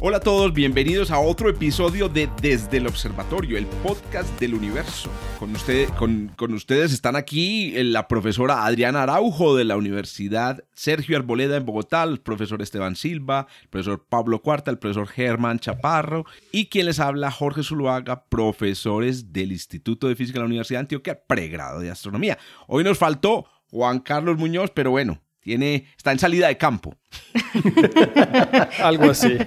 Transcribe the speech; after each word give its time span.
Hola 0.00 0.18
a 0.18 0.20
todos, 0.20 0.52
bienvenidos 0.52 1.10
a 1.10 1.18
otro 1.18 1.50
episodio 1.50 2.08
de 2.08 2.30
Desde 2.40 2.76
el 2.76 2.86
Observatorio, 2.86 3.58
el 3.58 3.66
podcast 3.66 4.28
del 4.38 4.54
universo. 4.54 5.10
Con, 5.40 5.50
usted, 5.56 5.88
con, 5.98 6.28
con, 6.36 6.54
ustedes 6.54 6.92
están 6.92 7.16
aquí 7.16 7.72
la 7.82 8.06
profesora 8.06 8.64
Adriana 8.64 9.02
Araujo 9.02 9.56
de 9.56 9.64
la 9.64 9.76
Universidad 9.76 10.62
Sergio 10.72 11.16
Arboleda 11.16 11.56
en 11.56 11.66
Bogotá, 11.66 12.04
el 12.04 12.20
profesor 12.20 12.62
Esteban 12.62 12.94
Silva, 12.94 13.48
el 13.62 13.68
profesor 13.70 14.06
Pablo 14.08 14.40
Cuarta, 14.40 14.70
el 14.70 14.78
profesor 14.78 15.08
Germán 15.08 15.58
Chaparro 15.58 16.26
y 16.52 16.66
quien 16.66 16.86
les 16.86 17.00
habla 17.00 17.32
Jorge 17.32 17.64
Zuluaga, 17.64 18.24
profesores 18.28 19.32
del 19.32 19.50
Instituto 19.50 20.06
de 20.06 20.14
Física 20.14 20.38
de 20.38 20.42
la 20.42 20.46
Universidad 20.46 20.78
de 20.78 20.82
Antioquia, 20.82 21.20
pregrado 21.26 21.80
de 21.80 21.90
Astronomía. 21.90 22.38
Hoy 22.68 22.84
nos 22.84 22.98
faltó 22.98 23.46
Juan 23.72 23.98
Carlos 23.98 24.38
Muñoz, 24.38 24.70
pero 24.70 24.92
bueno, 24.92 25.20
tiene, 25.48 25.86
está 25.96 26.12
en 26.12 26.18
salida 26.18 26.48
de 26.48 26.58
campo. 26.58 26.94
Algo 28.82 29.10
así. 29.10 29.38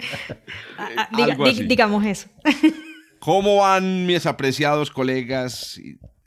Ah, 0.76 1.08
ah, 1.12 1.52
digamos 1.68 2.04
eso. 2.04 2.28
¿Cómo 3.20 3.58
van 3.58 4.08
mis 4.08 4.26
apreciados 4.26 4.90
colegas? 4.90 5.80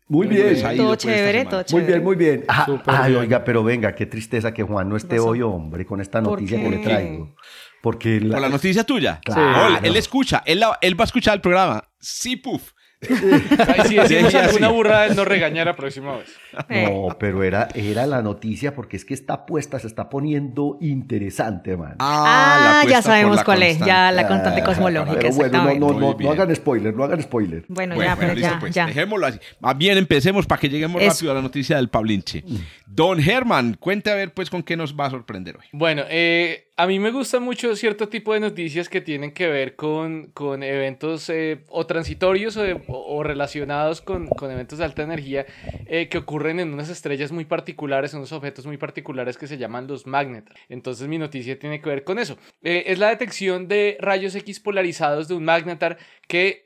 Muy 0.06 0.28
bien. 0.28 0.62
Todo 0.76 0.94
chévere, 0.94 1.44
todo 1.46 1.64
chévere. 1.64 1.86
Muy 1.86 1.92
bien, 1.92 2.04
muy 2.04 2.14
bien. 2.14 2.44
ay, 2.86 3.16
oiga, 3.16 3.42
pero 3.42 3.64
venga, 3.64 3.96
qué 3.96 4.06
tristeza 4.06 4.54
que 4.54 4.62
Juan 4.62 4.88
no 4.88 4.96
esté 4.96 5.18
hoy, 5.18 5.42
hombre, 5.42 5.84
con 5.84 6.00
esta 6.00 6.20
noticia 6.20 6.62
que 6.62 6.70
le 6.70 6.78
traigo. 6.78 7.34
Porque 7.82 8.20
la... 8.20 8.38
la 8.38 8.48
noticia 8.48 8.84
tuya. 8.84 9.20
Claro. 9.24 9.80
él 9.82 9.96
escucha, 9.96 10.44
él, 10.46 10.62
él 10.82 11.00
va 11.00 11.02
a 11.02 11.06
escuchar 11.06 11.34
el 11.34 11.40
programa. 11.40 11.82
Sí, 11.98 12.36
puf. 12.36 12.70
Ay, 13.10 13.88
si 13.88 13.96
decimos 13.96 14.34
alguna 14.34 14.68
burrada, 14.68 15.08
no 15.14 15.24
regañar 15.24 15.66
la 15.66 15.76
próxima 15.76 16.16
vez. 16.16 16.34
No, 16.68 17.16
pero 17.18 17.42
era, 17.42 17.68
era 17.74 18.06
la 18.06 18.22
noticia 18.22 18.74
porque 18.74 18.96
es 18.96 19.04
que 19.04 19.14
esta 19.14 19.34
apuesta 19.34 19.78
se 19.78 19.86
está 19.86 20.08
poniendo 20.08 20.78
interesante, 20.80 21.76
man. 21.76 21.96
Ah, 21.98 22.82
ah 22.82 22.88
ya 22.88 23.02
sabemos 23.02 23.42
cuál 23.44 23.62
es, 23.62 23.78
ya 23.78 24.12
la 24.12 24.26
constante 24.26 24.60
ah, 24.60 24.64
cosmológica. 24.64 25.20
Pero 25.20 25.34
bueno, 25.34 25.74
no, 25.78 25.92
no, 25.92 26.16
no, 26.18 26.30
hagan 26.30 26.54
spoiler, 26.54 26.94
no 26.94 27.04
hagan 27.04 27.22
spoiler. 27.22 27.64
Bueno, 27.68 28.00
ya, 28.00 28.16
pero 28.16 28.34
ya, 28.34 28.58
pues, 28.58 28.74
ya. 28.74 28.86
Dejémoslo 28.86 29.26
así. 29.26 29.38
Más 29.60 29.76
bien 29.76 29.98
empecemos 29.98 30.46
para 30.46 30.60
que 30.60 30.68
lleguemos 30.68 31.02
rápido 31.02 31.32
a 31.32 31.34
la 31.34 31.42
noticia 31.42 31.76
del 31.76 31.88
Pablinche. 31.88 32.44
Don 32.86 33.20
Germán, 33.20 33.76
cuente 33.78 34.10
a 34.10 34.14
ver 34.14 34.32
pues 34.32 34.50
con 34.50 34.62
qué 34.62 34.76
nos 34.76 34.94
va 34.94 35.06
a 35.06 35.10
sorprender 35.10 35.56
hoy. 35.56 35.64
Bueno, 35.72 36.02
eh, 36.08 36.68
a 36.76 36.88
mí 36.88 36.98
me 36.98 37.12
gusta 37.12 37.38
mucho 37.38 37.76
cierto 37.76 38.08
tipo 38.08 38.34
de 38.34 38.40
noticias 38.40 38.88
que 38.88 39.00
tienen 39.00 39.32
que 39.32 39.46
ver 39.46 39.76
con, 39.76 40.32
con 40.34 40.64
eventos 40.64 41.28
eh, 41.28 41.62
o 41.68 41.86
transitorios 41.86 42.58
o, 42.88 43.22
relacionados 43.22 44.00
con, 44.00 44.26
con, 44.26 44.50
eventos 44.50 44.80
de 44.80 44.84
alta 44.84 45.02
energía 45.02 45.46
eh, 45.86 46.08
que 46.08 46.18
ocurren 46.18 46.58
en 46.58 46.72
unas 46.74 46.88
estrellas 46.88 47.30
muy 47.30 47.44
particulares, 47.44 48.12
unos 48.14 48.32
objetos 48.32 48.66
muy 48.66 48.76
particulares 48.76 49.38
que 49.38 49.46
se 49.46 49.56
llaman 49.56 49.86
los 49.86 50.06
magnetar. 50.06 50.56
Entonces 50.68 51.06
mi 51.06 51.16
noticia 51.16 51.56
tiene 51.60 51.80
que 51.80 51.88
ver 51.88 52.02
con 52.02 52.18
eso. 52.18 52.38
es 52.62 52.98
la 52.98 53.10
detección 53.10 53.68
de 53.68 53.96
rayos 54.00 54.34
X 54.34 54.58
polarizados 54.58 55.28
de 55.28 55.34
un 55.34 55.44
magnetar 55.44 55.98
que 56.26 56.64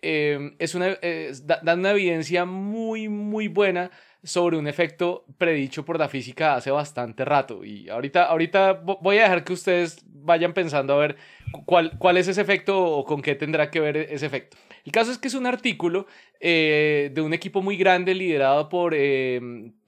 es 0.59 0.75
una, 0.75 0.97
da 1.63 1.75
una 1.75 1.91
evidencia 1.91 2.47
muy, 2.47 3.09
muy 3.09 3.49
buena 3.49 3.91
sobre 4.23 4.57
un 4.57 4.67
efecto 4.67 5.25
predicho 5.39 5.85
por 5.85 5.99
la 5.99 6.09
física 6.09 6.55
hace 6.55 6.71
bastante 6.71 7.25
rato. 7.25 7.65
Y 7.65 7.89
ahorita, 7.89 8.25
ahorita 8.25 8.73
voy 8.73 9.19
a 9.19 9.23
dejar 9.23 9.45
que 9.45 9.53
ustedes 9.53 10.05
vayan 10.07 10.53
pensando 10.53 10.95
a 10.95 10.99
ver 10.99 11.17
cuál, 11.65 11.99
cuál 11.99 12.17
es 12.17 12.29
ese 12.29 12.41
efecto 12.41 12.79
o 12.79 13.05
con 13.05 13.23
qué 13.23 13.35
tendrá 13.35 13.71
que 13.71 13.81
ver 13.81 13.97
ese 13.97 14.27
efecto. 14.27 14.57
El 14.85 14.93
caso 14.93 15.11
es 15.11 15.19
que 15.19 15.29
es 15.29 15.35
un 15.35 15.47
artículo 15.47 16.07
eh, 16.41 17.11
de 17.13 17.21
un 17.21 17.35
equipo 17.35 17.63
muy 17.63 17.77
grande 17.77 18.15
liderado 18.15 18.69
por 18.69 18.95
eh, 18.95 19.41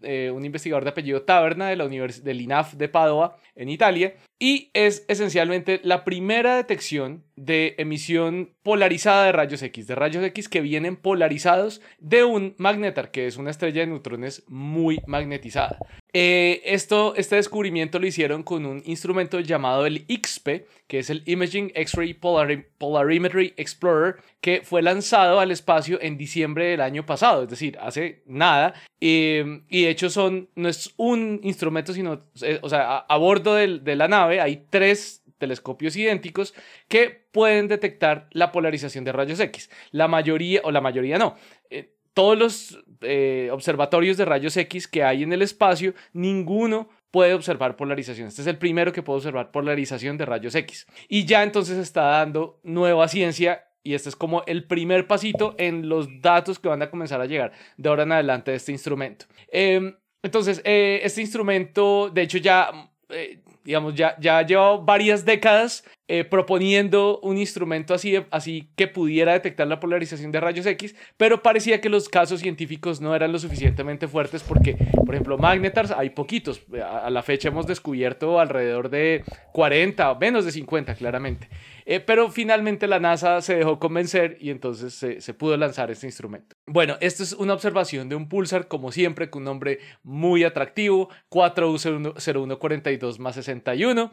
eh, 0.03 0.31
un 0.31 0.45
investigador 0.45 0.85
de 0.85 0.91
apellido 0.91 1.23
Taberna 1.23 1.69
de 1.69 1.77
la 1.77 1.89
del 1.89 2.41
INAF 2.41 2.75
de 2.75 2.89
Padua, 2.89 3.37
en 3.55 3.69
Italia, 3.69 4.15
y 4.39 4.71
es 4.73 5.05
esencialmente 5.09 5.81
la 5.83 6.05
primera 6.05 6.57
detección 6.57 7.25
de 7.37 7.75
emisión 7.79 8.55
polarizada 8.63 9.25
de 9.25 9.33
rayos 9.33 9.63
X, 9.63 9.87
de 9.87 9.95
rayos 9.95 10.25
X 10.25 10.49
que 10.49 10.61
vienen 10.61 10.97
polarizados 10.97 11.83
de 11.99 12.25
un 12.25 12.55
magnetar, 12.59 13.11
que 13.11 13.27
es 13.27 13.37
una 13.37 13.51
estrella 13.51 13.83
de 13.83 13.89
neutrones 13.89 14.45
muy 14.49 15.01
magnetizada. 15.07 15.79
Esto, 16.13 17.15
este 17.17 17.37
descubrimiento 17.37 17.99
lo 17.99 18.07
hicieron 18.07 18.43
con 18.43 18.67
un 18.67 18.83
instrumento 18.85 19.41
llamado 19.41 19.87
el 19.87 20.07
XP, 20.09 20.49
que 20.87 20.99
es 20.99 21.11
el 21.11 21.23
Imaging 21.27 21.73
X-Ray 21.75 22.15
Polarimetry 22.15 23.55
Explorer, 23.57 24.17
que 24.41 24.63
fue 24.63 24.83
lanzado 24.83 25.41
al 25.41 25.51
espacio 25.51 26.01
en 26.01 26.17
diciembre 26.17 26.67
del 26.67 26.81
año 26.81 27.07
pasado, 27.07 27.45
es 27.45 27.51
decir, 27.51 27.79
hace 27.81 28.23
nada. 28.27 28.75
y 28.99 29.43
de 29.83 29.91
hecho 29.91 30.11
son, 30.11 30.49
no 30.57 30.69
es 30.69 30.93
un 30.97 31.41
instrumento, 31.43 31.93
sino, 31.93 32.25
eh, 32.43 32.59
o 32.63 32.69
sea, 32.69 32.99
a, 32.99 33.17
bordo 33.17 33.55
de 33.55 33.97
la 33.97 34.09
nave 34.09 34.41
hay 34.41 34.65
tres 34.69 35.21
telescopios 35.41 35.97
idénticos 35.97 36.55
que 36.87 37.27
pueden 37.33 37.67
detectar 37.67 38.29
la 38.31 38.53
polarización 38.53 39.05
de 39.05 39.13
rayos 39.13 39.41
X. 39.41 39.71
La 39.91 40.07
mayoría, 40.07 40.61
o 40.63 40.71
la 40.71 40.81
mayoría 40.81 41.19
no. 41.19 41.37
Eh, 41.71 41.95
todos 42.21 42.39
los 42.39 42.79
eh, 43.01 43.49
observatorios 43.51 44.19
de 44.19 44.27
rayos 44.27 44.55
X 44.55 44.87
que 44.87 45.03
hay 45.03 45.23
en 45.23 45.33
el 45.33 45.41
espacio, 45.41 45.95
ninguno 46.13 46.91
puede 47.11 47.33
observar 47.33 47.77
polarización. 47.77 48.29
Este 48.29 48.43
es 48.43 48.47
el 48.47 48.59
primero 48.59 48.93
que 48.93 49.03
puede 49.03 49.17
observar 49.17 49.51
polarización 49.51 50.19
de 50.19 50.27
rayos 50.27 50.55
X. 50.55 50.87
Y 51.09 51.25
ya 51.25 51.43
entonces 51.43 51.79
está 51.79 52.03
dando 52.03 52.61
nueva 52.63 53.09
ciencia 53.09 53.65
y 53.83 53.95
este 53.95 54.11
es 54.11 54.17
como 54.17 54.43
el 54.47 54.65
primer 54.65 55.07
pasito 55.07 55.55
en 55.57 55.89
los 55.89 56.21
datos 56.21 56.59
que 56.59 56.69
van 56.69 56.83
a 56.83 56.91
comenzar 56.91 57.23
a 57.23 57.25
llegar 57.25 57.53
de 57.79 57.89
ahora 57.89 58.03
en 58.03 58.13
adelante 58.13 58.51
de 58.51 58.59
este 58.59 58.73
instrumento. 58.73 59.25
Em, 59.51 59.97
entonces, 60.23 60.61
eh, 60.67 61.01
este 61.03 61.23
instrumento, 61.23 62.11
de 62.11 62.21
hecho, 62.21 62.37
ya, 62.37 62.91
eh, 63.09 63.41
digamos, 63.65 63.95
ya, 63.95 64.15
ya 64.21 64.43
lleva 64.43 64.77
varias 64.77 65.25
décadas 65.25 65.85
eh, 66.13 66.25
proponiendo 66.25 67.21
un 67.21 67.39
instrumento 67.39 67.95
así, 67.95 68.17
así 68.33 68.69
que 68.75 68.89
pudiera 68.89 69.33
detectar 69.33 69.69
la 69.69 69.79
polarización 69.79 70.33
de 70.33 70.41
rayos 70.41 70.67
X, 70.67 70.97
pero 71.17 71.41
parecía 71.41 71.81
que 71.81 71.89
los 71.89 72.09
casos 72.09 72.41
científicos 72.41 73.01
no 73.01 73.15
eran 73.15 73.31
lo 73.31 73.39
suficientemente 73.39 74.09
fuertes 74.09 74.43
porque, 74.43 74.75
por 75.07 75.15
ejemplo, 75.15 75.39
magnetars 75.39 75.93
hay 75.93 76.11
poquitos. 76.11 76.63
A, 76.85 77.11
la 77.11 77.23
fecha 77.23 77.47
hemos 77.47 77.69
descubierto 77.69 78.41
alrededor 78.41 78.91
de 78.91 79.23
40, 79.53 80.17
menos 80.17 80.45
de 80.45 80.51
50 80.51 80.97
claramente. 80.97 81.49
Eh, 81.87 82.01
pero 82.01 82.31
finalmente 82.31 82.87
la 82.87 83.01
NASA 83.01 83.41
se 83.41 83.55
dejó 83.57 83.79
convencer 83.79 84.37
y 84.41 84.51
entonces 84.51 84.95
se, 84.95 85.21
se, 85.21 85.35
pudo 85.35 85.57
lanzar 85.57 85.91
este 85.91 86.07
instrumento. 86.07 86.57
Bueno, 86.67 86.97
esto 87.01 87.23
es 87.23 87.33
una 87.33 87.55
observación 87.55 88.09
de 88.09 88.17
un 88.17 88.29
pulsar, 88.29 88.69
como 88.69 88.93
siempre, 88.93 89.31
con 89.31 89.41
un 89.41 89.47
nombre 89.47 89.79
muy 90.03 90.45
atractivo, 90.45 91.09
4U0142 91.31 93.19
más 93.19 93.35
61. 93.37 94.13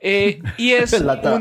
Eh, 0.00 0.40
y 0.56 0.72
es... 0.72 0.92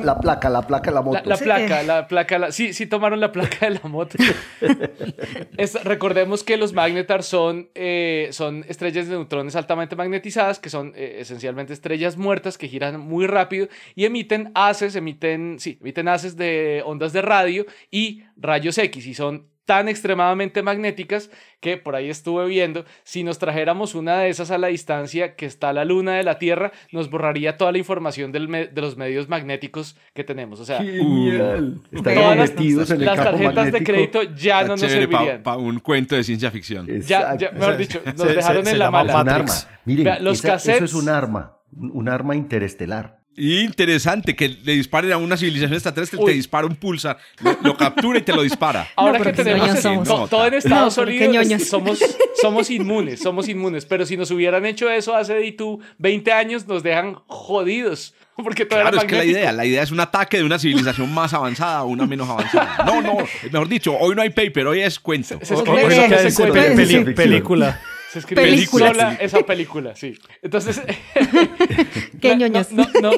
la, 0.04 0.20
placa, 0.20 0.50
la 0.50 0.62
placa 0.62 0.92
de 0.92 0.96
la 0.96 1.02
moto. 1.02 1.22
La, 1.26 1.38
placa, 1.38 1.84
la 1.84 2.08
placa, 2.08 2.52
sí, 2.52 2.74
sí 2.74 2.86
tomaron 2.86 3.20
la 3.20 3.32
placa 3.32 3.70
de 3.70 3.80
la 3.82 3.90
moto. 3.90 4.18
recordemos 5.84 6.44
que 6.44 6.58
los 6.58 6.74
magnetars 6.74 7.26
son, 7.26 7.70
eh, 7.76 8.30
son 8.32 8.66
estrellas 8.68 9.08
de 9.08 9.16
neutrones 9.16 9.56
altamente 9.56 9.96
magnetizadas, 9.96 10.60
que 10.60 10.70
son 10.70 10.94
eh, 10.96 11.18
esencialmente 11.20 11.74
estrellas 11.74 12.18
muertas 12.18 12.58
que 12.58 12.68
giran 12.68 13.00
muy 13.00 13.28
rápido 13.28 13.68
y 13.96 14.06
emiten 14.06 14.52
haces, 14.56 14.96
emiten, 14.96 15.58
sí, 15.60 15.78
emiten 15.82 16.08
haces 16.08 16.38
de 16.38 16.84
ondas 16.86 17.14
de 17.14 17.22
radio 17.22 17.66
y 17.92 18.24
rayos 18.36 18.78
X 18.78 19.06
y 19.06 19.14
son 19.14 19.48
tan 19.68 19.90
extremadamente 19.90 20.64
magnéticas 20.64 21.30
que 21.60 21.76
por 21.76 21.96
ahí 21.96 22.10
estuve 22.10 22.48
viendo, 22.48 22.86
si 23.04 23.24
nos 23.26 23.38
trajéramos 23.38 23.96
una 23.96 24.20
de 24.20 24.30
esas 24.30 24.50
a 24.50 24.58
la 24.58 24.68
distancia 24.68 25.36
que 25.36 25.46
está 25.46 25.74
la 25.74 25.84
luna 25.84 26.16
de 26.16 26.24
la 26.24 26.40
Tierra, 26.40 26.72
nos 26.94 27.10
borraría 27.10 27.58
toda 27.58 27.74
la 27.74 27.78
información 27.78 28.32
del 28.32 28.48
de 28.48 28.82
los 28.82 28.96
medios 28.96 29.28
magnéticos 29.28 29.98
que 30.14 30.24
tenemos. 30.24 30.62
O 30.62 30.66
sea, 30.66 30.80
todas 30.80 32.38
las, 32.38 32.56
tarjetas 32.56 33.72
de 33.74 33.84
crédito 33.84 34.24
ya 34.24 34.62
no 34.62 34.70
nos 34.70 34.80
servirían. 34.80 35.44
Para 35.44 35.58
un 35.58 35.80
cuento 35.80 36.16
de 36.16 36.24
ciencia 36.24 36.50
ficción. 36.50 36.88
Ya, 37.02 37.36
ya, 37.36 37.52
mejor 37.52 37.76
dicho, 37.76 38.02
nos 38.06 38.28
dejaron 38.28 38.66
en 38.70 38.80
la 38.80 38.90
mala. 38.90 39.22
Un 39.22 39.30
arma. 39.30 39.54
Miren, 39.84 40.24
los 40.24 40.42
cassettes, 40.42 40.78
eso 40.78 40.86
es 40.86 40.94
un 40.94 41.10
arma, 41.10 41.58
un 41.74 42.08
arma 42.08 42.38
interestelar. 42.38 43.20
Interesante 43.40 44.36
que 44.36 44.50
le 44.50 44.74
disparen 44.74 45.12
a 45.12 45.18
una 45.18 45.38
civilización 45.38 45.74
extraterrestre, 45.74 46.18
te 46.26 46.32
dispara 46.32 46.66
un 46.66 46.76
pulsar, 46.76 47.20
lo, 47.62 47.78
captura 47.78 48.18
y 48.18 48.24
te 48.24 48.34
lo 48.34 48.42
dispara. 48.42 48.88
Ahora 48.96 49.20
que 49.20 49.32
tenemos 49.32 49.80
todo 50.28 50.48
en 50.48 50.56
Estados 50.56 50.98
Unidos, 50.98 51.46
somos, 51.70 52.00
somos 52.42 52.72
inmunes, 52.72 53.20
somos 53.20 53.48
inmunes. 53.48 53.86
Pero 53.86 54.08
si 54.08 54.18
nos 54.18 54.32
hubieran 54.32 54.66
hecho 54.66 54.90
eso 54.90 55.16
hace 55.16 55.36
de 55.36 55.52
tú 55.52 55.80
20 56.00 56.32
años, 56.32 56.68
nos 56.68 56.82
dejan 56.82 57.14
jodidos. 57.28 58.16
Porque 58.36 58.68
claro, 58.68 58.98
es 58.98 59.04
que 59.04 59.16
la 59.16 59.26
idea, 59.26 59.52
la 59.52 59.66
idea 59.66 59.84
es 59.84 59.92
un 59.92 60.00
ataque 60.00 60.38
de 60.38 60.44
una 60.44 60.58
civilización 60.58 61.14
más 61.14 61.32
avanzada 61.34 61.78
a 61.78 61.84
una 61.84 62.08
menos 62.08 62.28
avanzada. 62.28 62.86
No, 62.88 63.04
no, 63.04 63.18
mejor 63.52 63.68
dicho, 63.68 63.96
hoy 63.96 64.16
no 64.16 64.24
hay 64.24 64.32
paper, 64.32 64.66
hoy 64.66 64.82
es 64.82 65.00
cuento. 65.00 65.40
Se, 65.44 65.56
se, 66.32 67.14
película. 67.14 67.80
Se 68.10 68.20
escribe 68.20 68.42
película, 68.42 68.88
sola 68.88 69.18
esa 69.20 69.46
película, 69.46 69.96
sí. 69.96 70.18
Entonces, 70.42 70.82
qué 72.22 72.36
ñoños. 72.38 72.72
No, 72.72 72.86
no, 73.02 73.12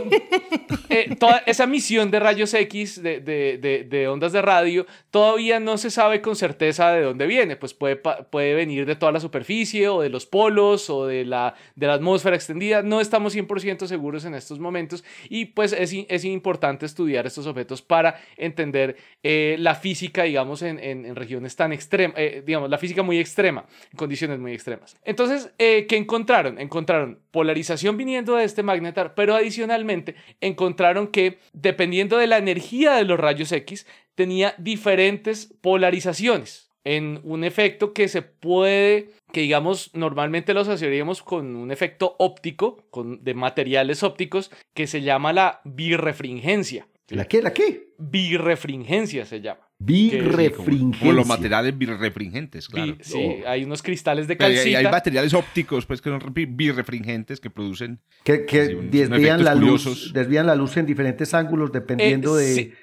eh, 0.89 1.15
toda 1.19 1.43
esa 1.45 1.67
misión 1.67 2.09
de 2.09 2.19
rayos 2.19 2.53
X, 2.53 3.01
de, 3.01 3.19
de, 3.19 3.85
de, 3.87 4.07
ondas 4.07 4.31
de 4.31 4.41
radio, 4.41 4.87
todavía 5.11 5.59
no 5.59 5.77
se 5.77 5.91
sabe 5.91 6.21
con 6.21 6.35
certeza 6.35 6.91
de 6.91 7.03
dónde 7.03 7.27
viene. 7.27 7.55
Pues 7.55 7.73
puede, 7.75 7.97
puede 7.97 8.55
venir 8.55 8.87
de 8.87 8.95
toda 8.95 9.11
la 9.11 9.19
superficie 9.19 9.87
o 9.89 10.01
de 10.01 10.09
los 10.09 10.25
polos 10.25 10.89
o 10.89 11.05
de 11.05 11.23
la, 11.23 11.53
de 11.75 11.87
la 11.87 11.93
atmósfera 11.93 12.35
extendida. 12.35 12.81
No 12.81 12.99
estamos 12.99 13.35
100% 13.35 13.85
seguros 13.85 14.25
en 14.25 14.33
estos 14.33 14.57
momentos 14.57 15.03
y 15.29 15.45
pues 15.45 15.71
es, 15.73 15.93
es 16.07 16.25
importante 16.25 16.85
estudiar 16.85 17.27
estos 17.27 17.45
objetos 17.45 17.81
para 17.81 18.19
entender 18.37 18.97
eh, 19.23 19.55
la 19.59 19.75
física, 19.75 20.23
digamos, 20.23 20.61
en, 20.61 20.79
en, 20.79 21.15
regiones 21.15 21.55
tan 21.55 21.73
extremas, 21.73 22.15
eh, 22.17 22.43
digamos, 22.45 22.69
la 22.69 22.77
física 22.77 23.03
muy 23.03 23.19
extrema, 23.19 23.65
en 23.91 23.97
condiciones 23.97 24.39
muy 24.39 24.53
extremas. 24.53 24.78
Entonces, 25.03 25.51
eh, 25.57 25.85
¿qué 25.87 25.97
encontraron? 25.97 26.59
Encontraron 26.59 27.19
polarización 27.31 27.97
viniendo 27.97 28.35
de 28.35 28.43
este 28.43 28.63
magnetar, 28.63 29.15
pero 29.15 29.35
adicionalmente 29.35 30.15
encontraron 30.41 31.07
que 31.07 31.39
dependiendo 31.53 32.17
de 32.17 32.27
la 32.27 32.37
energía 32.37 32.93
de 32.93 33.05
los 33.05 33.19
rayos 33.19 33.51
X, 33.51 33.85
tenía 34.15 34.55
diferentes 34.57 35.53
polarizaciones 35.61 36.69
en 36.83 37.19
un 37.23 37.43
efecto 37.43 37.93
que 37.93 38.07
se 38.07 38.21
puede, 38.21 39.11
que 39.31 39.41
digamos 39.41 39.91
normalmente 39.93 40.53
lo 40.53 40.61
asociaríamos 40.61 41.21
con 41.21 41.55
un 41.55 41.71
efecto 41.71 42.15
óptico, 42.19 42.85
con, 42.89 43.23
de 43.23 43.33
materiales 43.33 44.03
ópticos, 44.03 44.51
que 44.73 44.87
se 44.87 45.01
llama 45.01 45.33
la 45.33 45.61
birrefringencia. 45.65 46.87
¿La 47.09 47.25
qué? 47.25 47.41
¿La 47.41 47.53
qué? 47.53 47.89
Birrefringencia 47.97 49.25
se 49.25 49.41
llama. 49.41 49.61
Birrefringencia. 49.79 50.99
Como, 50.99 51.13
los 51.13 51.27
materiales 51.27 51.77
birrefringentes, 51.77 52.67
claro. 52.67 52.97
sí, 52.99 53.41
oh. 53.43 53.47
hay 53.47 53.63
unos 53.63 53.81
cristales 53.81 54.27
de 54.27 54.37
calcita. 54.37 54.77
Hay, 54.79 54.85
hay, 54.85 54.91
materiales 54.91 55.33
ópticos 55.33 55.85
pues, 55.85 56.01
que 56.01 56.09
son 56.09 56.33
birrefringentes 56.33 57.39
que 57.39 57.49
producen... 57.49 57.99
Que, 58.23 58.45
que 58.45 58.75
desvían, 58.75 59.43
la 59.43 59.55
luz, 59.55 60.11
desvían 60.13 60.47
la 60.47 60.55
luz 60.55 60.75
en 60.77 60.85
diferentes 60.85 61.33
ángulos 61.33 61.71
dependiendo 61.71 62.37
eh, 62.37 62.43
de... 62.43 62.53
Sí, 62.53 62.73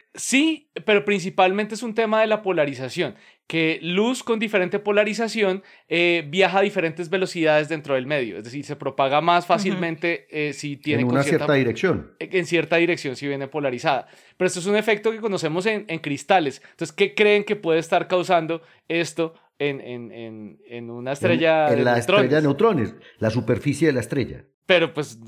pero 0.85 1.05
principalmente 1.05 1.75
es 1.75 1.83
un 1.83 1.95
tema 1.95 2.21
de 2.21 2.27
la 2.27 2.43
polarización, 2.43 3.15
que 3.47 3.79
luz 3.83 4.23
con 4.23 4.39
diferente 4.39 4.79
polarización 4.79 5.63
eh, 5.89 6.25
viaja 6.29 6.59
a 6.59 6.63
diferentes 6.63 7.11
velocidades 7.11 7.69
dentro 7.69 7.95
del 7.95 8.07
medio, 8.07 8.39
es 8.39 8.45
decir, 8.45 8.65
se 8.65 8.77
propaga 8.77 9.21
más 9.21 9.47
fácilmente 9.47 10.27
eh, 10.31 10.53
si 10.53 10.77
tiene... 10.77 11.03
En 11.03 11.09
una 11.09 11.23
cierta, 11.23 11.53
dirección. 11.53 12.13
En 12.19 12.47
cierta 12.47 12.77
dirección 12.77 13.17
si 13.17 13.29
viene 13.29 13.47
polarizada. 13.49 14.09
Pero 14.37 14.47
esto 14.47 14.61
es 14.61 14.67
un 14.67 14.77
efecto 14.77 15.13
que 15.13 15.19
conocemos 15.19 15.67
en, 15.67 15.85
en 15.89 15.99
cristales. 16.01 16.61
Entonces, 16.71 16.95
¿qué 16.95 17.15
creen 17.15 17.45
que 17.45 17.57
puede 17.57 17.79
estar 17.79 18.09
causando 18.09 18.63
esto 18.89 19.35
en, 19.59 19.81
en, 19.81 20.59
en, 20.67 20.91
una 20.91 21.13
estrella 21.13 21.73
en, 21.73 21.85
la 21.85 21.99
estrella 21.99 22.37
de 22.37 22.43
neutrones, 22.43 22.95
la 23.19 23.31
superficie 23.31 23.89
de 23.89 23.95
la 23.95 24.01
estrella. 24.01 24.45
Pero 24.67 24.93
pues 24.93 25.19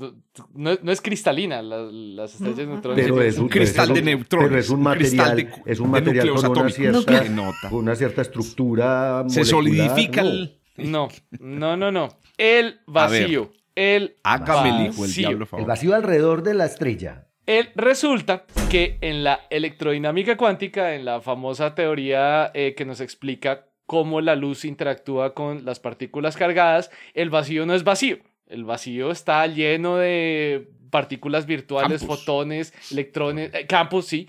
no, 0.53 0.77
no 0.81 0.91
es 0.91 1.01
cristalina, 1.01 1.61
las, 1.61 2.33
estrellas 2.33 2.57
de 2.57 2.67
neutrones. 2.67 3.05
Pero 3.05 3.21
es 3.21 3.37
un 3.37 3.47
cristal 3.47 3.93
de 3.93 4.01
neutrones. 4.01 4.49
Pero 4.49 4.59
es 4.59 4.69
un 4.69 4.81
material, 4.81 5.49
es 5.65 5.79
un 5.79 5.89
material 5.89 6.29
con 6.29 6.57
una 6.57 6.69
cierta, 6.69 7.23
una 7.71 7.95
cierta 7.95 8.21
estructura 8.21 9.23
Se 9.29 9.45
solidifica 9.45 10.21
el... 10.21 10.59
No, 10.75 11.07
no, 11.39 11.77
no, 11.77 11.91
no. 11.91 12.09
El 12.37 12.81
vacío. 12.85 13.51
El 13.75 14.15
vacío. 14.23 15.29
el 15.29 15.47
El 15.57 15.65
vacío 15.65 15.95
alrededor 15.95 16.43
de 16.43 16.53
la 16.53 16.65
estrella. 16.65 17.27
El, 17.45 17.69
resulta 17.75 18.45
que 18.69 18.97
en 19.01 19.23
la 19.23 19.41
electrodinámica 19.49 20.37
cuántica, 20.37 20.95
en 20.95 21.05
la 21.05 21.21
famosa 21.21 21.75
teoría 21.75 22.51
eh, 22.53 22.75
que 22.75 22.85
nos 22.85 22.99
explica 22.99 23.65
cómo 23.85 24.21
la 24.21 24.35
luz 24.35 24.65
interactúa 24.65 25.33
con 25.33 25.65
las 25.65 25.79
partículas 25.79 26.37
cargadas, 26.37 26.91
el 27.13 27.29
vacío 27.29 27.65
no 27.65 27.73
es 27.73 27.83
vacío. 27.83 28.19
El 28.49 28.65
vacío 28.65 29.11
está 29.11 29.45
lleno 29.47 29.97
de 29.97 30.67
partículas 30.89 31.45
virtuales, 31.45 32.05
fotones, 32.05 32.73
electrones, 32.91 33.51
eh, 33.53 33.67
campos, 33.67 34.07
sí. 34.07 34.27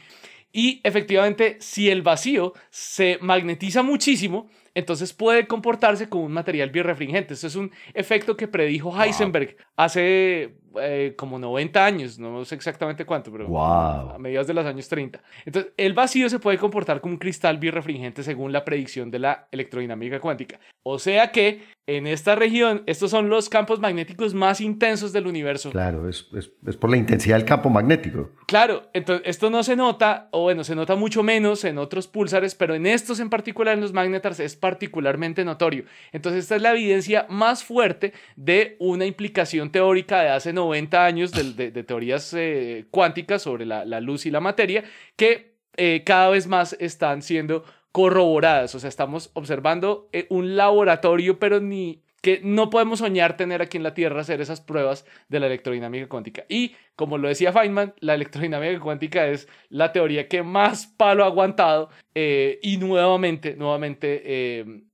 Y 0.53 0.81
efectivamente, 0.85 1.57
si 1.61 1.91
el 1.91 2.03
vacío 2.03 2.53
se 2.71 3.19
magnetiza 3.21 3.83
muchísimo, 3.83 4.51
entonces 4.75 5.13
puede 5.13 5.47
comportarse 5.47 6.09
como 6.09 6.25
un 6.25 6.33
material 6.33 6.71
birrefringente. 6.71 7.35
Eso 7.35 7.47
es 7.47 7.57
un 7.57 7.73
efecto 7.95 8.37
que 8.37 8.49
predijo 8.49 8.95
Heisenberg 9.01 9.57
hace 9.77 10.55
eh, 10.81 11.15
como 11.17 11.39
90 11.39 11.85
años, 11.85 12.19
no 12.19 12.45
sé 12.45 12.55
exactamente 12.55 13.05
cuánto, 13.05 13.33
pero 13.33 13.63
a 13.63 14.17
mediados 14.19 14.47
de 14.47 14.55
los 14.55 14.67
años 14.67 14.89
30. 14.89 15.21
Entonces, 15.45 15.73
el 15.77 15.95
vacío 15.95 16.29
se 16.29 16.39
puede 16.39 16.59
comportar 16.59 17.01
como 17.01 17.15
un 17.15 17.19
cristal 17.19 17.59
birrefringente 17.59 18.23
según 18.23 18.53
la 18.53 18.65
predicción 18.65 19.11
de 19.11 19.19
la 19.19 19.49
electrodinámica 19.51 20.21
cuántica. 20.21 20.61
O 20.83 20.99
sea 20.99 21.31
que 21.31 21.63
en 21.87 22.07
esta 22.07 22.37
región, 22.37 22.85
estos 22.87 23.11
son 23.11 23.29
los 23.29 23.49
campos 23.49 23.81
magnéticos 23.81 24.33
más 24.33 24.61
intensos 24.61 25.13
del 25.13 25.27
universo. 25.27 25.71
Claro, 25.71 26.09
es, 26.09 26.29
es, 26.35 26.53
es 26.65 26.77
por 26.77 26.89
la 26.89 26.97
intensidad 26.97 27.37
del 27.37 27.45
campo 27.45 27.69
magnético. 27.69 28.31
Claro, 28.47 28.89
entonces 28.93 29.27
esto 29.27 29.51
no 29.51 29.65
se 29.65 29.75
nota, 29.75 30.29
o 30.31 30.43
bueno, 30.43 30.63
se 30.63 30.77
nota 30.77 30.95
mucho 30.95 31.25
menos 31.25 31.65
en 31.65 31.79
otros 31.79 32.07
pulsares, 32.07 32.55
pero 32.55 32.77
en 32.77 32.87
estos 32.87 33.19
en 33.19 33.29
particular, 33.29 33.75
en 33.75 33.81
los 33.81 33.93
magnetars, 33.93 34.39
es 34.39 34.55
particularmente 34.55 35.45
notorio. 35.45 35.85
Entonces, 36.13 36.45
esta 36.45 36.57
es 36.57 36.63
la 36.63 36.73
evidencia 36.73 37.27
más 37.29 37.65
fuerte 37.65 38.13
de 38.37 38.77
una 38.79 39.05
implicación 39.05 39.73
teórica 39.73 40.21
de 40.21 40.29
hace 40.29 40.53
90 40.61 41.05
años 41.05 41.33
de, 41.33 41.71
teorías 41.85 42.33
eh, 42.35 42.87
cuánticas 42.91 43.43
sobre 43.43 43.65
la, 43.65 44.01
luz 44.01 44.27
y 44.27 44.31
la 44.31 44.41
materia 44.41 44.85
que 45.17 45.55
eh, 45.77 46.03
cada 46.05 46.29
vez 46.29 46.47
más 46.47 46.77
están 46.79 47.23
siendo 47.23 47.65
corroboradas. 47.93 48.75
O 48.75 48.79
sea, 48.79 48.89
estamos 48.89 49.31
observando 49.33 50.09
eh, 50.13 50.27
un 50.29 50.57
laboratorio, 50.57 51.39
pero 51.39 51.61
ni 51.61 52.03
que 52.21 52.41
no 52.43 52.71
podemos 52.71 52.99
soñar 52.99 53.37
tener 53.37 53.63
aquí 53.63 53.77
en 53.77 53.83
la 53.83 53.95
Tierra 53.95 54.21
hacer 54.21 54.41
esas 54.41 54.61
pruebas 54.61 55.07
de 55.29 55.41
la 55.41 55.47
electrodinámica 55.47 56.09
cuántica. 56.09 56.45
Y 56.49 56.75
como 56.97 57.19
lo 57.19 57.29
decía 57.29 57.53
Feynman, 57.53 57.95
la 58.01 58.15
electrodinámica 58.15 58.79
cuántica 58.81 59.27
es 59.29 59.49
la 59.69 59.93
teoría 59.93 60.29
que 60.29 60.43
más 60.43 60.87
palo 60.87 61.25
ha 61.25 61.29
aguantado 61.29 61.91
y 62.15 62.77
nuevamente, 62.79 63.57
nuevamente 63.57 64.21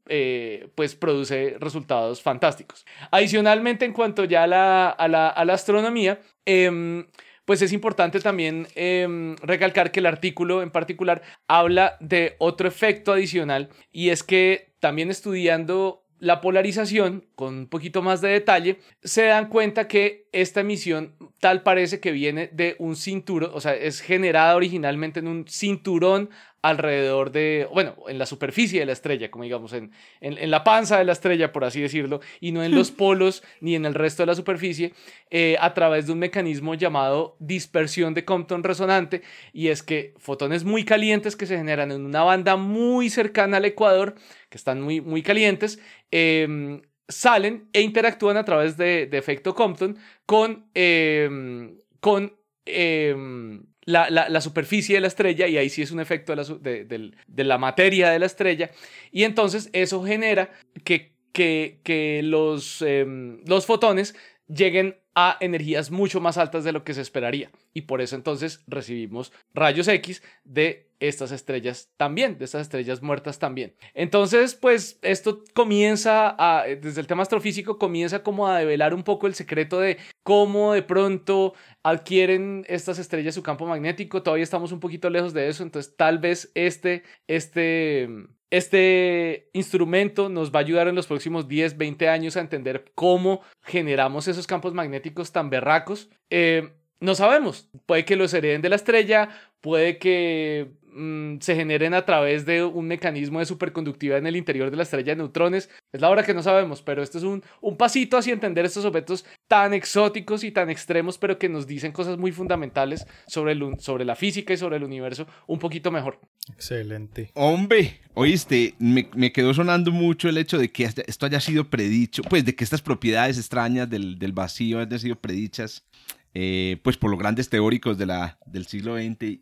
eh, 0.09 0.69
pues 0.77 0.95
produce 0.95 1.57
resultados 1.59 2.23
fantásticos. 2.23 2.87
Adicionalmente, 3.11 3.85
en 3.85 3.93
cuanto 3.93 4.25
ya 4.25 4.45
a 4.45 4.47
la, 4.47 4.89
a 4.89 5.09
la, 5.09 5.53
astronomía, 5.53 6.21
em, 6.45 7.07
pues 7.45 7.61
es 7.63 7.73
importante 7.73 8.21
también 8.21 8.69
em, 8.77 9.35
recalcar 9.39 9.91
que 9.91 9.99
el 9.99 10.07
artículo 10.07 10.63
en 10.63 10.71
particular 10.71 11.23
habla 11.49 11.97
de 11.99 12.37
otro 12.39 12.69
efecto 12.69 13.13
adicional 13.13 13.69
y 13.91 14.11
es 14.11 14.23
que 14.23 14.75
también 14.79 15.11
estudiando 15.11 16.06
la 16.19 16.41
polarización 16.41 17.27
con 17.35 17.55
un 17.55 17.67
poquito 17.67 18.03
más 18.03 18.21
de 18.21 18.29
detalle, 18.29 18.79
se 19.03 19.25
dan 19.25 19.49
cuenta 19.49 19.89
que 19.89 20.26
esta 20.41 20.61
emisión 20.61 21.15
tal 21.41 21.63
parece 21.63 22.01
que 22.01 22.13
viene 22.13 22.49
de 22.53 22.77
un 22.79 22.97
cinturón, 22.97 23.51
o 23.53 23.61
sea, 23.61 23.75
es 23.75 24.01
generada 24.01 24.57
originalmente 24.57 25.21
en 25.21 25.29
un 25.29 25.47
cinturón 25.49 26.31
alrededor 26.63 27.31
de, 27.31 27.69
bueno, 27.73 27.95
en 28.09 28.19
la 28.19 28.27
superficie 28.27 28.81
de 28.81 28.87
la 28.87 28.93
estrella, 28.93 29.31
como 29.31 29.45
digamos, 29.45 29.73
en, 29.73 29.93
en, 30.21 30.51
la 30.51 30.65
panza 30.65 30.99
de 30.99 31.05
la 31.05 31.13
estrella, 31.13 31.53
por 31.53 31.65
así 31.65 31.81
decirlo, 31.81 32.21
y 32.41 32.51
no 32.51 32.65
en 32.65 32.75
los 32.75 32.91
polos 33.03 33.45
ni 33.61 33.77
en 33.77 33.87
el 33.87 33.95
resto 33.95 34.23
de 34.23 34.27
la 34.27 34.35
superficie, 34.35 34.93
eh, 35.31 35.57
a 35.61 35.75
través 35.75 36.07
de 36.07 36.13
un 36.13 36.19
mecanismo 36.19 36.75
llamado 36.75 37.37
dispersión 37.39 38.15
de 38.15 38.25
Compton 38.25 38.65
resonante, 38.65 39.23
y 39.53 39.69
es 39.69 39.83
que 39.83 40.15
fotones 40.19 40.65
muy 40.65 40.85
calientes 40.85 41.37
que 41.37 41.47
se 41.47 41.57
generan 41.57 41.93
en 41.93 42.05
una 42.05 42.25
banda 42.25 42.57
muy 42.57 43.11
cercana 43.11 43.59
al 43.59 43.65
ecuador, 43.65 44.17
que 44.51 44.59
están 44.59 44.81
muy, 44.81 45.01
muy 45.01 45.23
calientes, 45.23 45.79
em, 46.11 46.83
salen 47.09 47.69
e 47.73 47.81
interactúan 47.81 48.37
a 48.37 48.45
través 48.45 48.77
de, 48.77 49.09
efecto 49.13 49.55
Compton 49.55 49.97
con, 50.25 50.67
em, 50.75 51.79
con 52.01 52.37
em, 52.65 53.63
la, 53.85 54.41
superficie 54.41 54.97
de 54.97 55.01
la 55.01 55.07
estrella 55.07 55.47
y 55.47 55.57
ahí 55.57 55.71
sí 55.71 55.83
es 55.83 55.93
un 55.93 56.01
efecto 56.01 56.35
de 56.35 57.45
la, 57.45 57.59
materia 57.59 58.11
de 58.11 58.19
la 58.19 58.27
estrella. 58.27 58.71
Y 59.13 59.25
entonces 59.25 59.71
eso 59.73 60.05
genera 60.05 60.51
que, 60.85 61.13
que, 61.33 62.21
los, 62.25 62.83
em, 62.83 63.41
los 63.47 63.67
fotones 63.67 64.15
lleguen 64.49 64.99
a 65.15 65.39
energías 65.41 65.91
mucho 65.91 66.21
más 66.21 66.37
altas 66.37 66.63
de 66.63 66.73
lo 66.73 66.85
que 66.85 66.93
se 66.93 67.01
esperaría. 67.01 67.51
Y 67.73 67.83
por 67.83 68.03
eso 68.03 68.17
entonces 68.17 68.63
recibimos 68.67 69.33
rayos 69.55 69.89
X 69.89 70.23
de 70.45 70.91
estas 71.01 71.33
estrellas 71.33 71.91
también, 71.97 72.39
de 72.39 72.45
estas 72.45 72.63
estrellas 72.63 73.03
muertas 73.03 73.39
también. 73.39 73.75
Entonces, 73.95 74.55
pues 74.55 74.99
esto 75.03 75.43
comienza 75.55 76.35
a, 76.39 76.65
desde 76.65 77.01
el 77.01 77.07
tema 77.07 77.23
astrofísico, 77.23 77.79
comienza 77.79 78.23
como 78.23 78.47
a 78.47 78.59
develar 78.59 78.95
un 78.95 79.03
poco 79.03 79.27
el 79.27 79.35
secreto 79.35 79.81
de 79.81 79.99
cómo 80.23 80.73
de 80.73 80.83
pronto 80.83 81.55
adquieren 81.83 82.65
estas 82.69 82.99
estrellas 82.99 83.35
su 83.35 83.43
campo 83.43 83.67
magnético. 83.67 84.23
Todavía 84.23 84.45
estamos 84.45 84.73
un 84.73 84.81
poquito 84.81 85.11
lejos 85.11 85.33
de 85.33 85.49
eso, 85.49 85.63
entonces 85.63 85.97
tal 85.97 86.19
vez 86.19 86.51
este, 86.55 87.03
este 87.27 88.09
este 88.51 89.49
instrumento 89.53 90.29
nos 90.29 90.53
va 90.53 90.61
a 90.61 90.63
ayudar 90.63 90.89
en 90.89 90.95
los 90.95 91.07
próximos 91.07 91.49
10, 91.49 91.77
20 91.77 92.09
años 92.09 92.37
a 92.37 92.41
entender 92.41 92.93
cómo 92.95 93.43
generamos 93.63 94.29
esos 94.29 94.47
campos 94.47 94.75
magnéticos 94.75 95.33
tan 95.33 95.51
berracos. 95.51 96.09
Eh, 96.31 96.73
no 97.01 97.15
sabemos. 97.15 97.69
Puede 97.87 98.05
que 98.05 98.17
los 98.17 98.33
hereden 98.33 98.63
de 98.63 98.69
la 98.69 98.77
estrella, 98.77 99.29
puede 99.61 99.99
que 99.99 100.73
Mm, 100.97 101.41
se 101.41 101.55
generen 101.55 101.93
a 101.93 102.07
través 102.07 102.47
de 102.47 102.65
un 102.65 102.87
mecanismo 102.87 103.39
de 103.39 103.45
superconductividad 103.45 104.17
en 104.17 104.27
el 104.27 104.35
interior 104.35 104.71
de 104.71 104.79
la 104.79 104.83
estrella 104.83 105.13
de 105.13 105.17
neutrones. 105.17 105.69
Es 105.93 106.01
la 106.01 106.09
hora 106.09 106.25
que 106.25 106.33
no 106.33 106.43
sabemos, 106.43 106.81
pero 106.81 107.03
esto 107.03 107.19
es 107.19 107.25
un, 107.25 107.45
un 107.61 107.77
pasito 107.77 108.17
hacia 108.17 108.33
entender 108.33 108.65
estos 108.65 108.87
objetos 108.87 109.27
tan 109.47 109.75
exóticos 109.75 110.43
y 110.43 110.53
tan 110.53 110.71
extremos, 110.71 111.19
pero 111.19 111.39
que 111.39 111.51
nos 111.51 111.67
dicen 111.67 111.93
cosas 111.93 112.17
muy 112.17 112.33
fundamentales 112.33 113.07
sobre, 113.27 113.53
el, 113.53 113.79
sobre 113.79 114.07
la 114.07 114.17
física 114.17 114.55
y 114.55 114.57
sobre 114.57 114.77
el 114.77 114.85
universo 114.85 115.27
un 115.47 115.59
poquito 115.59 115.91
mejor. 115.91 116.19
Excelente. 116.51 117.31
Hombre, 117.35 118.01
oíste, 118.15 118.75
me, 118.79 119.11
me 119.15 119.33
quedó 119.33 119.53
sonando 119.53 119.93
mucho 119.93 120.31
el 120.31 120.39
hecho 120.39 120.57
de 120.57 120.71
que 120.71 120.85
esto 120.85 121.27
haya 121.27 121.41
sido 121.41 121.69
predicho, 121.69 122.23
pues 122.23 122.43
de 122.47 122.55
que 122.55 122.65
estas 122.65 122.81
propiedades 122.81 123.37
extrañas 123.37 123.91
del, 123.91 124.19
del 124.19 124.33
vacío 124.33 124.81
hayan 124.81 124.99
sido 124.99 125.17
predichas 125.17 125.85
eh, 126.33 126.79
pues 126.83 126.97
por 126.97 127.11
los 127.11 127.19
grandes 127.19 127.51
teóricos 127.51 127.99
de 127.99 128.07
la, 128.07 128.39
del 128.47 128.67
siglo 128.67 128.97
XX 128.97 129.41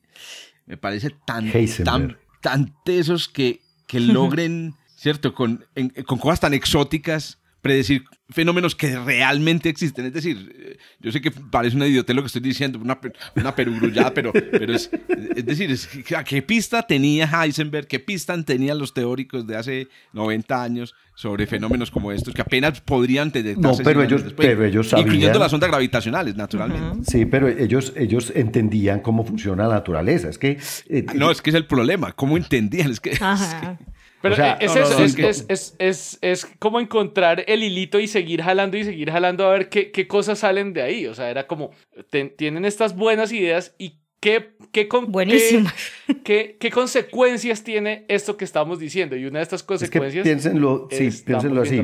me 0.66 0.76
parece 0.76 1.10
tan, 1.26 1.50
tan, 1.84 2.18
tan 2.40 2.74
tesos 2.84 3.28
que, 3.28 3.60
que 3.86 4.00
logren, 4.00 4.74
¿cierto? 4.96 5.34
Con, 5.34 5.64
con 6.06 6.18
cosas 6.18 6.40
tan 6.40 6.54
exóticas, 6.54 7.38
predecir 7.64 8.04
fenómenos 8.28 8.74
que 8.74 8.94
realmente 8.98 9.70
existen. 9.70 10.04
Es 10.04 10.12
decir, 10.12 10.54
eh, 10.54 10.76
yo 11.00 11.10
sé 11.10 11.22
que 11.22 11.30
parece 11.30 11.76
una 11.76 11.86
idiotez 11.86 12.14
lo 12.14 12.20
que 12.20 12.26
estoy 12.26 12.42
diciendo, 12.42 12.78
una, 12.78 13.00
una 13.36 13.54
perugrullada, 13.56 14.12
pero, 14.12 14.32
pero 14.34 14.74
es, 14.74 14.90
es 15.34 15.46
decir, 15.46 15.70
es, 15.70 15.88
¿qué 16.26 16.42
pista 16.42 16.86
tenía 16.86 17.24
Heisenberg? 17.24 17.86
¿Qué 17.86 18.00
pista 18.00 18.40
tenían 18.44 18.78
los 18.78 18.92
teóricos 18.92 19.46
de 19.46 19.56
hace 19.56 19.88
90 20.12 20.62
años 20.62 20.94
sobre 21.14 21.46
fenómenos 21.46 21.90
como 21.90 22.12
estos 22.12 22.34
que 22.34 22.42
apenas 22.42 22.82
podrían 22.82 23.30
detectarse? 23.30 23.82
No, 23.82 23.84
pero 23.84 24.02
ellos, 24.02 24.22
pero 24.36 24.62
ellos 24.62 24.90
sabían. 24.90 25.08
Incluyendo 25.08 25.38
las 25.38 25.50
ondas 25.54 25.70
gravitacionales, 25.70 26.36
naturalmente. 26.36 27.10
Sí, 27.10 27.24
pero 27.24 27.48
ellos, 27.48 27.94
ellos 27.96 28.30
entendían 28.36 29.00
cómo 29.00 29.24
funciona 29.24 29.66
la 29.66 29.76
naturaleza. 29.76 30.28
Es 30.28 30.36
que... 30.36 30.58
Eh, 30.90 31.06
no, 31.14 31.30
es 31.30 31.40
que 31.40 31.48
es 31.48 31.56
el 31.56 31.64
problema. 31.64 32.12
¿Cómo 32.12 32.36
entendían? 32.36 32.90
Es 32.90 33.00
que... 33.00 33.12
Es 33.12 33.20
que 33.20 33.93
pero 34.24 34.36
es, 34.58 34.74
eso, 34.74 35.04
es, 35.04 35.44
es, 35.50 35.76
es, 35.78 36.18
es, 36.22 36.46
como 36.58 36.80
encontrar 36.80 37.44
el 37.46 37.62
hilito 37.62 38.00
y 38.00 38.06
seguir 38.06 38.40
jalando 38.40 38.78
y 38.78 38.84
seguir 38.84 39.10
jalando 39.10 39.46
a 39.46 39.52
ver 39.52 39.68
qué, 39.68 39.90
qué 39.90 40.08
cosas 40.08 40.38
salen 40.38 40.72
de 40.72 40.80
ahí. 40.80 41.06
O 41.06 41.12
sea, 41.12 41.28
era 41.28 41.46
como, 41.46 41.72
tienen 42.36 42.64
estas 42.64 42.96
buenas 42.96 43.32
ideas 43.32 43.74
y 43.76 43.98
qué, 44.20 44.56
qué, 44.72 44.88
qué, 46.24 46.56
qué, 46.58 46.70
consecuencias 46.70 47.62
tiene 47.64 48.06
esto 48.08 48.38
que 48.38 48.46
estamos 48.46 48.78
diciendo. 48.78 49.14
Y 49.14 49.26
una 49.26 49.40
de 49.40 49.42
estas 49.42 49.62
consecuencias... 49.62 50.24
piénsenlo, 50.24 50.88
sí, 50.90 51.10
piénsenlo 51.22 51.60
así. 51.60 51.82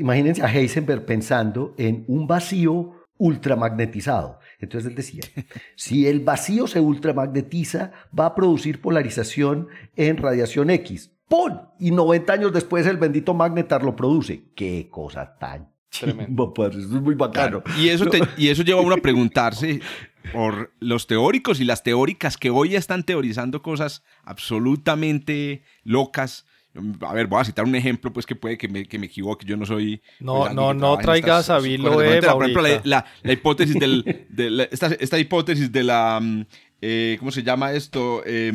Imagínense 0.00 0.42
a 0.42 0.52
Heisenberg 0.52 1.06
pensando 1.06 1.72
en 1.78 2.04
un 2.08 2.26
vacío 2.26 3.06
ultramagnetizado. 3.16 4.40
Entonces 4.58 4.90
él 4.90 4.96
decía, 4.96 5.22
si 5.76 6.08
el 6.08 6.18
vacío 6.18 6.66
se 6.66 6.80
ultramagnetiza, 6.80 7.92
va 8.18 8.26
a 8.26 8.34
producir 8.34 8.80
polarización 8.80 9.68
en 9.94 10.16
radiación 10.16 10.70
X. 10.70 11.13
¡Pum! 11.28 11.58
Y 11.78 11.90
90 11.90 12.32
años 12.32 12.52
después 12.52 12.86
el 12.86 12.96
bendito 12.96 13.34
Magnetar 13.34 13.82
lo 13.82 13.96
produce. 13.96 14.52
¡Qué 14.54 14.88
cosa 14.90 15.36
tan 15.38 15.74
Tremendo. 16.00 16.52
Eso 16.56 16.78
es 16.78 16.86
muy 16.86 17.14
bacano. 17.14 17.62
Y, 17.78 17.88
eso 17.88 18.06
y 18.36 18.48
eso 18.48 18.62
lleva 18.62 18.80
a 18.80 18.82
uno 18.82 18.94
a 18.94 18.98
preguntarse 18.98 19.80
por 20.32 20.72
los 20.80 21.06
teóricos 21.06 21.60
y 21.60 21.64
las 21.64 21.82
teóricas 21.82 22.36
que 22.36 22.50
hoy 22.50 22.74
están 22.74 23.04
teorizando 23.04 23.62
cosas 23.62 24.02
absolutamente 24.24 25.62
locas. 25.82 26.46
A 27.02 27.12
ver, 27.12 27.28
voy 27.28 27.40
a 27.40 27.44
citar 27.44 27.64
un 27.64 27.76
ejemplo, 27.76 28.12
pues 28.12 28.26
que 28.26 28.34
puede 28.34 28.58
que 28.58 28.66
me, 28.66 28.86
que 28.86 28.98
me 28.98 29.06
equivoque. 29.06 29.46
Yo 29.46 29.56
no 29.56 29.64
soy. 29.64 30.02
No, 30.18 30.40
pues, 30.40 30.54
no, 30.54 30.74
no 30.74 30.98
traigas 30.98 31.48
a 31.48 31.60
Vilo 31.60 31.92
Por 31.92 32.04
ejemplo, 32.04 32.62
la, 32.82 33.04
la, 33.22 33.32
hipótesis 33.32 33.78
del. 33.78 34.26
De 34.28 34.68
esta, 34.72 34.88
esta, 34.88 35.18
hipótesis 35.18 35.70
de 35.70 35.84
la. 35.84 36.18
Mm, 36.20 36.46
eh, 36.86 37.16
¿cómo 37.18 37.30
se 37.30 37.42
llama 37.42 37.72
esto? 37.72 38.22
Eh, 38.26 38.52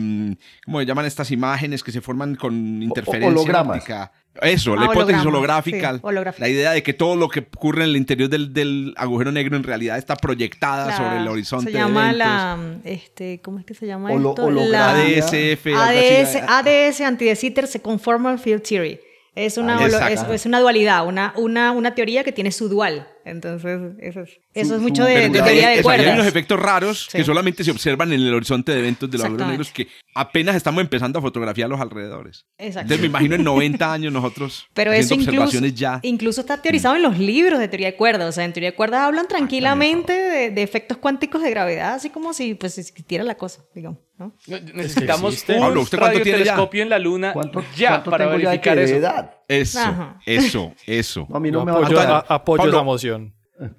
¿Cómo 0.64 0.80
se 0.80 0.86
llaman 0.86 1.06
estas 1.06 1.32
imágenes 1.32 1.82
que 1.82 1.92
se 1.92 2.00
forman 2.00 2.36
con 2.36 2.84
interferencia 2.84 3.62
óptica? 3.62 4.12
Eso, 4.40 4.76
la 4.76 4.84
ah, 4.84 4.90
hipótesis 4.92 5.26
holográfica, 5.26 6.00
La 6.38 6.48
idea 6.48 6.72
de 6.72 6.84
que 6.84 6.94
todo 6.94 7.16
lo 7.16 7.28
que 7.28 7.40
ocurre 7.40 7.84
en 7.84 7.90
el 7.90 7.96
interior 7.98 8.30
del, 8.30 8.94
agujero 8.98 9.32
negro 9.32 9.58
en 9.58 9.64
realidad 9.64 9.98
está 9.98 10.16
proyectada 10.16 10.96
sobre 10.96 11.18
el 11.18 11.28
horizonte. 11.28 11.72
Se 11.72 11.78
llama 11.78 12.14
la. 12.14 12.58
Este, 12.84 13.42
¿Cómo 13.42 13.58
es 13.58 13.66
que 13.66 13.74
se 13.74 13.88
llama 13.88 14.14
esto? 14.14 14.52
La 14.52 14.92
ADSF. 14.92 15.66
ADS, 15.76 16.36
ADS 16.48 17.02
Anti-De 17.02 17.82
Conformal 17.82 18.38
Field 18.38 18.62
Theory. 18.62 19.00
Es 19.34 19.58
una, 19.58 19.84
es, 19.86 20.46
una 20.46 20.60
dualidad, 20.60 21.08
una, 21.08 21.34
una, 21.36 21.72
una 21.72 21.96
teoría 21.96 22.24
que 22.24 22.32
tiene 22.32 22.52
su 22.52 22.70
dual. 22.70 23.08
Entonces, 23.30 23.80
eso 24.00 24.22
es, 24.22 24.40
eso 24.54 24.76
es 24.76 24.82
mucho 24.82 25.06
de, 25.06 25.30
teoría 25.30 25.70
de 25.70 25.82
cuerdas. 25.82 26.08
Hay 26.08 26.14
unos 26.14 26.28
efectos 26.28 26.60
raros 26.60 27.08
que 27.12 27.24
solamente 27.24 27.64
se 27.64 27.72
observan 27.72 28.12
en 28.14 28.22
el 28.22 28.34
horizonte 28.34 28.72
de 28.72 28.80
eventos 28.80 29.10
de 29.10 29.18
los 29.18 29.26
agujeros 29.26 29.48
negros 29.48 29.72
que 29.72 29.88
apenas 30.16 30.56
estamos 30.56 30.82
empezando 30.82 31.20
a 31.20 31.22
fotografiar 31.22 31.70
los 31.70 31.80
alrededores. 31.80 32.46
Exacto. 32.58 32.94
Entonces 32.94 33.02
me 33.02 33.08
imagino 33.08 33.36
en 33.36 33.44
90 33.44 33.94
años 33.94 34.14
nosotros 34.14 34.68
Pero 34.74 34.92
eso 34.92 35.16
observaciones 35.16 35.72
incluso, 35.72 35.82
ya. 35.82 36.00
Incluso 36.04 36.42
está 36.42 36.62
teorizado 36.62 36.96
en 36.96 37.04
los 37.04 37.18
libros 37.18 37.60
de 37.60 37.68
teoría 37.68 37.88
de 37.88 37.96
cuerdas. 37.96 38.30
O 38.30 38.32
sea, 38.32 38.46
en 38.46 38.54
teoría 38.54 38.72
de 38.72 38.76
cuerdas 38.76 39.02
hablan 39.02 39.26
ah, 39.26 39.30
tranquilamente 39.30 40.14
de, 40.14 40.64
efectos 40.64 40.98
cuánticos 40.98 41.42
de 41.42 41.50
gravedad, 41.50 41.94
así 41.94 42.10
como 42.10 42.34
si 42.34 42.56
pues 42.56 42.78
existiera 42.78 43.24
la 43.24 43.36
cosa, 43.36 43.64
digamos. 43.74 44.00
¿no? 44.18 44.36
Necesitamos 44.48 45.46
un 45.48 45.60
Pablo, 45.60 45.82
¿usted 45.82 45.98
cuánto 45.98 46.22
telescopio 46.22 46.84
en 46.84 46.90
la 46.90 47.00
luna 47.00 47.34
ya 47.78 48.04
para 48.04 48.28
verificar 48.28 48.78
eso. 48.78 48.96
Edad? 48.96 49.39
Eso, 49.50 50.16
eso, 50.28 50.74
eso. 50.86 51.28
a 51.34 51.40
mí 51.40 51.50
no, 51.50 51.66
me 51.66 51.72
apoyo, 51.72 52.00
a, 52.00 52.20
apoyo 52.20 52.68
la 52.68 52.84
moción. 52.84 53.34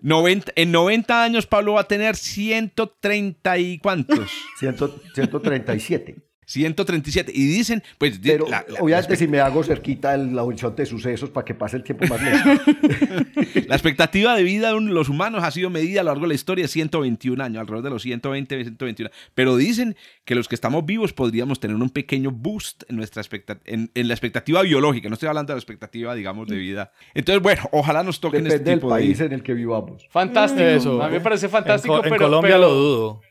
90, 0.00 0.52
en 0.54 0.72
90 0.72 1.22
años 1.24 1.46
Pablo 1.46 1.74
va 1.74 1.82
a 1.82 1.88
tener 1.88 2.16
130 2.16 3.58
y 3.58 3.78
cuántos? 3.78 4.30
137. 4.58 6.16
137. 6.50 7.32
Y 7.34 7.46
dicen, 7.46 7.82
pues. 7.98 8.18
Pero 8.22 8.46
obviamente, 8.80 9.16
si 9.16 9.28
me 9.28 9.40
hago 9.40 9.62
cerquita 9.62 10.14
el, 10.14 10.34
la 10.34 10.44
de 10.44 10.86
sucesos 10.86 11.30
para 11.30 11.44
que 11.44 11.54
pase 11.54 11.76
el 11.76 11.84
tiempo 11.84 12.06
más 12.06 12.20
lento. 12.22 12.62
la 13.68 13.74
expectativa 13.74 14.34
de 14.34 14.42
vida 14.42 14.72
de 14.72 14.80
los 14.80 15.08
humanos 15.08 15.44
ha 15.44 15.50
sido 15.50 15.70
medida 15.70 16.00
a 16.00 16.04
lo 16.04 16.10
largo 16.10 16.22
de 16.22 16.28
la 16.28 16.34
historia 16.34 16.66
121 16.66 17.42
años, 17.42 17.60
alrededor 17.60 17.84
de 17.84 17.90
los 17.90 18.02
120, 18.02 18.64
121. 18.64 19.10
Pero 19.34 19.56
dicen 19.56 19.96
que 20.24 20.34
los 20.34 20.48
que 20.48 20.54
estamos 20.54 20.84
vivos 20.84 21.12
podríamos 21.12 21.60
tener 21.60 21.76
un 21.76 21.90
pequeño 21.90 22.30
boost 22.30 22.82
en, 22.88 22.96
nuestra 22.96 23.22
en, 23.64 23.90
en, 23.94 24.08
la 24.08 24.14
expectativa 24.14 24.62
biológica. 24.62 25.08
No 25.08 25.14
estoy 25.14 25.28
hablando 25.28 25.52
de 25.52 25.56
la 25.56 25.60
expectativa, 25.60 26.14
digamos, 26.14 26.48
de 26.48 26.56
vida. 26.56 26.92
Entonces, 27.14 27.42
bueno, 27.42 27.62
ojalá 27.72 28.02
nos 28.02 28.20
toquen 28.20 28.44
Depende 28.44 28.70
este 28.70 28.74
tipo 28.74 28.94
del 28.94 29.02
país 29.02 29.20
en 29.20 29.32
el 29.32 29.42
que 29.42 29.54
vivamos. 29.54 30.06
Fantástico. 30.10 30.64
Eso. 30.64 31.02
A 31.02 31.08
mí 31.08 31.14
me 31.14 31.20
parece 31.20 31.48
fantástico. 31.48 32.04
En, 32.04 32.16
Colombia 32.16 32.58
lo 32.58 32.74
dudo. 32.74 33.29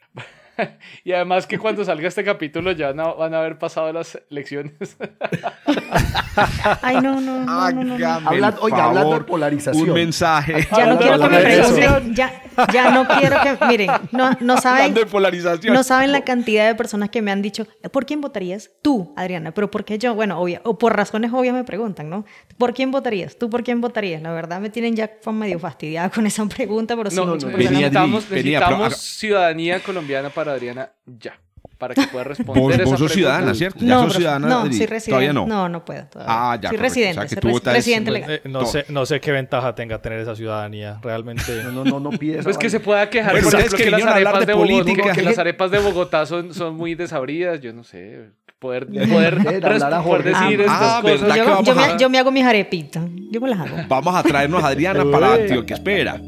y 1.04 1.12
además 1.12 1.48
que 1.48 1.58
cuando 1.58 1.84
salga 1.84 2.08
este 2.08 2.24
capítulo 2.24 2.72
ya 2.72 2.94
no, 2.94 3.16
van 3.16 3.34
a 3.34 3.40
haber 3.40 3.58
pasado 3.58 3.92
las 3.94 4.20
lecciones. 4.30 4.98
Ay, 6.82 6.96
no, 7.02 7.20
no, 7.20 7.46
no. 7.46 7.72
no, 7.72 8.56
oiga, 8.62 8.86
hablando 8.86 9.14
de 9.14 9.22
polarización. 9.22 9.90
Un 9.90 9.94
mensaje. 9.94 10.68
Ya 10.76 10.86
no 10.86 10.98
quiero 10.98 11.20
que 11.20 11.30
me 11.30 11.40
pregunten. 11.40 12.16
Ya, 12.16 12.44
ya 12.72 12.92
no 12.92 13.08
quiero 13.08 13.38
que. 13.42 13.66
Miren, 13.66 13.92
no, 14.12 14.32
no 14.40 14.58
saben. 14.58 14.94
de 14.94 15.06
polarización. 15.06 15.74
No 15.74 15.84
saben 15.84 16.12
la 16.12 16.22
cantidad 16.22 16.68
de 16.68 16.76
personas 16.76 17.10
que 17.10 17.22
me 17.22 17.32
han 17.32 17.42
dicho, 17.42 17.68
¿por 17.92 18.06
quién 18.06 18.22
votarías? 18.22 18.72
Tú, 18.82 19.14
Adriana. 19.16 19.52
Pero 19.52 19.72
¿por 19.72 19.86
qué 19.86 19.98
yo? 19.98 20.16
Bueno, 20.16 20.40
obvia, 20.40 20.62
o 20.64 20.78
por 20.78 20.96
razones 20.96 21.32
obvias 21.34 21.54
me 21.54 21.64
preguntan, 21.64 22.10
¿no? 22.10 22.26
¿Por 22.58 22.74
quién 22.74 22.92
votarías? 22.92 23.38
¿Tú 23.38 23.50
por 23.50 23.64
quién 23.64 23.82
votarías? 23.82 24.22
La 24.22 24.32
verdad 24.32 24.60
me 24.60 24.70
tienen 24.70 24.96
ya 24.96 25.10
medio 25.32 25.60
fastidiada 25.60 26.10
con 26.10 26.26
esa 26.26 26.46
pregunta, 26.48 26.96
pero 26.96 27.10
sí, 27.10 27.16
no, 27.16 27.26
no, 27.26 27.36
necesitamos, 27.36 28.30
necesitamos 28.30 28.98
ciudadanía 28.98 29.82
colombiana 29.82 30.30
para 30.30 30.54
Adriana 30.54 30.92
ya 31.06 31.40
para 31.80 31.96
que 31.96 32.06
pueda 32.08 32.26
responder. 32.26 32.82
Vos, 32.84 32.92
vos 32.92 33.00
sos 33.00 33.14
ciudadana, 33.14 33.56
¿cierto? 33.56 33.80
No, 33.82 33.88
ya 33.88 34.04
sos 34.04 34.14
ciudadana. 34.18 34.48
No, 34.48 34.62
soy 34.66 34.86
residente. 34.86 35.10
Todavía 35.10 35.34
no. 35.34 35.48
No, 35.48 35.70
no 35.70 35.86
puedo. 35.86 36.06
Todavía. 36.08 36.52
Ah, 36.52 36.60
ya. 36.62 36.70
Soy 36.70 36.78
residente. 36.78 37.20
O 37.20 37.22
sea, 37.22 37.36
que 37.36 37.42
tú 37.42 37.50
votas 37.50 37.74
residente 37.74 38.12
legal. 38.12 38.32
Eh, 38.32 38.42
no, 38.44 38.66
sé, 38.66 38.86
no 38.90 39.06
sé 39.06 39.20
qué 39.22 39.32
ventaja 39.32 39.74
tenga 39.74 40.02
tener 40.02 40.20
esa 40.20 40.36
ciudadanía. 40.36 41.00
Realmente. 41.02 41.64
No, 41.64 41.72
no, 41.72 41.84
no, 41.86 42.00
no 42.00 42.10
pides. 42.12 42.44
Pues 42.44 42.58
que 42.58 42.70
se 42.70 42.80
pueda 42.80 43.10
quejar, 43.10 43.32
bueno, 43.32 43.50
por 43.50 43.60
ejemplo, 43.60 43.78
que, 43.78 43.86
que 43.86 43.92
las 43.92 44.04
arepas 44.06 44.40
de, 44.42 44.46
de 44.46 44.54
Bogotá, 44.54 45.14
que 45.14 45.22
las 45.22 45.38
arepas 45.40 45.72
de 45.72 45.80
Bogotá 45.80 46.26
son, 46.26 46.54
son 46.54 46.76
muy 46.76 46.96
desabridas. 46.96 47.62
Yo 47.62 47.74
no 47.74 47.84
sé. 47.84 48.32
Poder, 48.60 48.88
poder, 48.88 49.38
poder 49.42 50.24
decir 50.24 50.66
ah, 50.68 51.02
estas 51.02 51.22
cosas. 51.22 51.38
Yo, 51.38 51.64
yo, 51.64 51.76
me, 51.76 51.98
yo 51.98 52.10
me 52.10 52.20
hago 52.20 52.30
mis 52.30 52.44
arepitas. 52.44 53.06
Yo 53.32 53.40
me 53.40 53.48
las 53.48 53.60
hago. 53.62 53.78
Vamos 53.88 54.14
a 54.14 54.22
traernos 54.22 54.62
a 54.62 54.68
Adriana 54.68 55.06
para 55.10 55.36
Antioquia. 55.36 55.76
Espera. 55.76 56.20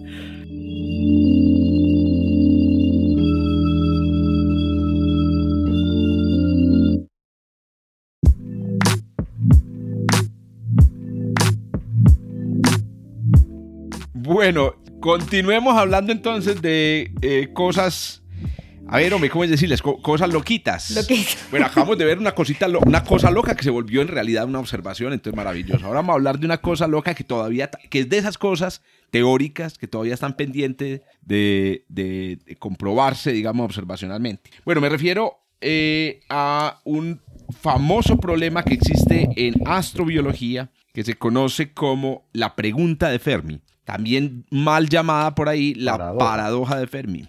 Bueno, 14.32 14.76
continuemos 15.02 15.76
hablando 15.76 16.14
entonces 16.14 16.62
de 16.62 17.12
eh, 17.22 17.50
cosas 17.52 18.24
A 18.88 18.96
ver, 18.96 19.14
hombre, 19.14 19.30
¿cómo 19.30 19.44
es 19.44 19.50
decirles? 19.50 19.82
cosas 19.82 20.32
loquitas. 20.32 21.06
Bueno, 21.52 21.66
acabamos 21.66 21.98
de 21.98 22.06
ver 22.06 22.18
una 22.18 22.32
cosita, 22.32 22.68
una 22.86 23.04
cosa 23.04 23.30
loca 23.30 23.58
que 23.58 23.64
se 23.66 23.70
volvió 23.70 24.02
en 24.02 24.08
realidad 24.08 24.46
una 24.46 24.60
observación, 24.60 25.12
entonces 25.12 25.36
maravilloso. 25.36 25.86
Ahora 25.86 26.00
vamos 26.00 26.14
a 26.14 26.16
hablar 26.16 26.40
de 26.40 26.46
una 26.46 26.60
cosa 26.60 26.88
loca 26.88 27.14
que 27.14 27.26
todavía, 27.26 27.70
que 27.90 28.00
es 28.00 28.10
de 28.10 28.20
esas 28.20 28.38
cosas 28.38 28.82
teóricas 29.10 29.78
que 29.78 29.90
todavía 29.90 30.14
están 30.14 30.38
pendientes 30.38 31.02
de, 31.20 32.40
comprobarse, 32.58 33.34
digamos, 33.34 33.66
observacionalmente. 33.66 34.50
Bueno, 34.64 34.80
me 34.80 34.88
refiero 34.88 35.42
eh, 35.60 36.22
a 36.30 36.80
un 36.86 37.20
famoso 37.60 38.16
problema 38.16 38.64
que 38.64 38.76
existe 38.76 39.28
en 39.36 39.56
astrobiología 39.68 40.72
que 40.94 41.04
se 41.04 41.16
conoce 41.16 41.74
como 41.74 42.30
la 42.32 42.56
pregunta 42.56 43.10
de 43.10 43.20
Fermi 43.20 43.62
también 43.84 44.46
mal 44.52 44.88
llamada 44.90 45.34
por 45.34 45.50
ahí 45.50 45.74
la 45.74 46.16
paradoja, 46.18 46.78
de 46.78 46.88
Fermi. 46.88 47.26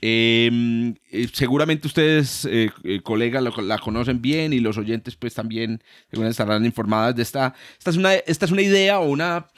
Em, 0.00 0.94
eh, 1.10 1.28
seguramente 1.32 1.88
ustedes, 1.88 2.44
eh, 2.44 2.70
eh, 2.84 3.00
colegas, 3.02 3.42
la 3.42 3.78
conocen 3.78 4.22
bien 4.22 4.52
y 4.52 4.60
los 4.60 4.78
oyentes 4.78 5.16
pues 5.16 5.34
también 5.34 5.82
estarán 6.10 6.64
informadas 6.64 7.16
de 7.16 7.22
esta. 7.22 7.54
Esta 7.78 7.90
es 7.90 7.96
una, 7.96 8.14
esta 8.14 8.46
es 8.46 8.52
una 8.52 8.62
idea 8.62 9.00
o 9.00 9.08
una 9.08 9.48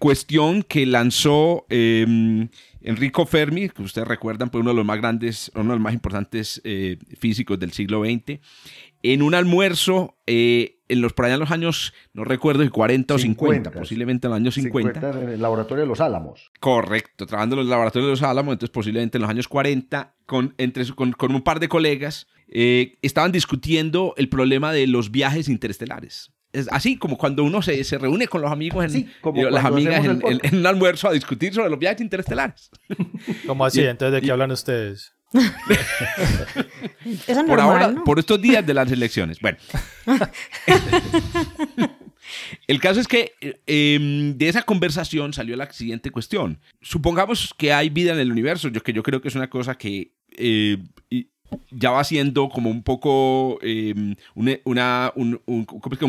cuestión 0.00 0.64
que 0.64 0.84
lanzó 0.86 1.66
em, 1.68 2.48
Enrico 2.80 3.24
Fermi, 3.24 3.68
que 3.68 3.82
ustedes 3.82 4.08
recuerdan, 4.08 4.50
pues 4.50 4.60
uno 4.60 4.70
de 4.70 4.76
los 4.76 4.84
más 4.84 4.98
grandes, 4.98 5.52
uno 5.54 5.70
de 5.70 5.76
los 5.76 5.80
más 5.80 5.94
importantes 5.94 6.60
físicos 7.20 7.60
del 7.60 7.70
siglo 7.70 8.02
XX, 8.02 8.40
en 9.04 9.22
un 9.22 9.36
almuerzo 9.36 10.16
en 10.92 11.00
los, 11.00 11.12
por 11.12 11.24
allá 11.24 11.34
en 11.34 11.40
los 11.40 11.50
años, 11.50 11.94
no 12.12 12.24
recuerdo, 12.24 12.68
40 12.70 13.14
o 13.14 13.18
50, 13.18 13.70
posiblemente 13.70 14.26
en 14.26 14.30
los 14.30 14.36
años 14.36 14.54
50. 14.54 15.00
50 15.00 15.20
en 15.22 15.28
el 15.30 15.42
laboratorio 15.42 15.82
de 15.82 15.88
los 15.88 16.00
Álamos. 16.00 16.50
Correcto, 16.60 17.26
trabajando 17.26 17.56
en 17.56 17.60
los 17.60 17.68
laboratorios 17.68 18.08
de 18.08 18.10
los 18.12 18.22
Álamos, 18.22 18.52
entonces 18.52 18.72
posiblemente 18.72 19.18
en 19.18 19.22
los 19.22 19.30
años 19.30 19.48
40, 19.48 20.14
con, 20.26 20.54
entre, 20.58 20.86
con, 20.94 21.12
con 21.12 21.34
un 21.34 21.42
par 21.42 21.60
de 21.60 21.68
colegas, 21.68 22.26
eh, 22.48 22.98
estaban 23.02 23.32
discutiendo 23.32 24.14
el 24.16 24.28
problema 24.28 24.72
de 24.72 24.86
los 24.86 25.10
viajes 25.10 25.48
interestelares. 25.48 26.32
Es 26.52 26.68
así 26.70 26.98
como 26.98 27.16
cuando 27.16 27.44
uno 27.44 27.62
se, 27.62 27.82
se 27.82 27.96
reúne 27.96 28.28
con 28.28 28.42
los 28.42 28.52
amigos, 28.52 28.84
en, 28.94 29.08
eh, 29.08 29.50
las 29.50 29.64
amigas 29.64 30.04
en, 30.04 30.20
en, 30.22 30.56
un 30.58 30.66
almuerzo 30.66 31.08
a 31.08 31.12
discutir 31.12 31.54
sobre 31.54 31.70
los 31.70 31.78
viajes 31.78 32.02
interestelares. 32.02 32.70
¿Cómo 33.46 33.64
así? 33.64 33.82
Entonces, 33.82 34.20
¿de 34.20 34.26
qué 34.26 34.30
hablan 34.30 34.50
ustedes? 34.50 35.14
por 37.46 37.60
ahora, 37.60 37.94
por 38.04 38.18
estos 38.18 38.40
días 38.40 38.66
de 38.66 38.74
las 38.74 38.90
elecciones. 38.90 39.38
Bueno. 39.40 39.58
El 42.66 42.80
caso 42.80 43.00
es 43.00 43.08
que 43.08 43.34
em, 43.66 44.36
de 44.38 44.48
esa 44.48 44.62
conversación 44.62 45.32
salió 45.32 45.56
la 45.56 45.70
siguiente 45.72 46.10
cuestión. 46.10 46.60
Supongamos 46.80 47.54
que 47.56 47.72
hay 47.72 47.90
vida 47.90 48.12
en 48.12 48.20
el 48.20 48.30
universo, 48.30 48.68
yo, 48.68 48.82
que 48.82 48.92
yo 48.92 49.02
creo 49.02 49.20
que 49.20 49.28
es 49.28 49.34
una 49.34 49.50
cosa 49.50 49.76
que 49.76 50.12
eh, 50.30 50.78
ya 51.70 51.90
va 51.90 52.04
siendo 52.04 52.48
como 52.48 52.70
un 52.70 52.82
poco 52.82 53.58
em, 53.62 54.14
una, 54.34 55.12
un, 55.14 55.64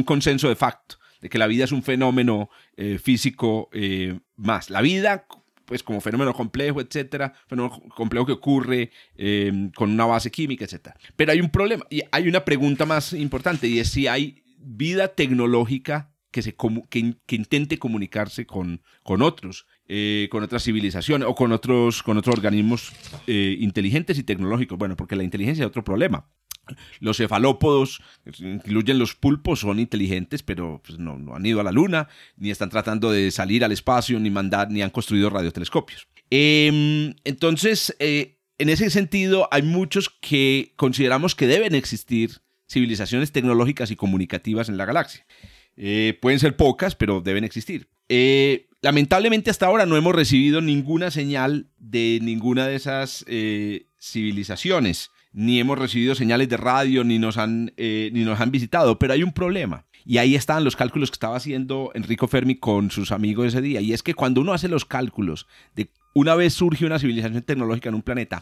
consenso 0.05 0.49
de 0.49 0.55
facto, 0.55 0.97
de 1.21 1.29
que 1.29 1.37
la 1.37 1.47
vida 1.47 1.65
es 1.65 1.71
un 1.71 1.83
fenómeno 1.83 2.49
eh, 2.77 2.99
físico 3.01 3.69
eh, 3.73 4.19
más. 4.35 4.69
La 4.69 4.81
vida 4.81 5.25
pues 5.65 5.83
como 5.83 6.01
fenómeno 6.01 6.33
complejo, 6.33 6.81
etcétera, 6.81 7.33
fenómeno 7.47 7.81
complejo 7.95 8.25
que 8.25 8.33
ocurre 8.33 8.91
em, 9.15 9.71
con 9.71 9.91
una 9.91 10.05
base 10.05 10.31
química, 10.31 10.65
etcétera. 10.65 10.95
Pero 11.15 11.31
hay 11.31 11.41
un 11.41 11.49
problema 11.49 11.85
y 11.89 12.01
hay 12.11 12.27
una 12.27 12.45
pregunta 12.45 12.85
más 12.85 13.13
importante 13.13 13.67
y 13.67 13.79
es 13.79 13.89
si 13.89 14.07
hay 14.07 14.43
vida 14.57 15.09
tecnológica 15.09 16.13
que, 16.31 16.41
se, 16.41 16.55
que, 16.89 17.15
que 17.25 17.35
intente 17.35 17.77
comunicarse 17.77 18.45
con, 18.45 18.81
con 19.03 19.21
otros, 19.21 19.67
eh, 19.87 20.27
con 20.31 20.43
otras 20.43 20.63
civilizaciones 20.63 21.27
o 21.27 21.35
con 21.35 21.51
otros, 21.51 22.01
con 22.01 22.17
otros 22.17 22.35
organismos 22.37 22.91
eh, 23.27 23.55
inteligentes 23.59 24.17
y 24.17 24.23
tecnológicos. 24.23 24.77
Bueno, 24.77 24.95
porque 24.95 25.15
la 25.15 25.23
inteligencia 25.23 25.63
es 25.63 25.67
otro 25.67 25.83
problema. 25.83 26.27
Los 26.99 27.17
cefalópodos, 27.17 28.01
incluyen 28.39 28.97
los 28.97 29.15
pulpos, 29.15 29.59
son 29.59 29.79
inteligentes, 29.79 30.43
pero 30.43 30.81
pues, 30.85 30.97
no, 30.97 31.35
han 31.35 31.45
ido 31.45 31.59
a 31.59 31.63
la 31.63 31.71
luna, 31.71 32.07
ni 32.37 32.51
están 32.51 32.69
tratando 32.69 33.11
de 33.11 33.31
salir 33.31 33.65
al 33.65 33.71
espacio, 33.71 34.19
ni 34.19 34.29
mandar, 34.29 34.71
ni 34.71 34.81
han 34.81 34.89
construido 34.89 35.29
radiotelescopios. 35.29 36.07
Em, 36.29 37.13
entonces, 37.25 37.95
eh, 37.99 38.39
en 38.57 38.69
ese 38.69 38.89
sentido, 38.89 39.49
hay 39.51 39.61
muchos 39.61 40.09
que 40.09 40.73
consideramos 40.77 41.35
que 41.35 41.47
deben 41.47 41.75
existir 41.75 42.41
civilizaciones 42.69 43.31
tecnológicas 43.31 43.91
y 43.91 43.95
comunicativas 43.95 44.69
en 44.69 44.77
la 44.77 44.85
galaxia. 44.85 45.25
Eh, 45.75 46.17
pueden 46.21 46.39
ser 46.39 46.55
pocas, 46.55 46.95
pero 46.95 47.19
deben 47.19 47.43
existir. 47.43 47.89
Eh, 48.07 48.69
lamentablemente 48.81 49.51
hasta 49.51 49.65
ahora 49.65 49.85
no 49.85 49.97
hemos 49.97 50.15
recibido 50.15 50.61
ninguna 50.61 51.11
señal 51.11 51.67
de 51.77 52.19
ninguna 52.21 52.67
de 52.67 52.75
esas 52.75 53.25
civilizaciones 53.99 55.11
ni 55.33 55.59
hemos 55.59 55.77
recibido 55.77 56.15
señales 56.15 56.47
de 56.47 56.57
radio, 56.57 57.03
ni 57.03 57.19
nos 57.19 57.37
han, 57.37 57.73
eh, 57.77 58.09
ni 58.13 58.23
nos 58.23 58.39
han 58.39 58.51
visitado, 58.51 58.99
pero 58.99 59.13
hay 59.13 59.23
un 59.23 59.33
problema. 59.33 59.85
Y 60.05 60.17
ahí 60.17 60.35
están 60.35 60.63
los 60.63 60.75
cálculos 60.75 61.09
que 61.09 61.15
estaba 61.15 61.35
haciendo 61.35 61.91
Enrico 61.95 62.27
Fermi 62.27 62.55
con 62.55 62.91
sus 62.91 63.11
amigos 63.11 63.47
ese 63.47 63.61
día. 63.61 63.81
Y 63.81 63.93
es 63.93 64.03
que 64.03 64.13
cuando 64.13 64.41
uno 64.41 64.53
hace 64.53 64.67
los 64.67 64.85
cálculos 64.85 65.47
de 65.75 65.89
una 66.13 66.35
vez 66.35 66.53
surge 66.53 66.85
una 66.85 66.99
civilización 66.99 67.41
tecnológica 67.41 67.89
en 67.89 67.95
un 67.95 68.01
planeta, 68.01 68.39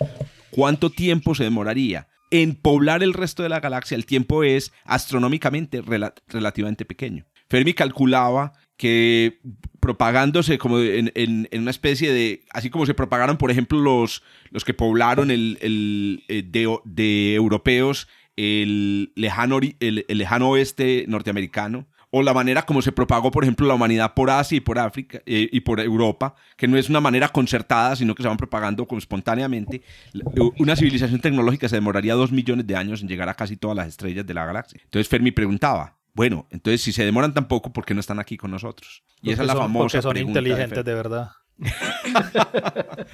¿cuánto 0.49 0.89
tiempo 0.89 1.35
se 1.35 1.43
demoraría? 1.43 2.07
En 2.31 2.55
poblar 2.55 3.03
el 3.03 3.13
resto 3.13 3.43
de 3.43 3.49
la 3.49 3.59
galaxia, 3.59 3.95
el 3.95 4.05
tiempo 4.05 4.43
es 4.43 4.73
astronómicamente 4.85 5.81
relativamente 6.27 6.85
pequeño. 6.85 7.25
Fermi 7.49 7.73
calculaba 7.73 8.53
que 8.81 9.39
propagándose 9.79 10.57
como 10.57 10.79
en, 10.79 11.11
en, 11.13 11.47
una 11.53 11.69
especie 11.69 12.11
de, 12.11 12.41
así 12.49 12.71
como 12.71 12.87
se 12.87 12.95
propagaron, 12.95 13.37
por 13.37 13.51
ejemplo, 13.51 13.79
los, 13.79 14.23
los 14.49 14.65
que 14.65 14.73
poblaron 14.73 15.29
el, 15.29 15.59
el 15.61 16.23
eh, 16.27 16.41
de, 16.43 17.35
europeos 17.35 18.07
el 18.37 19.11
lejano, 19.15 19.59
el, 19.79 20.05
lejano 20.07 20.49
oeste 20.49 21.05
norteamericano, 21.07 21.85
o 22.09 22.23
la 22.23 22.33
manera 22.33 22.63
como 22.63 22.81
se 22.81 22.91
propagó, 22.91 23.29
por 23.29 23.43
ejemplo, 23.43 23.67
la 23.67 23.75
humanidad 23.75 24.15
por 24.15 24.31
Asia 24.31 24.57
y 24.57 24.61
por 24.61 24.79
África 24.79 25.21
eh, 25.27 25.47
y 25.51 25.59
por 25.59 25.79
Europa, 25.79 26.33
que 26.57 26.67
no 26.67 26.75
es 26.75 26.89
una 26.89 27.01
manera 27.01 27.29
concertada, 27.29 27.95
sino 27.95 28.15
que 28.15 28.23
se 28.23 28.29
van 28.29 28.37
propagando 28.37 28.87
como 28.87 28.97
espontáneamente. 28.97 29.83
Una 30.57 30.75
civilización 30.75 31.21
tecnológica 31.21 31.69
se 31.69 31.75
demoraría 31.75 32.15
dos 32.15 32.31
millones 32.31 32.65
de 32.65 32.75
años 32.75 33.03
en 33.03 33.09
llegar 33.09 33.29
a 33.29 33.35
casi 33.35 33.57
todas 33.57 33.77
las 33.77 33.89
estrellas 33.89 34.25
de 34.25 34.33
la 34.33 34.43
galaxia. 34.43 34.81
Entonces 34.83 35.07
Fermi 35.07 35.29
preguntaba, 35.29 36.00
bueno, 36.13 36.47
entonces 36.51 36.81
si 36.81 36.91
se 36.91 37.05
demoran 37.05 37.33
tan 37.33 37.47
poco, 37.47 37.71
¿por 37.71 37.85
qué 37.85 37.93
no 37.93 37.99
están 37.99 38.19
aquí 38.19 38.37
con 38.37 38.51
nosotros? 38.51 39.03
Y 39.21 39.31
esa 39.31 39.43
es 39.43 39.47
la 39.47 39.55
famosa 39.55 39.83
porque 39.83 40.01
son 40.01 40.17
inteligentes 40.17 40.83
de, 40.83 40.93
verdad. 40.93 41.31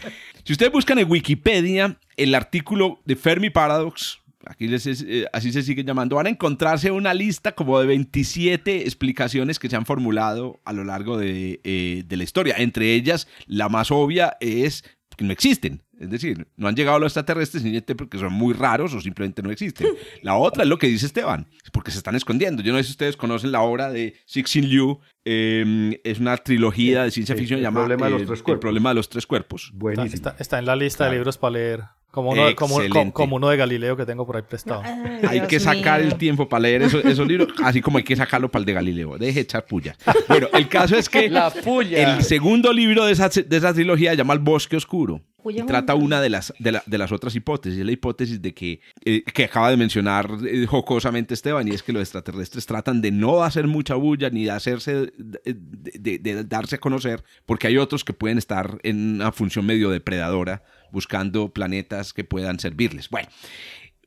si 0.43 0.53
ustedes 0.53 0.71
buscan 0.71 0.99
en 0.99 1.09
Wikipedia 1.09 1.99
el 2.15 2.33
artículo 2.33 3.01
de 3.05 3.15
Fermi 3.15 3.49
Paradox, 3.49 4.19
aquí 4.45 4.67
les 4.67 4.87
eh, 4.87 5.27
así 5.33 5.51
se 5.51 5.63
sigue 5.63 5.83
llamando, 5.83 6.15
van 6.15 6.27
a 6.27 6.29
encontrarse 6.29 6.91
una 6.91 7.13
lista 7.13 7.53
como 7.53 7.79
de 7.79 7.87
27 7.87 8.83
explicaciones 8.83 9.59
que 9.59 9.69
se 9.69 9.75
han 9.75 9.85
formulado 9.85 10.61
a 10.65 10.73
lo 10.73 10.83
largo 10.83 11.17
de, 11.17 11.59
eh, 11.63 12.03
de 12.05 12.17
la 12.17 12.23
historia. 12.23 12.55
Entre 12.57 12.93
ellas, 12.93 13.27
la 13.45 13.69
más 13.69 13.91
obvia 13.91 14.37
es 14.39 14.83
que 15.17 15.25
no 15.25 15.33
existen. 15.33 15.83
Es 15.99 16.09
decir, 16.09 16.47
no 16.55 16.67
han 16.67 16.75
llegado 16.75 16.99
los 16.99 17.07
extraterrestres 17.07 17.63
simplemente 17.63 17.95
porque 17.95 18.19
son 18.19 18.31
muy 18.31 18.53
raros 18.53 18.93
o 18.93 19.01
simplemente 19.01 19.41
no 19.41 19.51
existen. 19.51 19.87
La 20.21 20.35
otra 20.35 20.63
es 20.63 20.69
lo 20.69 20.77
que 20.77 20.87
dice 20.87 21.07
Esteban, 21.07 21.47
es 21.63 21.71
porque 21.71 21.91
se 21.91 21.97
están 21.97 22.15
escondiendo. 22.15 22.61
Yo 22.61 22.71
no 22.71 22.77
sé 22.77 22.85
si 22.85 22.91
ustedes 22.91 23.17
conocen 23.17 23.51
la 23.51 23.61
obra 23.61 23.89
de 23.89 24.15
Cixin 24.27 24.69
Liu, 24.69 24.99
em, 25.25 25.93
es 26.03 26.19
una 26.19 26.37
trilogía 26.37 27.03
de 27.03 27.11
ciencia 27.11 27.35
ficción 27.35 27.59
llamada 27.59 27.87
problema 27.87 28.05
de 28.05 28.11
los 28.11 28.27
tres 28.27 28.43
El 28.47 28.59
problema 28.59 28.89
de 28.89 28.95
los 28.95 29.09
tres 29.09 29.25
cuerpos. 29.25 29.73
Está, 30.13 30.35
está, 30.39 30.59
en 30.59 30.65
la 30.65 30.75
lista 30.75 31.05
de 31.05 31.13
libros 31.13 31.37
para 31.37 31.51
leer. 31.51 31.83
Como 32.17 32.31
uno, 32.31 32.55
como, 32.55 33.13
como, 33.13 33.35
uno, 33.35 33.49
de 33.49 33.57
Galileo 33.57 33.95
que 33.95 34.03
tengo 34.03 34.25
por 34.25 34.37
ahí 34.37 34.41
prestado. 34.41 34.81
hay 35.29 35.41
que 35.41 35.59
sacar 35.59 36.01
el 36.01 36.15
tiempo 36.15 36.49
para 36.49 36.61
leer 36.61 36.81
esos, 36.81 37.27
libros, 37.27 37.49
así 37.63 37.79
como 37.79 37.99
hay 37.99 38.03
que 38.03 38.15
sacarlo 38.15 38.49
para 38.49 38.61
el 38.61 38.65
de 38.65 38.73
Galileo. 38.73 39.19
Deje 39.19 39.41
echar 39.41 39.67
puya. 39.67 39.95
Bueno, 40.27 40.47
el 40.53 40.67
caso 40.67 40.95
es 40.95 41.09
que 41.09 41.29
la 41.29 41.51
puya. 41.51 42.15
el 42.15 42.23
segundo 42.23 42.73
libro 42.73 43.05
de 43.05 43.11
esa, 43.11 43.29
de 43.29 43.55
esa 43.55 43.71
trilogía 43.71 44.09
se 44.09 44.17
llama 44.17 44.33
El 44.33 44.39
Bosque 44.39 44.77
Oscuro 44.77 45.21
trata 45.65 45.95
una 45.95 46.21
de 46.21 46.29
las, 46.29 46.53
de, 46.59 46.97
las 46.97 47.11
otras 47.11 47.35
hipótesis, 47.35 47.85
la 47.85 47.91
hipótesis 47.91 48.41
de 48.41 48.53
que, 48.53 48.81
eh, 49.05 49.23
que 49.23 49.45
acaba 49.45 49.69
de 49.69 49.77
mencionar 49.77 50.29
eh, 50.45 50.65
jocosamente 50.65 51.33
Esteban, 51.33 51.67
y 51.67 51.71
es 51.71 51.83
que 51.83 51.93
los 51.93 52.01
extraterrestres 52.01 52.65
tratan 52.65 53.01
de 53.01 53.11
no 53.11 53.43
hacer 53.43 53.67
mucha 53.67 53.95
bulla 53.95 54.29
ni 54.29 54.45
de 54.45 54.51
hacerse, 54.51 55.13
de, 55.17 56.43
darse 56.45 56.75
a 56.75 56.79
conocer, 56.79 57.23
porque 57.45 57.67
hay 57.67 57.77
otros 57.77 58.03
que 58.03 58.13
pueden 58.13 58.37
estar 58.37 58.79
en 58.83 59.15
una 59.15 59.31
función 59.31 59.65
medio 59.65 59.89
depredadora, 59.89 60.63
buscando 60.91 61.53
planetas 61.53 62.13
que 62.13 62.23
puedan 62.23 62.59
servirles. 62.59 63.09
Bueno, 63.09 63.29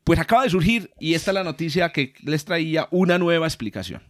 pues 0.05 0.19
acaba 0.19 0.45
de 0.45 0.51
surgir, 0.51 0.91
y 0.99 1.15
esta 1.15 1.31
es 1.31 1.35
la 1.35 1.45
noticia 1.45 1.91
que 1.91 2.15
les 2.23 2.45
traía, 2.45 2.89
una 2.91 3.19
nueva 3.19 3.47
explicación. 3.47 4.03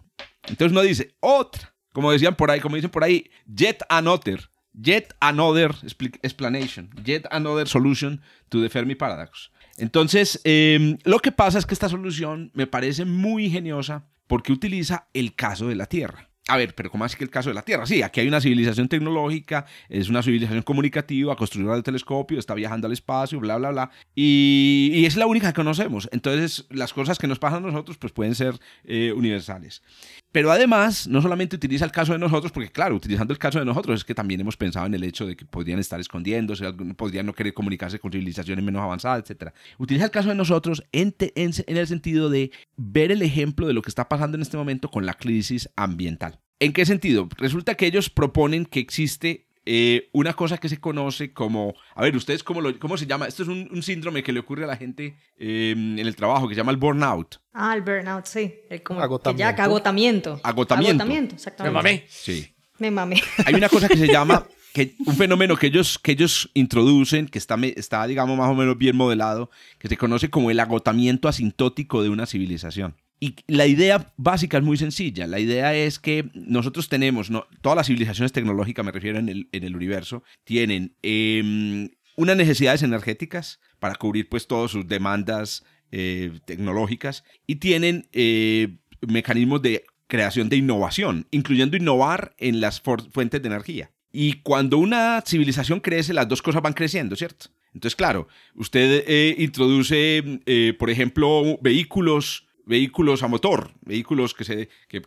Entonces 0.45 0.73
uno 0.73 0.83
dice, 0.83 1.15
otra, 1.21 1.75
como 1.93 2.13
decían 2.13 2.37
por 2.37 2.51
ahí, 2.51 2.61
como 2.61 2.77
dicen 2.77 2.91
por 2.91 3.05
ahí, 3.05 3.31
yet 3.47 3.79
another 3.89 4.51
Yet 4.73 5.15
another 5.21 5.75
explanation, 6.23 6.91
yet 7.05 7.27
another 7.31 7.67
solution 7.67 8.21
to 8.51 8.63
the 8.63 8.69
Fermi 8.69 8.95
paradox. 8.95 9.51
Entonces, 9.77 10.41
em, 10.45 10.97
lo 11.05 11.19
que 11.19 11.33
pasa 11.33 11.59
es 11.59 11.67
que 11.67 11.75
esta 11.75 11.89
solución 11.89 12.51
me 12.55 12.67
parece 12.67 13.05
muy 13.05 13.47
ingeniosa 13.47 14.07
porque 14.27 14.53
utiliza 14.53 15.09
el 15.13 15.35
caso 15.35 15.67
de 15.67 15.75
la 15.75 15.87
Tierra. 15.87 16.30
A 16.49 16.57
ver, 16.57 16.75
pero 16.75 16.91
¿cómo 16.91 17.05
así 17.05 17.17
que 17.17 17.25
el 17.25 17.31
caso 17.31 17.51
de 17.51 17.55
la 17.55 17.63
Tierra? 17.63 17.87
Sí, 17.87 18.03
aquí 18.03 18.21
hay 18.21 18.29
una 18.29 18.41
civilización 18.41 18.89
tecnológica, 18.89 19.67
es 19.89 20.09
una 20.09 20.23
civilización 20.23 20.63
comunicativa, 20.63 21.37
construida 21.37 21.77
el 21.77 21.83
telescopio, 21.83 22.39
está 22.39 22.55
viajando 22.55 22.87
al 22.87 22.93
espacio, 22.93 23.39
bla, 23.39 23.57
bla, 23.57 23.71
bla, 23.71 23.91
y, 24.15 25.05
es 25.05 25.17
la 25.17 25.27
única 25.27 25.49
que 25.49 25.55
conocemos. 25.55 26.09
Entonces, 26.13 26.67
las 26.71 26.93
cosas 26.93 27.19
que 27.19 27.27
nos 27.27 27.39
pasan 27.39 27.65
a 27.65 27.67
nosotros, 27.69 27.99
pues 27.99 28.13
pueden 28.13 28.35
ser 28.35 28.59
eh, 28.85 29.13
universales. 29.15 29.83
Pero 30.33 30.53
además, 30.53 31.09
no 31.09 31.21
solamente 31.21 31.57
utiliza 31.57 31.85
el 31.85 31.91
caso 31.91 32.13
de 32.13 32.19
nosotros, 32.19 32.53
porque 32.53 32.71
claro, 32.71 32.95
utilizando 32.95 33.33
el 33.33 33.39
caso 33.39 33.59
de 33.59 33.65
nosotros 33.65 34.01
es 34.01 34.05
que 34.05 34.15
también 34.15 34.41
hemos 34.41 34.57
pensado 34.57 34.87
en 34.87 34.95
el 34.95 35.03
hecho 35.03 35.27
de 35.27 35.37
que 35.37 35.45
podrían 35.45 35.81
estar 35.81 35.99
escondiéndose, 35.99 36.73
podrían 36.97 37.27
no 37.27 37.33
querer 37.33 37.53
comunicarse 37.53 37.99
con 37.99 38.13
civilizaciones 38.13 38.65
menos 38.65 38.83
avanzadas, 38.83 39.29
etc. 39.29 39.53
Utiliza 39.79 40.05
el 40.05 40.11
caso 40.11 40.29
de 40.29 40.37
nosotros 40.37 40.85
en, 40.93 41.15
en, 41.19 41.53
en 41.67 41.77
el 41.77 41.87
sentido 41.87 42.31
de 42.31 42.53
ver 42.77 43.11
el 43.11 43.23
ejemplo 43.23 43.67
de 43.67 43.73
lo 43.73 43.83
que 43.83 43.91
está 43.91 44.09
pasando 44.09 44.37
en 44.37 44.43
este 44.43 44.57
momento 44.57 44.91
con 44.91 45.05
la 45.05 45.15
crisis 45.15 45.69
ambiental. 45.75 46.39
¿En 46.61 46.73
qué 46.73 46.87
sentido? 46.87 47.29
Resulta 47.39 47.75
que 47.75 47.87
ellos 47.87 48.11
proponen 48.11 48.67
que 48.67 48.81
existe 48.81 49.50
eh, 49.73 50.09
una 50.11 50.35
cosa 50.35 50.59
que 50.59 50.69
se 50.69 50.81
conoce 50.81 51.33
como, 51.33 51.75
a 51.95 52.03
ver, 52.03 52.17
¿ustedes 52.17 52.43
cómo, 52.43 52.61
lo, 52.61 52.77
cómo 52.81 52.97
se 52.99 53.07
llama? 53.07 53.29
Esto 53.29 53.45
es 53.45 53.49
un, 53.49 53.83
síndrome 53.85 54.25
que 54.25 54.33
le 54.33 54.41
ocurre 54.41 54.65
a 54.65 54.67
la 54.67 54.77
gente 54.77 55.17
em, 55.39 55.97
en 55.97 56.07
el 56.09 56.17
trabajo, 56.17 56.49
que 56.49 56.57
se 56.57 56.61
llama 56.61 56.73
el 56.73 56.77
burnout. 56.77 57.41
Ah, 57.53 57.73
el 57.77 57.83
burnout, 57.83 58.27
sí. 58.27 58.53
El 58.69 58.83
como 58.83 59.01
agotamiento. 59.01 59.63
agotamiento. 59.63 60.41
Agotamiento. 60.43 61.03
Agotamiento, 61.05 61.35
exactamente. 61.37 61.73
Me 61.73 61.83
mamé. 61.83 62.05
Sí. 62.09 62.53
Me 62.79 62.91
mamé. 62.91 63.23
Hay 63.47 63.55
una 63.55 63.69
cosa 63.69 63.87
que 63.87 63.97
se 63.97 64.09
llama, 64.09 64.45
que, 64.73 64.97
un 65.07 65.15
fenómeno 65.15 65.57
que 65.57 65.69
ellos, 65.69 66.01
que 66.01 66.11
ellos 66.11 66.51
introducen, 66.55 67.29
que 67.29 67.39
está, 67.39 67.55
está, 67.77 68.05
digamos, 68.09 68.37
más 68.37 68.51
o 68.51 68.57
menos 68.57 68.77
bien 68.77 68.97
modelado, 68.97 69.51
que 69.79 69.87
se 69.87 69.97
conoce 69.97 70.31
como 70.31 70.51
el 70.51 70.59
agotamiento 70.59 71.29
asintótico 71.29 72.03
de 72.03 72.09
una 72.09 72.27
civilización. 72.27 72.97
Y 73.23 73.37
la 73.49 73.67
idea 73.67 74.15
básica 74.17 74.57
es 74.57 74.65
muy 74.65 74.79
sencilla. 74.79 75.27
La 75.27 75.39
idea 75.39 75.75
es 75.75 75.99
que 75.99 76.31
nosotros 76.33 76.89
tenemos, 76.89 77.31
no, 77.31 77.47
todas 77.61 77.77
las 77.77 77.87
civilizaciones 77.87 78.33
tecnológicas, 78.33 78.83
me 78.83 78.93
refiero 78.93 79.19
en 79.19 79.29
el, 79.29 79.49
en 79.53 79.65
el 79.65 79.77
universo, 79.77 80.25
tienen 80.45 80.97
em, 81.03 81.91
unas 82.17 82.39
necesidades 82.39 82.83
energéticas 82.83 83.61
para 83.79 83.97
cubrir 83.97 84.31
pues 84.31 84.47
todas 84.47 84.71
sus 84.71 84.89
demandas 84.89 85.65
eh, 85.93 86.33
tecnológicas 86.47 87.25
y 87.47 87.57
tienen 87.57 88.09
eh, 88.13 88.79
mecanismos 89.07 89.61
de 89.61 89.85
creación 90.07 90.49
de 90.49 90.57
innovación, 90.57 91.27
incluyendo 91.31 91.77
innovar 91.77 92.35
en 92.39 92.63
las 92.63 92.81
fuentes 92.81 93.43
de 93.43 93.49
energía. 93.49 93.91
Y 94.11 94.41
cuando 94.41 94.79
una 94.79 95.23
civilización 95.27 95.81
crece, 95.81 96.15
las 96.15 96.27
dos 96.27 96.41
cosas 96.41 96.63
van 96.63 96.73
creciendo, 96.73 97.15
¿cierto? 97.17 97.47
Entonces, 97.75 97.95
claro, 97.95 98.29
usted 98.55 99.05
eh, 99.07 99.37
introduce, 99.39 100.41
por 100.79 100.91
ejemplo, 100.91 101.59
vehículos 101.61 102.50
vehículos 102.67 103.23
a 103.23 103.29
motor, 103.29 103.73
vehículos 103.83 104.35
que, 104.35 104.45
se, 104.45 104.69
que, 104.89 105.01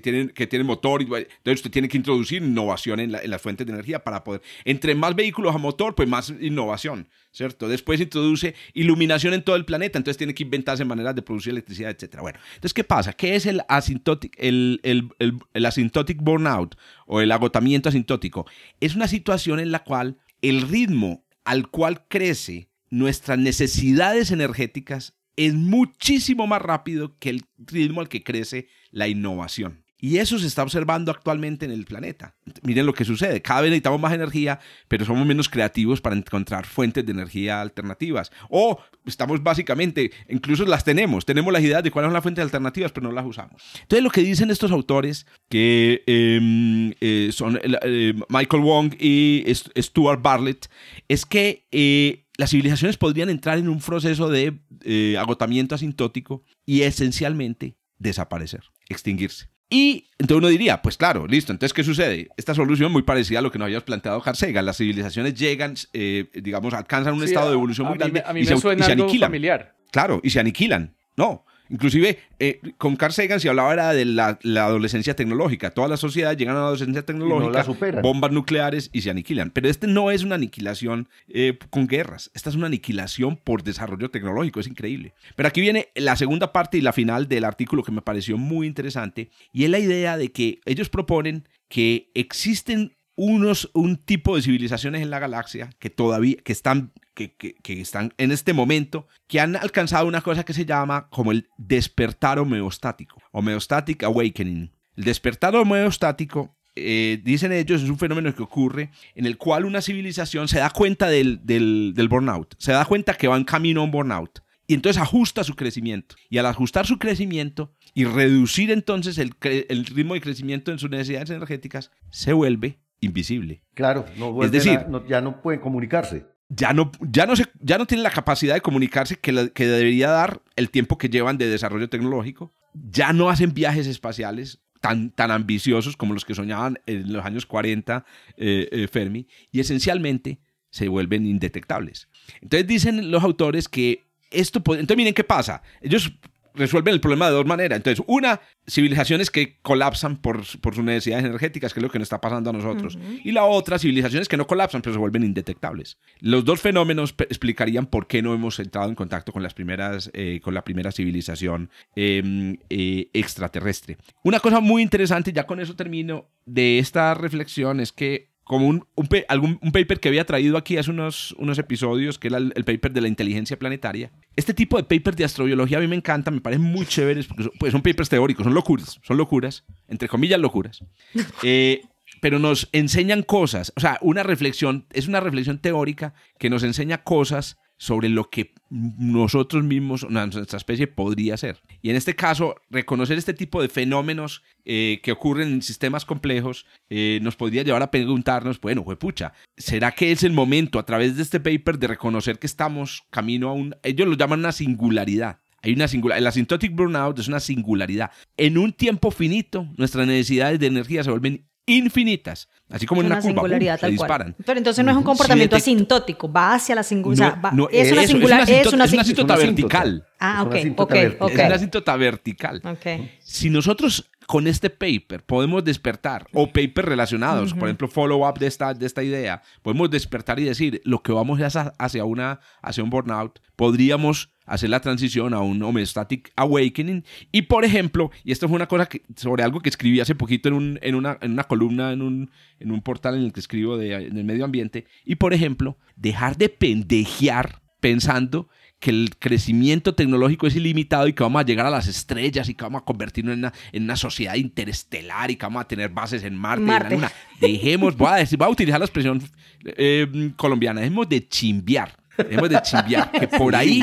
tienen, 0.00 0.28
que 0.30 0.46
tienen 0.46 0.66
motor. 0.66 1.02
Y, 1.02 1.04
entonces 1.04 1.56
usted 1.56 1.70
tiene 1.70 1.88
que 1.88 1.96
introducir 1.96 2.42
innovación 2.42 3.00
en, 3.00 3.12
las 3.12 3.42
fuentes 3.42 3.66
de 3.66 3.72
energía 3.72 4.02
para 4.02 4.24
poder... 4.24 4.42
Entre 4.64 4.94
más 4.94 5.14
vehículos 5.14 5.54
a 5.54 5.58
motor, 5.58 5.94
pues 5.94 6.08
más 6.08 6.32
innovación, 6.40 7.08
¿cierto? 7.32 7.68
Después 7.68 8.00
introduce 8.00 8.54
iluminación 8.74 9.34
en 9.34 9.42
todo 9.42 9.56
el 9.56 9.64
planeta, 9.64 9.98
entonces 9.98 10.18
tiene 10.18 10.34
que 10.34 10.42
inventarse 10.42 10.84
maneras 10.84 11.14
de 11.14 11.22
producir 11.22 11.52
electricidad, 11.52 11.90
etc. 11.90 12.18
Bueno, 12.20 12.38
entonces, 12.48 12.74
¿qué 12.74 12.84
pasa? 12.84 13.12
¿Qué 13.12 13.36
es 13.36 13.46
el 13.46 13.62
asymptotic, 13.68 14.34
el, 14.38 14.80
el, 14.82 15.08
el 15.18 16.16
burnout 16.18 16.76
o 17.06 17.20
el 17.20 17.32
agotamiento 17.32 17.88
asintótico? 17.88 18.46
Es 18.80 18.94
una 18.94 19.08
situación 19.08 19.60
en 19.60 19.72
la 19.72 19.84
cual 19.84 20.18
el 20.42 20.62
ritmo 20.62 21.24
al 21.44 21.70
cual 21.70 22.06
crece 22.08 22.68
nuestras 22.90 23.38
necesidades 23.38 24.30
energéticas 24.30 25.14
es 25.36 25.54
muchísimo 25.54 26.46
más 26.46 26.62
rápido 26.62 27.16
que 27.18 27.30
el 27.30 27.44
ritmo 27.58 28.00
al 28.00 28.08
que 28.08 28.22
crece 28.22 28.68
la 28.90 29.08
innovación. 29.08 29.86
Y 29.98 30.18
eso 30.18 30.38
se 30.38 30.46
está 30.46 30.62
observando 30.62 31.10
actualmente 31.10 31.64
en 31.64 31.72
el 31.72 31.86
planeta. 31.86 32.36
Miren 32.62 32.84
lo 32.84 32.92
que 32.92 33.06
sucede. 33.06 33.40
Cada 33.40 33.62
vez 33.62 33.70
necesitamos 33.70 33.98
más 33.98 34.12
energía, 34.12 34.60
pero 34.88 35.06
somos 35.06 35.26
menos 35.26 35.48
creativos 35.48 36.02
para 36.02 36.14
encontrar 36.14 36.66
fuentes 36.66 37.06
de 37.06 37.12
energía 37.12 37.62
alternativas. 37.62 38.30
O 38.50 38.78
estamos 39.06 39.42
básicamente, 39.42 40.10
incluso 40.28 40.66
las 40.66 40.84
tenemos, 40.84 41.24
tenemos 41.24 41.50
las 41.50 41.62
ideas 41.62 41.82
de 41.82 41.90
cuáles 41.90 42.08
son 42.08 42.14
las 42.14 42.22
fuentes 42.22 42.42
alternativas, 42.42 42.92
pero 42.92 43.08
no 43.08 43.12
las 43.12 43.24
usamos. 43.24 43.62
Entonces 43.80 44.04
lo 44.04 44.10
que 44.10 44.20
dicen 44.20 44.50
estos 44.50 44.70
autores, 44.70 45.26
que 45.48 46.02
em, 46.06 46.92
eh, 47.00 47.30
son 47.32 47.58
eh, 47.62 48.12
Michael 48.28 48.62
Wong 48.62 48.94
y 49.00 49.44
Stuart 49.48 50.20
Bartlett, 50.20 50.68
es 51.08 51.24
que 51.24 51.66
eh, 51.72 52.25
las 52.36 52.50
civilizaciones 52.50 52.96
podrían 52.96 53.30
entrar 53.30 53.58
en 53.58 53.68
un 53.68 53.80
proceso 53.80 54.28
de 54.28 54.58
eh, 54.84 55.16
agotamiento 55.18 55.74
asintótico 55.74 56.44
y 56.64 56.82
esencialmente 56.82 57.76
desaparecer, 57.98 58.60
extinguirse. 58.88 59.48
Y 59.68 60.08
entonces 60.18 60.38
uno 60.38 60.48
diría, 60.48 60.80
pues 60.80 60.96
claro, 60.96 61.26
listo, 61.26 61.50
entonces 61.50 61.72
¿qué 61.72 61.82
sucede? 61.82 62.28
Esta 62.36 62.54
solución 62.54 62.92
muy 62.92 63.02
parecida 63.02 63.40
a 63.40 63.42
lo 63.42 63.50
que 63.50 63.58
nos 63.58 63.66
habíamos 63.66 63.84
planteado 63.84 64.20
Carl 64.20 64.36
Sagan. 64.36 64.64
Las 64.64 64.76
civilizaciones 64.76 65.34
llegan, 65.34 65.74
eh, 65.92 66.30
digamos, 66.34 66.72
alcanzan 66.72 67.14
un 67.14 67.24
estado 67.24 67.48
de 67.48 67.54
evolución 67.54 67.88
muy 67.88 67.98
grande 67.98 68.22
y, 68.36 68.44
se, 68.44 68.54
y 68.54 68.82
se 68.82 68.92
aniquilan. 68.92 69.28
Familiar. 69.28 69.74
Claro, 69.90 70.20
y 70.22 70.30
se 70.30 70.38
aniquilan. 70.38 70.94
No, 71.16 71.44
Inclusive 71.68 72.18
eh, 72.38 72.60
con 72.78 72.96
Carl 72.96 73.12
Sagan 73.12 73.40
se 73.40 73.48
hablaba 73.48 73.72
era 73.72 73.92
de 73.92 74.04
la, 74.04 74.38
adolescencia 74.44 75.14
tecnológica. 75.14 75.70
Todas 75.70 75.90
las 75.90 76.00
sociedades 76.00 76.38
llegan 76.38 76.56
a 76.56 76.60
la 76.60 76.64
adolescencia 76.66 77.04
tecnológica, 77.04 77.66
bombas 78.02 78.32
nucleares 78.32 78.90
y 78.92 79.02
se 79.02 79.10
aniquilan. 79.10 79.50
Pero 79.50 79.68
este 79.68 79.86
no 79.86 80.10
es 80.10 80.22
una 80.22 80.36
aniquilación 80.36 81.08
eh, 81.28 81.58
con 81.70 81.86
guerras. 81.86 82.30
Esta 82.34 82.50
es 82.50 82.56
una 82.56 82.66
aniquilación 82.66 83.36
por 83.36 83.62
desarrollo 83.62 84.10
tecnológico. 84.10 84.60
Es 84.60 84.66
increíble. 84.66 85.14
Pero 85.34 85.48
aquí 85.48 85.60
viene 85.60 85.88
la 85.94 86.16
segunda 86.16 86.52
parte 86.52 86.78
y 86.78 86.80
la 86.80 86.92
final 86.92 87.28
del 87.28 87.44
artículo 87.44 87.82
que 87.82 87.92
me 87.92 88.02
pareció 88.02 88.38
muy 88.38 88.66
interesante. 88.66 89.30
Y 89.52 89.64
es 89.64 89.70
la 89.70 89.78
idea 89.78 90.16
de 90.16 90.32
que 90.32 90.60
ellos 90.64 90.88
proponen 90.88 91.48
que 91.68 92.10
existen 92.14 92.95
unos, 93.16 93.70
un 93.72 93.96
tipo 93.96 94.36
de 94.36 94.42
civilizaciones 94.42 95.02
en 95.02 95.10
la 95.10 95.18
galaxia 95.18 95.70
que 95.78 95.90
todavía 95.90 96.36
que 96.44 96.52
están 96.52 96.92
que, 97.16 97.56
están 97.80 98.12
en 98.18 98.30
este 98.30 98.52
momento, 98.52 99.08
que 99.26 99.40
han 99.40 99.56
alcanzado 99.56 100.06
una 100.06 100.20
cosa 100.20 100.44
que 100.44 100.52
se 100.52 100.66
llama 100.66 101.08
como 101.08 101.32
el 101.32 101.48
despertar 101.56 102.38
homeostático, 102.38 103.22
homeostatic 103.32 104.02
awakening. 104.02 104.70
El 104.96 105.04
despertar 105.04 105.56
homeostático, 105.56 106.54
eh, 106.74 107.20
dicen 107.24 107.52
ellos, 107.52 107.82
es 107.82 107.88
un 107.88 107.98
fenómeno 107.98 108.34
que 108.34 108.42
ocurre 108.42 108.90
en 109.14 109.24
el 109.24 109.38
cual 109.38 109.64
una 109.64 109.80
civilización 109.80 110.46
se 110.46 110.58
da 110.58 110.68
cuenta 110.68 111.08
del, 111.08 111.40
del, 111.44 111.94
del 111.94 112.08
burnout, 112.08 112.54
se 112.58 112.72
da 112.72 112.84
cuenta 112.84 113.14
que 113.14 113.28
va 113.28 113.36
en 113.36 113.44
camino 113.44 113.80
a 113.80 113.84
un 113.84 113.90
burnout. 113.90 114.40
Y 114.68 114.74
entonces 114.74 115.00
ajusta 115.00 115.44
su 115.44 115.54
crecimiento. 115.54 116.16
Y 116.28 116.38
al 116.38 116.46
ajustar 116.46 116.86
su 116.86 116.98
crecimiento 116.98 117.72
y 117.94 118.04
reducir 118.04 118.72
entonces 118.72 119.16
el, 119.16 119.34
el 119.40 119.86
ritmo 119.86 120.14
de 120.14 120.20
crecimiento 120.20 120.72
en 120.72 120.80
sus 120.80 120.90
necesidades 120.90 121.30
energéticas, 121.30 121.92
se 122.10 122.32
vuelve 122.32 122.80
invisible. 123.00 123.62
Claro, 123.74 124.06
no 124.16 124.42
es 124.42 124.50
decir, 124.50 124.80
ya 125.08 125.20
no 125.20 125.42
pueden 125.42 125.60
comunicarse 125.60 126.26
ya 126.48 126.72
no, 126.72 126.92
ya 127.00 127.26
no, 127.26 127.34
se, 127.34 127.46
ya 127.60 127.78
no 127.78 127.86
tienen 127.86 128.04
la 128.04 128.10
capacidad 128.10 128.54
de 128.54 128.60
comunicarse 128.60 129.16
que, 129.16 129.50
que 129.52 129.66
debería 129.66 130.10
dar 130.10 130.42
el 130.54 130.70
tiempo 130.70 130.98
que 130.98 131.08
llevan 131.08 131.38
de 131.38 131.48
desarrollo 131.48 131.88
tecnológico, 131.88 132.52
ya 132.72 133.12
no 133.12 133.30
hacen 133.30 133.52
viajes 133.52 133.86
espaciales 133.86 134.60
tan, 134.80 135.10
tan 135.10 135.30
ambiciosos 135.30 135.96
como 135.96 136.14
los 136.14 136.24
que 136.24 136.34
soñaban 136.34 136.78
en 136.86 137.12
los 137.12 137.24
años 137.24 137.46
40 137.46 138.04
eh, 138.36 138.68
eh, 138.70 138.88
Fermi, 138.88 139.26
y 139.50 139.60
esencialmente 139.60 140.40
se 140.70 140.88
vuelven 140.88 141.26
indetectables. 141.26 142.08
Entonces 142.40 142.66
dicen 142.66 143.10
los 143.10 143.24
autores 143.24 143.68
que 143.68 144.04
esto 144.30 144.62
puede... 144.62 144.80
Entonces 144.80 144.98
miren 144.98 145.14
qué 145.14 145.24
pasa. 145.24 145.62
Ellos 145.80 146.12
resuelven 146.56 146.94
el 146.94 147.00
problema 147.00 147.26
de 147.26 147.32
dos 147.32 147.46
maneras. 147.46 147.76
Entonces, 147.76 148.04
una, 148.08 148.40
civilizaciones 148.68 149.30
que 149.30 149.58
colapsan 149.62 150.16
por, 150.16 150.42
por 150.60 150.74
sus 150.74 150.84
necesidades 150.84 151.24
energéticas, 151.24 151.72
que 151.72 151.80
es 151.80 151.82
lo 151.82 151.90
que 151.90 151.98
nos 151.98 152.06
está 152.06 152.20
pasando 152.20 152.50
a 152.50 152.52
nosotros. 152.52 152.98
Y 153.24 153.32
la 153.32 153.44
otra, 153.44 153.78
civilizaciones 153.78 154.28
que 154.28 154.36
no 154.36 154.46
colapsan, 154.46 154.82
pero 154.82 154.94
se 154.94 154.98
vuelven 154.98 155.22
indetectables. 155.22 155.98
Los 156.20 156.44
dos 156.44 156.60
fenómenos 156.60 157.14
explicarían 157.18 157.86
por 157.86 158.06
qué 158.06 158.22
no 158.22 158.34
hemos 158.34 158.58
entrado 158.58 158.88
en 158.88 158.94
contacto 158.94 159.32
con, 159.32 159.42
las 159.42 159.54
primeras, 159.54 160.10
eh, 160.12 160.40
con 160.42 160.54
la 160.54 160.64
primera 160.64 160.92
civilización 160.92 161.70
em, 161.94 162.56
eh, 162.70 163.08
extraterrestre. 163.12 163.98
Una 164.22 164.40
cosa 164.40 164.60
muy 164.60 164.82
interesante, 164.82 165.32
ya 165.32 165.46
con 165.46 165.60
eso 165.60 165.76
termino, 165.76 166.26
de 166.44 166.78
esta 166.78 167.14
reflexión 167.14 167.80
es 167.80 167.92
que 167.92 168.35
como 168.46 168.68
un, 168.68 168.86
un, 168.94 169.08
algún, 169.26 169.58
un, 169.60 169.72
paper 169.72 169.98
que 169.98 170.06
había 170.06 170.24
traído 170.24 170.56
aquí 170.56 170.76
hace 170.76 170.92
unos, 170.92 171.32
unos 171.32 171.58
episodios, 171.58 172.16
que 172.16 172.28
era 172.28 172.38
el, 172.38 172.64
paper 172.64 172.92
de 172.92 173.00
la 173.00 173.08
inteligencia 173.08 173.58
planetaria. 173.58 174.12
Este 174.36 174.54
tipo 174.54 174.76
de 174.76 174.84
papers 174.84 175.16
de 175.16 175.24
astrobiología 175.24 175.78
a 175.78 175.80
mí 175.80 175.88
me 175.88 175.96
encanta, 175.96 176.30
me 176.30 176.40
parecen 176.40 176.64
muy 176.64 176.86
chéveres, 176.86 177.26
porque 177.26 177.42
son, 177.42 177.52
pues 177.58 177.72
son 177.72 177.82
papers 177.82 178.08
teóricos, 178.08 178.44
son 178.44 178.54
locuras, 178.54 179.00
son 179.02 179.16
locuras, 179.16 179.64
entre 179.88 180.08
comillas 180.08 180.40
locuras. 180.40 180.80
Eh, 181.42 181.82
pero 182.20 182.38
nos 182.38 182.68
enseñan 182.72 183.22
cosas, 183.22 183.72
o 183.76 183.80
sea, 183.80 183.98
una 184.00 184.22
reflexión, 184.22 184.86
es 184.92 185.06
una 185.08 185.20
reflexión 185.20 185.58
teórica 185.58 186.14
que 186.38 186.48
nos 186.48 186.62
enseña 186.62 187.02
cosas 187.02 187.58
sobre 187.78 188.08
lo 188.08 188.30
que 188.30 188.54
nosotros 188.70 189.62
mismos, 189.62 190.06
nuestra 190.08 190.56
especie 190.56 190.86
podría 190.86 191.36
ser. 191.36 191.60
Y 191.82 191.90
en 191.90 191.96
este 191.96 192.16
caso, 192.16 192.56
reconocer 192.70 193.18
este 193.18 193.34
tipo 193.34 193.62
de 193.62 193.68
fenómenos 193.68 194.42
eh, 194.64 195.00
que 195.02 195.12
ocurren 195.12 195.48
en 195.48 195.62
sistemas 195.62 196.04
complejos 196.04 196.66
eh, 196.90 197.20
nos 197.22 197.36
podría 197.36 197.62
llevar 197.62 197.82
a 197.82 197.90
preguntarnos, 197.90 198.60
bueno, 198.60 198.84
pucha, 198.84 199.32
¿será 199.56 199.92
que 199.92 200.12
es 200.12 200.22
el 200.22 200.32
momento 200.32 200.78
a 200.78 200.86
través 200.86 201.16
de 201.16 201.22
este 201.22 201.40
paper 201.40 201.78
de 201.78 201.88
reconocer 201.88 202.38
que 202.38 202.46
estamos 202.46 203.04
camino 203.10 203.48
a 203.48 203.52
un, 203.52 203.76
ellos 203.82 204.08
lo 204.08 204.16
llaman 204.16 204.40
una 204.40 204.52
singularidad? 204.52 205.40
Hay 205.62 205.72
una 205.72 205.88
singular, 205.88 206.18
el 206.18 206.26
asymptotic 206.26 206.74
burnout 206.74 207.18
es 207.18 207.28
una 207.28 207.40
singularidad. 207.40 208.12
En 208.36 208.56
un 208.56 208.72
tiempo 208.72 209.10
finito, 209.10 209.66
nuestras 209.76 210.06
necesidades 210.06 210.60
de 210.60 210.66
energía 210.66 211.02
se 211.02 211.10
vuelven 211.10 211.48
infinitas. 211.66 212.48
Así 212.68 212.86
como 212.86 213.00
en 213.00 213.06
una, 213.06 213.16
curva, 213.20 213.28
singularidad, 213.28 213.78
se 213.78 213.88
disparan. 213.88 214.34
Pero 214.44 214.58
entonces 214.58 214.84
no 214.84 214.90
es 214.90 214.96
un 214.96 215.04
comportamiento 215.04 215.54
asintótico, 215.56 216.30
va 216.30 216.54
hacia 216.54 216.74
la 216.74 216.82
singularidad. 216.82 217.38
es, 217.70 217.92
una 217.92 218.06
singularidad, 218.06 218.60
es 218.60 218.72
una, 218.72 218.84
asíntota 218.84 219.36
vertical. 219.36 220.04
Ah, 220.18 220.42
ok, 220.42 220.54
ok, 220.76 220.94
ok. 221.20 221.30
Es 221.32 221.46
una 221.46 221.54
asíntota 221.54 221.96
vertical. 221.96 222.62
Okay. 222.64 223.18
Si 223.20 223.50
nosotros 223.50 224.10
con 224.26 224.46
este 224.46 224.70
paper 224.70 225.22
podemos 225.24 225.64
despertar, 225.64 226.26
o 226.32 226.46
papers 226.46 226.88
relacionados, 226.88 227.54
por 227.54 227.68
ejemplo, 227.68 227.88
follow-up 227.88 228.38
de 228.38 228.46
esta, 228.46 228.74
de 228.74 228.86
esta 228.86 229.02
idea, 229.02 229.42
podemos 229.62 229.90
despertar 229.90 230.38
y 230.40 230.44
decir, 230.44 230.80
lo 230.84 231.02
que 231.02 231.12
vamos 231.12 231.40
es 231.40 231.56
hacia, 231.56 232.04
una, 232.04 232.40
hacia 232.62 232.82
un 232.82 232.90
burnout, 232.90 233.40
podríamos 233.54 234.30
hacer 234.46 234.70
la 234.70 234.80
transición 234.80 235.34
a 235.34 235.40
un 235.40 235.62
homeostatic 235.62 236.32
awakening. 236.36 237.04
Y 237.32 237.42
por 237.42 237.64
ejemplo, 237.64 238.10
y 238.24 238.32
esto 238.32 238.48
fue 238.48 238.56
una 238.56 238.68
cosa 238.68 238.86
que, 238.86 239.02
sobre 239.16 239.42
algo 239.42 239.60
que 239.60 239.68
escribí 239.68 240.00
hace 240.00 240.14
poquito 240.14 240.48
en, 240.48 240.54
un, 240.54 240.78
en, 240.82 240.94
una, 240.94 241.18
en 241.20 241.32
una 241.32 241.44
columna, 241.44 241.92
en 241.92 242.02
un, 242.02 242.30
en 242.60 242.70
un 242.70 242.80
portal 242.80 243.16
en 243.16 243.24
el 243.24 243.32
que 243.32 243.40
escribo 243.40 243.76
de, 243.76 243.92
en 243.92 244.16
el 244.16 244.24
medio 244.24 244.44
ambiente, 244.44 244.86
y 245.04 245.16
por 245.16 245.34
ejemplo, 245.34 245.76
dejar 245.96 246.36
de 246.36 246.48
pendejear 246.48 247.60
pensando 247.80 248.48
que 248.78 248.90
el 248.90 249.16
crecimiento 249.18 249.94
tecnológico 249.94 250.46
es 250.46 250.56
ilimitado 250.56 251.08
y 251.08 251.12
que 251.12 251.22
vamos 251.22 251.40
a 251.40 251.44
llegar 251.44 251.66
a 251.66 251.70
las 251.70 251.86
estrellas 251.86 252.48
y 252.48 252.54
que 252.54 252.64
vamos 252.64 252.82
a 252.82 252.84
convertirnos 252.84 253.32
en 253.32 253.38
una, 253.40 253.52
en 253.72 253.84
una 253.84 253.96
sociedad 253.96 254.34
interestelar 254.34 255.30
y 255.30 255.36
que 255.36 255.46
vamos 255.46 255.62
a 255.62 255.68
tener 255.68 255.88
bases 255.88 256.24
en 256.24 256.36
Marte. 256.36 256.64
Y 256.64 256.68
en 256.68 256.82
la 256.82 256.90
Luna. 256.90 257.12
Dejemos, 257.40 257.96
voy 257.96 258.08
a, 258.10 258.16
decir, 258.16 258.38
voy 258.38 258.46
a 258.46 258.50
utilizar 258.50 258.78
la 258.78 258.86
expresión 258.86 259.22
eh, 259.64 260.32
colombiana, 260.36 260.80
dejemos 260.80 261.08
de 261.08 261.26
chimbiar, 261.26 261.96
dejemos 262.16 262.50
de 262.50 262.62
chimbiar, 262.62 263.10
que 263.10 263.28
por 263.28 263.56
ahí 263.56 263.80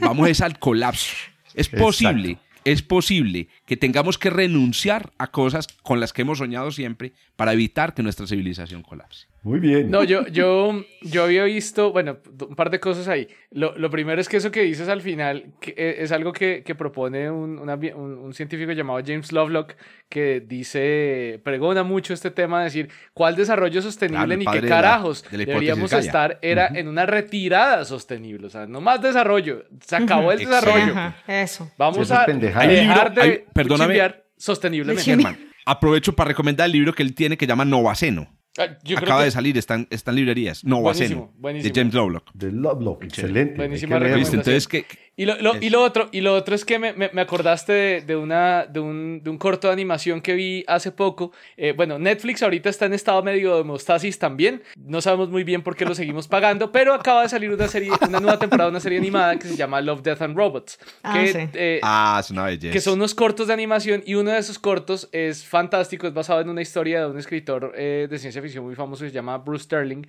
vamos 0.00 0.40
al 0.40 0.58
colapso. 0.58 1.14
Es 1.54 1.68
posible. 1.68 2.38
Es 2.64 2.82
posible 2.82 3.48
que 3.64 3.78
tengamos 3.78 4.18
que 4.18 4.28
renunciar 4.28 5.12
a 5.16 5.28
cosas 5.28 5.66
con 5.82 5.98
las 5.98 6.12
que 6.12 6.22
hemos 6.22 6.38
soñado 6.38 6.70
siempre 6.70 7.14
para 7.34 7.54
evitar 7.54 7.94
que 7.94 8.02
nuestra 8.02 8.26
civilización 8.26 8.82
colapse. 8.82 9.28
Muy 9.42 9.58
bien. 9.58 9.90
No, 9.90 10.04
yo, 10.04 10.26
yo, 10.26 10.84
yo 11.00 11.24
había 11.24 11.44
visto, 11.44 11.92
bueno, 11.92 12.18
un 12.46 12.54
par 12.54 12.68
de 12.68 12.78
cosas 12.78 13.08
ahí. 13.08 13.26
Lo, 13.50 13.76
lo 13.78 13.88
primero 13.88 14.20
es 14.20 14.28
que 14.28 14.36
eso 14.36 14.50
que 14.50 14.62
dices 14.62 14.88
al 14.88 15.00
final 15.00 15.54
que 15.60 15.70
eh, 15.78 15.96
es 16.00 16.12
algo 16.12 16.34
que, 16.34 16.62
que 16.62 16.74
propone 16.74 17.30
un, 17.30 17.58
un, 17.58 18.34
científico 18.34 18.72
llamado 18.72 19.00
James 19.04 19.32
Lovelock, 19.32 19.72
que 20.10 20.40
dice, 20.40 21.40
pregona 21.42 21.84
mucho 21.84 22.12
este 22.12 22.30
tema 22.30 22.58
de 22.58 22.64
decir, 22.64 22.90
¿cuál 23.14 23.34
desarrollo 23.34 23.80
sostenible 23.80 24.36
ni 24.36 24.44
qué 24.44 24.60
carajos 24.60 25.24
deberíamos 25.30 25.90
estar? 25.94 26.38
Era 26.42 26.66
en 26.66 26.86
una 26.86 27.06
retirada 27.06 27.86
sostenible, 27.86 28.46
o 28.46 28.50
sea, 28.50 28.66
no 28.66 28.82
más 28.82 29.00
desarrollo. 29.00 29.64
Se 29.80 29.96
acabó 29.96 30.32
el 30.32 30.40
desarrollo. 30.40 31.14
eso. 31.26 31.70
Vamos 31.78 32.10
a 32.10 32.26
dejar 32.26 33.14
de 33.14 33.46
perdóname, 33.54 34.16
sosteniblemente. 34.36 35.38
aprovecho 35.64 36.14
para 36.14 36.28
recomendar 36.28 36.66
el 36.66 36.72
libro 36.72 36.92
que 36.92 37.02
él 37.02 37.14
tiene 37.14 37.38
que 37.38 37.46
llama 37.46 37.64
Novaceno 37.64 38.39
Ah, 38.58 38.76
Acaba 38.96 39.24
de 39.24 39.30
salir, 39.30 39.56
están, 39.56 39.86
están 39.90 40.16
librerías. 40.16 40.64
No, 40.64 40.80
buenísimo, 40.80 41.32
buenísimo. 41.38 41.72
De 41.72 41.80
James 41.80 41.94
Lovelock. 41.94 42.32
De 42.34 42.50
Lovelock, 42.50 43.04
excelente. 43.04 43.54
Buenísima 43.56 43.96
Entonces, 43.96 44.66
¿qué, 44.66 44.86
y 45.20 45.26
lo, 45.26 45.36
lo, 45.36 45.54
y 45.60 45.68
lo, 45.68 45.82
otro, 45.82 46.08
y 46.12 46.22
lo 46.22 46.34
otro 46.34 46.54
es 46.54 46.64
que 46.64 46.78
me, 46.78 46.94
me, 46.94 47.20
acordaste 47.20 47.72
de, 47.74 48.00
de, 48.00 48.16
una, 48.16 48.64
de, 48.64 48.80
un, 48.80 49.20
de 49.22 49.28
un 49.28 49.36
corto 49.36 49.66
de 49.66 49.74
animación 49.74 50.22
que 50.22 50.32
vi 50.32 50.64
hace 50.66 50.92
poco. 50.92 51.30
Eh, 51.58 51.74
bueno, 51.76 51.98
Netflix 51.98 52.42
ahorita 52.42 52.70
está 52.70 52.86
en 52.86 52.94
estado 52.94 53.22
medio 53.22 53.54
de 53.54 53.60
homeostasis 53.60 54.18
también. 54.18 54.62
No 54.76 55.02
sabemos 55.02 55.28
muy 55.28 55.44
bien 55.44 55.60
por 55.60 55.76
qué 55.76 55.84
lo 55.84 55.94
seguimos 55.94 56.26
pagando, 56.26 56.72
pero 56.72 56.94
acaba 56.94 57.24
de 57.24 57.28
salir 57.28 57.50
una 57.50 57.68
serie, 57.68 57.90
una 58.08 58.18
nueva 58.18 58.38
temporada 58.38 58.70
de 58.70 58.76
una 58.76 58.80
serie 58.80 58.96
animada 58.96 59.38
que 59.38 59.46
se 59.46 59.56
llama 59.56 59.82
Love, 59.82 60.00
Death 60.00 60.22
and 60.22 60.34
Robots. 60.38 60.78
Ah, 61.02 61.12
que, 61.12 61.50
eh, 61.52 61.80
ah, 61.82 62.16
es 62.18 62.30
una 62.30 62.44
belleza. 62.44 62.72
Que 62.72 62.80
son 62.80 62.94
unos 62.94 63.14
cortos 63.14 63.48
de 63.48 63.52
animación 63.52 64.02
y 64.06 64.14
uno 64.14 64.30
de 64.30 64.38
esos 64.38 64.58
cortos 64.58 65.10
es 65.12 65.44
fantástico, 65.44 66.06
es 66.06 66.14
basado 66.14 66.40
en 66.40 66.48
una 66.48 66.62
historia 66.62 67.00
de 67.00 67.10
un 67.10 67.18
escritor 67.18 67.74
eh, 67.76 68.06
de 68.08 68.18
ciencia 68.18 68.40
ficción 68.40 68.64
muy 68.64 68.74
famoso 68.74 69.04
que 69.04 69.10
se 69.10 69.14
llama 69.14 69.36
Bruce 69.36 69.64
Sterling. 69.64 70.06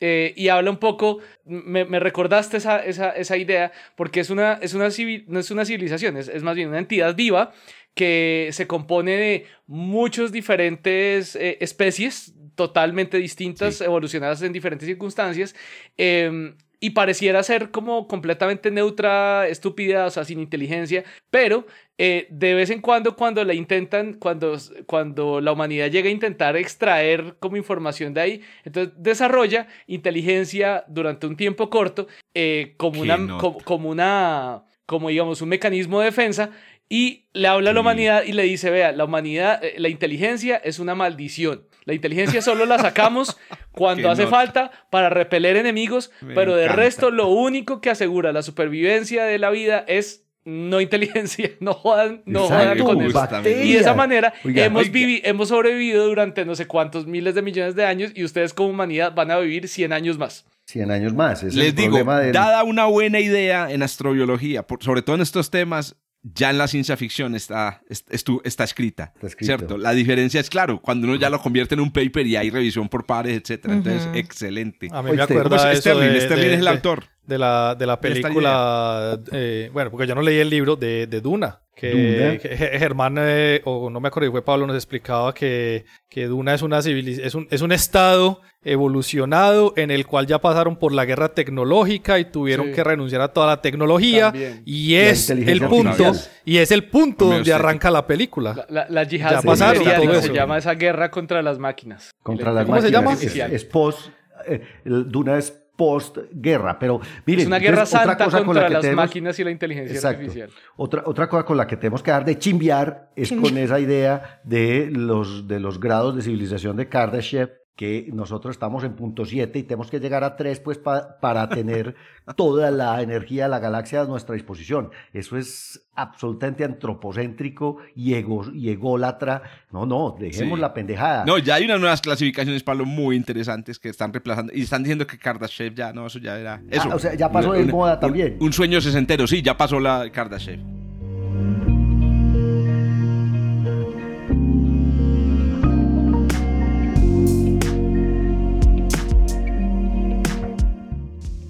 Eh, 0.00 0.34
y 0.36 0.48
habla 0.48 0.70
un 0.70 0.76
poco, 0.76 1.20
me, 1.44 1.84
recordaste 1.98 2.58
esa, 2.58 2.84
esa, 2.84 3.10
esa, 3.10 3.36
idea, 3.36 3.72
porque 3.94 4.20
es 4.20 4.28
una, 4.28 4.54
es 4.54 4.74
una, 4.74 4.88
no 5.26 5.40
es 5.40 5.50
una 5.50 5.64
civilización, 5.64 6.18
es, 6.18 6.28
es, 6.28 6.42
más 6.42 6.54
bien 6.54 6.68
una 6.68 6.78
entidad 6.78 7.16
viva 7.16 7.52
que 7.94 8.50
se 8.52 8.66
compone 8.66 9.16
de 9.16 9.46
muchas 9.66 10.32
diferentes 10.32 11.34
eh, 11.34 11.56
especies 11.60 12.34
totalmente 12.54 13.16
distintas, 13.16 13.80
evolucionadas 13.80 14.42
en 14.42 14.52
diferentes 14.52 14.86
circunstancias. 14.86 15.54
Eh, 15.96 16.54
y 16.80 16.90
pareciera 16.90 17.42
ser 17.42 17.70
como 17.70 18.06
completamente 18.06 18.70
neutra, 18.70 19.48
estúpida, 19.48 20.06
o 20.06 20.10
sea, 20.10 20.24
sin 20.24 20.40
inteligencia, 20.40 21.04
pero 21.30 21.66
eh, 21.98 22.26
de 22.30 22.54
vez 22.54 22.70
en 22.70 22.80
cuando 22.80 23.16
cuando 23.16 23.42
la 23.44 23.54
intentan, 23.54 24.14
cuando, 24.14 24.56
cuando 24.86 25.40
la 25.40 25.52
humanidad 25.52 25.90
llega 25.90 26.08
a 26.08 26.12
intentar 26.12 26.56
extraer 26.56 27.36
como 27.40 27.56
información 27.56 28.12
de 28.12 28.20
ahí, 28.20 28.40
entonces 28.64 28.94
desarrolla 28.96 29.68
inteligencia 29.86 30.84
durante 30.88 31.26
un 31.26 31.36
tiempo 31.36 31.70
corto 31.70 32.06
eh, 32.34 32.74
como, 32.76 33.00
una, 33.00 33.38
como, 33.38 33.88
una, 33.88 34.64
como 34.84 35.08
digamos, 35.08 35.40
un 35.40 35.48
mecanismo 35.48 36.00
de 36.00 36.06
defensa 36.06 36.50
y 36.88 37.24
le 37.32 37.48
habla 37.48 37.70
a 37.70 37.72
la 37.72 37.80
humanidad 37.80 38.22
y 38.24 38.32
le 38.32 38.44
dice, 38.44 38.70
vea, 38.70 38.92
la 38.92 39.04
humanidad, 39.04 39.62
eh, 39.64 39.74
la 39.78 39.88
inteligencia 39.88 40.56
es 40.56 40.78
una 40.78 40.94
maldición. 40.94 41.66
La 41.84 41.94
inteligencia 41.94 42.42
solo 42.42 42.66
la 42.66 42.78
sacamos 42.78 43.36
cuando 43.76 44.10
hace 44.10 44.26
falta 44.26 44.70
para 44.90 45.10
repeler 45.10 45.56
enemigos, 45.56 46.10
pero 46.34 46.56
de 46.56 46.68
resto 46.68 47.10
lo 47.10 47.28
único 47.28 47.80
que 47.80 47.90
asegura 47.90 48.32
la 48.32 48.42
supervivencia 48.42 49.24
de 49.24 49.38
la 49.38 49.50
vida 49.50 49.84
es 49.86 50.24
no 50.46 50.80
inteligencia, 50.80 51.50
no 51.60 51.74
jodan, 51.74 52.22
no 52.24 52.44
jodan 52.44 52.78
con 52.78 53.02
eso. 53.02 53.28
Y 53.44 53.74
de 53.74 53.78
esa 53.78 53.94
manera 53.94 54.32
hemos, 54.44 54.86
hemos 54.92 55.48
sobrevivido 55.48 56.06
durante 56.06 56.44
no 56.46 56.54
sé 56.54 56.66
cuántos 56.66 57.06
miles 57.06 57.34
de 57.34 57.42
millones 57.42 57.74
de 57.74 57.84
años 57.84 58.12
y 58.14 58.24
ustedes 58.24 58.54
como 58.54 58.70
humanidad 58.70 59.14
van 59.14 59.30
a 59.30 59.38
vivir 59.38 59.68
100 59.68 59.92
años 59.92 60.16
más. 60.16 60.46
100 60.66 60.90
años 60.90 61.14
más. 61.14 61.42
Les 61.42 61.76
digo, 61.76 62.02
dada 62.32 62.64
una 62.64 62.86
buena 62.86 63.20
idea 63.20 63.70
en 63.70 63.82
astrobiología, 63.82 64.64
sobre 64.80 65.02
todo 65.02 65.16
en 65.16 65.22
estos 65.22 65.50
temas, 65.50 65.96
ya 66.34 66.50
en 66.50 66.58
la 66.58 66.66
ciencia 66.66 66.96
ficción 66.96 67.34
está, 67.34 67.82
está, 67.88 68.64
escrita, 68.64 69.12
¿cierto? 69.38 69.78
La 69.78 69.92
diferencia 69.92 70.40
es, 70.40 70.50
claro, 70.50 70.80
cuando 70.80 71.06
uno 71.06 71.16
ya 71.16 71.30
lo 71.30 71.40
convierte 71.40 71.74
en 71.74 71.80
un 71.80 71.92
paper 71.92 72.26
y 72.26 72.36
hay 72.36 72.50
revisión 72.50 72.88
por 72.88 73.06
pares, 73.06 73.40
etcétera. 73.40 73.74
Entonces, 73.74 74.08
excelente. 74.14 74.88
A 74.90 75.02
mí 75.02 75.12
me 75.12 75.22
acuerdo 75.22 75.56
Sterling, 75.56 76.20
Sterling 76.20 76.50
es 76.50 76.58
el 76.60 76.68
autor. 76.68 77.04
De 77.26 77.38
la, 77.38 77.74
de 77.74 77.86
la 77.86 78.00
película, 78.00 79.18
eh, 79.32 79.68
bueno, 79.72 79.90
porque 79.90 80.06
yo 80.06 80.14
no 80.14 80.22
leí 80.22 80.38
el 80.38 80.48
libro 80.48 80.76
de, 80.76 81.08
de 81.08 81.20
Duna, 81.20 81.60
que, 81.76 82.40
Germán, 82.78 83.16
eh, 83.18 83.60
o 83.64 83.90
no 83.90 84.00
me 84.00 84.08
acuerdo, 84.08 84.30
fue 84.30 84.42
Pablo, 84.42 84.66
nos 84.66 84.76
explicaba 84.76 85.34
que, 85.34 85.84
que 86.08 86.26
Duna 86.26 86.54
es, 86.54 86.62
una 86.62 86.78
es, 86.78 87.34
un, 87.34 87.46
es 87.50 87.60
un 87.60 87.72
estado 87.72 88.40
evolucionado 88.62 89.74
en 89.76 89.90
el 89.90 90.06
cual 90.06 90.26
ya 90.26 90.40
pasaron 90.40 90.76
por 90.76 90.92
la 90.92 91.04
guerra 91.04 91.34
tecnológica 91.34 92.18
y 92.18 92.24
tuvieron 92.24 92.72
que 92.72 92.82
renunciar 92.82 93.20
a 93.20 93.28
toda 93.28 93.46
la 93.46 93.60
tecnología 93.60 94.32
y 94.64 94.94
es 94.94 95.28
el 95.28 95.60
punto 95.66 96.12
y 96.44 96.56
es 96.56 96.72
el 96.72 96.84
punto 96.88 97.26
donde 97.26 97.52
arranca 97.52 97.90
la 97.90 98.06
película. 98.06 98.66
La, 98.70 98.86
la, 98.88 99.04
yihad 99.04 99.40
se 99.42 100.32
llama 100.32 100.58
esa 100.58 100.74
guerra 100.74 101.10
contra 101.10 101.42
las 101.42 101.58
máquinas. 101.58 102.10
Contra 102.22 102.52
las 102.52 102.64
¿Cómo 102.64 102.80
se 102.80 102.90
llama? 102.90 103.12
Es, 103.12 103.64
post, 103.64 104.08
eh, 104.46 104.62
Duna 104.84 105.38
es 105.38 105.65
postguerra. 105.76 106.78
Pero 106.78 107.00
miren, 107.24 107.42
es 107.42 107.46
una 107.46 107.58
guerra 107.58 107.86
santa 107.86 108.16
contra 108.44 108.68
las 108.68 108.92
máquinas 108.92 109.38
y 109.38 109.44
la 109.44 109.50
inteligencia 109.50 110.08
artificial. 110.08 110.50
Otra, 110.76 111.02
otra 111.06 111.28
cosa 111.28 111.44
con 111.44 111.56
la 111.56 111.66
que 111.66 111.76
tenemos 111.76 112.02
que 112.02 112.10
dar 112.10 112.24
de 112.24 112.38
chimbiar 112.38 113.10
es 113.14 113.30
con 113.32 113.56
esa 113.58 113.78
idea 113.78 114.40
de 114.44 114.90
los, 114.90 115.46
de 115.46 115.60
los 115.60 115.78
grados 115.78 116.16
de 116.16 116.22
civilización 116.22 116.76
de 116.76 116.88
Kardashev 116.88 117.65
que 117.76 118.08
nosotros 118.12 118.56
estamos 118.56 118.84
en 118.84 118.96
punto 118.96 119.26
7 119.26 119.58
y 119.58 119.62
tenemos 119.62 119.90
que 119.90 120.00
llegar 120.00 120.24
a 120.24 120.34
3 120.34 120.60
pues 120.60 120.78
para 120.78 121.48
tener 121.50 121.94
toda 122.36 122.70
la 122.70 123.02
energía 123.02 123.44
de 123.44 123.50
la 123.50 123.58
galaxia 123.58 124.00
a 124.00 124.04
nuestra 124.06 124.34
disposición. 124.34 124.90
Eso 125.12 125.36
es 125.36 125.86
absolutamente 125.94 126.64
antropocéntrico 126.64 127.76
y, 127.94 128.14
ego, 128.14 128.50
y 128.52 128.70
ególatra. 128.70 129.42
No, 129.70 129.84
no, 129.84 130.16
dejemos 130.18 130.58
la 130.58 130.72
pendejada. 130.72 131.26
No, 131.26 131.36
ya 131.36 131.56
hay 131.56 131.66
unas 131.66 131.80
nuevas 131.80 132.00
clasificaciones, 132.00 132.62
Pablo, 132.62 132.86
muy 132.86 133.14
interesantes 133.14 133.78
que 133.78 133.90
están 133.90 134.10
reemplazando 134.12 134.54
y 134.54 134.62
están 134.62 134.82
diciendo 134.82 135.06
que 135.06 135.18
Kardashev 135.18 135.74
ya, 135.74 135.92
no, 135.92 136.06
eso 136.06 136.18
ya 136.18 136.38
era... 136.38 136.54
Ah, 136.54 136.62
eso, 136.70 136.88
o 136.94 136.98
sea, 136.98 137.14
ya 137.14 137.30
pasó 137.30 137.52
de 137.52 137.66
moda 137.66 138.00
también. 138.00 138.38
Un, 138.40 138.54
sueño 138.54 138.80
sesentero, 138.80 139.26
sí, 139.26 139.42
ya 139.42 139.56
pasó 139.58 139.78
la 139.78 140.10
Kardashev. 140.10 140.85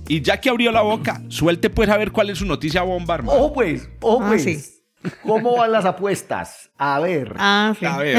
Y 0.08 0.22
ya 0.22 0.40
que 0.40 0.50
abrió 0.50 0.70
la 0.72 0.82
boca, 0.82 1.20
suelte 1.28 1.70
pues 1.70 1.88
a 1.88 1.96
ver 1.96 2.12
cuál 2.12 2.30
es 2.30 2.38
su 2.38 2.46
noticia 2.46 2.82
bomba, 2.82 3.16
hermano. 3.16 3.38
Oh, 3.38 3.52
pues, 3.52 3.88
oh, 4.00 4.20
ah, 4.22 4.26
pues. 4.28 4.76
¿Cómo 5.22 5.56
van 5.56 5.72
las 5.72 5.84
apuestas? 5.84 6.70
A 6.78 6.98
ver. 7.00 7.34
Ah, 7.38 7.74
sí. 7.78 7.86
A 7.86 7.98
ver. 7.98 8.18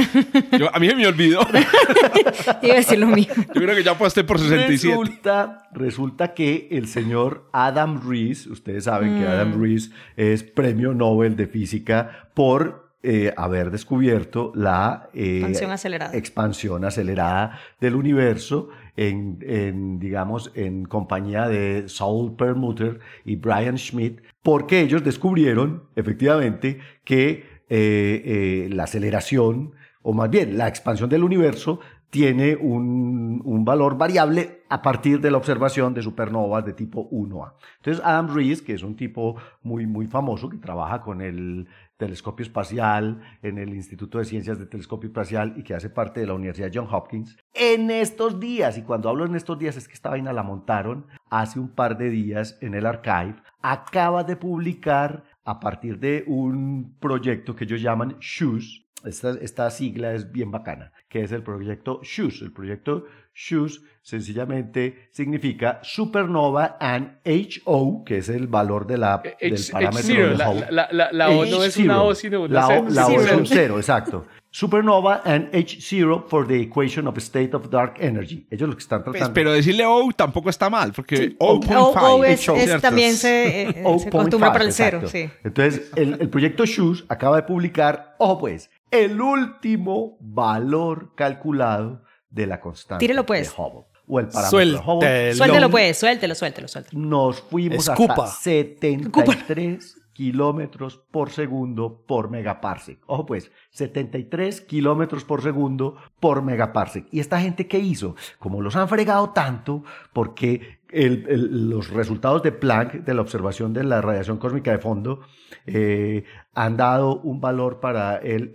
a 0.74 0.80
mí 0.80 0.90
me 0.96 1.08
olvidó. 1.08 1.42
Iba 2.62 2.74
a 2.74 2.78
decir 2.78 3.00
lo 3.00 3.08
mismo. 3.08 3.44
Yo 3.54 3.62
creo 3.62 3.76
que 3.76 3.84
ya 3.84 3.92
aposté 3.92 4.24
por 4.24 4.40
67. 4.40 4.88
Resulta, 4.88 5.70
resulta 5.74 6.34
que 6.34 6.70
el 6.72 6.88
señor 6.88 7.50
Adam 7.52 8.08
Rees, 8.08 8.48
ustedes 8.48 8.86
saben 8.86 9.20
que 9.20 9.28
Adam 9.28 9.58
mm. 9.58 9.62
Rees 9.62 9.92
es 10.16 10.44
premio 10.44 10.94
Nobel 10.94 11.36
de 11.36 11.48
Física 11.48 12.30
por 12.34 12.88
eh, 13.04 13.34
haber 13.38 13.70
descubierto 13.72 14.52
la 14.56 15.10
eh, 15.14 15.38
expansión, 15.38 15.72
acelerada. 15.72 16.18
expansión 16.18 16.84
acelerada 16.84 17.60
del 17.80 17.96
universo 17.96 18.70
en, 18.98 20.00
digamos, 20.00 20.52
en 20.56 20.86
compañía 20.86 21.48
de 21.48 21.88
Saul 21.88 22.36
Perlmutter 22.36 23.00
y 23.24 23.36
Brian 23.38 23.78
Schmidt, 23.78 24.22
porque 24.44 24.82
ellos 24.82 25.04
descubrieron 25.04 25.84
efectivamente 25.96 26.80
que 27.04 27.46
eh, 27.70 28.68
la 28.72 28.84
aceleración, 28.84 29.74
o 30.02 30.14
más 30.14 30.30
bien 30.30 30.58
la 30.58 30.68
expansión 30.68 31.10
del 31.10 31.24
universo, 31.24 31.80
tiene 32.10 32.56
un, 32.56 33.42
un, 33.44 33.66
valor 33.66 33.98
variable 33.98 34.62
a 34.70 34.82
partir 34.82 35.20
de 35.20 35.30
la 35.30 35.38
observación 35.38 35.94
de 35.94 36.02
supernovas 36.02 36.66
de 36.66 36.74
tipo 36.74 37.10
1A. 37.10 37.54
Entonces 37.78 38.04
Adam 38.06 38.34
Rees, 38.34 38.62
que 38.62 38.74
es 38.74 38.84
un 38.84 38.96
tipo 38.96 39.36
muy, 39.62 39.86
muy 39.86 40.08
famoso 40.08 40.50
que 40.50 40.58
trabaja 40.58 41.02
con 41.02 41.22
el 41.22 41.68
telescopio 41.98 42.46
espacial 42.46 43.22
en 43.42 43.58
el 43.58 43.74
Instituto 43.74 44.20
de 44.20 44.26
Ciencias 44.26 44.60
de 44.60 44.68
Telescopio 44.68 45.08
Espacial 45.08 45.54
y 45.58 45.64
que 45.64 45.74
hace 45.74 45.90
parte 45.90 46.20
de 46.20 46.28
la 46.28 46.36
Universidad 46.36 46.72
John 46.74 46.88
Hopkins, 46.90 47.38
en 47.54 47.90
estos 47.90 48.40
días, 48.40 48.78
y 48.78 48.84
cuando 48.84 49.10
hablo 49.10 49.26
en 49.26 49.36
estos 49.36 49.58
días 49.58 49.76
es 49.78 49.88
que 49.88 49.96
esta 49.96 50.12
vaina 50.12 50.32
la 50.32 50.44
montaron 50.44 51.08
hace 51.30 51.60
un 51.60 51.70
par 51.70 51.98
de 51.98 52.10
días 52.10 52.58
en 52.62 52.76
el 52.76 52.86
archive, 52.86 53.36
acaba 53.62 54.24
de 54.24 54.36
publicar 54.36 55.24
a 55.44 55.60
partir 55.60 56.00
de 56.00 56.24
un 56.28 56.96
proyecto 57.00 57.56
que 57.56 57.64
ellos 57.64 57.82
llaman 57.82 58.18
SHOES, 58.20 58.87
esta, 59.10 59.32
esta 59.42 59.70
sigla 59.70 60.14
es 60.14 60.32
bien 60.32 60.52
bacana, 60.52 60.92
que 61.10 61.24
es 61.24 61.32
el 61.32 61.44
proyecto 61.44 62.02
SHOES. 62.04 62.42
El 62.42 62.52
proyecto 62.52 63.06
SHOES 63.34 63.82
sencillamente 64.02 65.10
significa 65.12 65.80
Supernova 65.84 66.78
and 66.80 67.18
HO, 67.26 68.04
que 68.06 68.18
es 68.18 68.30
el 68.30 68.48
valor 68.48 68.88
de 68.88 68.98
la, 68.98 69.22
del 69.40 69.60
parámetro 69.72 70.30
de 70.30 70.38
La, 70.38 70.88
la, 70.92 71.12
la, 71.12 71.30
O 71.30 71.46
no 71.46 71.64
es 71.64 71.78
una 71.78 72.02
O, 72.04 72.16
sino 72.16 72.42
una 72.44 72.54
la 72.54 72.68
O, 72.68 72.90
la 72.90 73.08
O 73.08 73.22
es 73.22 73.32
un 73.32 73.46
cero, 73.46 73.78
exacto. 73.78 74.26
Supernova 74.50 75.22
and 75.24 75.52
H0 75.52 76.28
for 76.30 76.48
the 76.48 76.60
equation 76.60 77.06
of 77.08 77.18
state 77.18 77.54
of 77.54 77.70
dark 77.70 77.98
energy. 78.00 78.48
Ellos 78.50 78.70
lo 78.70 78.76
que 78.76 78.82
están 78.82 79.04
pues, 79.04 79.18
tratando. 79.18 79.34
pero 79.34 79.52
decirle 79.52 79.86
O 79.86 80.10
tampoco 80.16 80.50
está 80.50 80.70
mal, 80.70 80.94
porque 80.94 81.36
O.5 81.38 81.96
o, 81.96 82.24
es, 82.24 82.48
es, 82.48 82.82
también 82.82 83.14
se, 83.14 83.62
eh, 83.70 83.84
se 84.00 84.08
acostumbra 84.08 84.52
para 84.52 84.64
el 84.64 84.74
cero. 84.74 85.02
Sí. 85.06 85.30
Entonces, 85.44 85.92
el, 85.96 86.22
el 86.22 86.30
proyecto 86.30 86.66
SHOES 86.66 87.06
acaba 87.08 87.36
de 87.36 87.44
publicar, 87.44 88.16
ojo 88.18 88.40
pues, 88.40 88.72
el 88.92 89.22
último 89.22 90.18
valor 90.20 91.14
calculado 91.16 92.04
de 92.30 92.48
la 92.48 92.60
constante 92.60 93.04
Tírelo 93.04 93.26
pues. 93.26 93.50
de 93.56 93.62
Hubble. 93.62 93.86
O 94.08 94.20
el 94.20 94.28
parámetro 94.28 94.60
de 94.60 94.76
Hubble. 94.76 95.34
Suéltelo 95.34 95.70
pues, 95.70 95.98
suéltelo, 95.98 96.36
suéltelo, 96.36 96.68
suéltelo. 96.68 97.00
Nos 97.02 97.42
fuimos 97.42 97.90
hasta 97.90 98.28
73 98.28 99.98
kilómetros 100.18 100.98
por 101.12 101.30
segundo 101.30 102.04
por 102.08 102.32
megaparsec. 102.32 103.00
Ojo 103.06 103.28
pues, 103.28 103.52
73 103.70 104.62
kilómetros 104.62 105.24
por 105.24 105.44
segundo 105.44 105.98
por 106.20 106.42
megaparsec. 106.42 107.06
¿Y 107.12 107.20
esta 107.20 107.40
gente 107.40 107.68
qué 107.68 107.78
hizo? 107.78 108.16
Como 108.40 108.62
los 108.62 108.76
han 108.76 108.90
fregado 108.90 109.30
tanto, 109.30 109.84
porque 110.14 110.77
los 110.90 111.90
resultados 111.90 112.44
de 112.44 112.52
Planck, 112.52 112.94
de 113.04 113.14
la 113.14 113.22
observación 113.22 113.74
de 113.74 113.84
la 113.84 114.02
radiación 114.02 114.38
cósmica 114.38 114.72
de 114.72 114.78
fondo, 114.78 115.22
eh, 115.66 116.24
han 116.54 116.78
dado 116.78 117.20
un 117.20 117.42
valor 117.42 117.80
para 117.80 118.18
el 118.18 118.54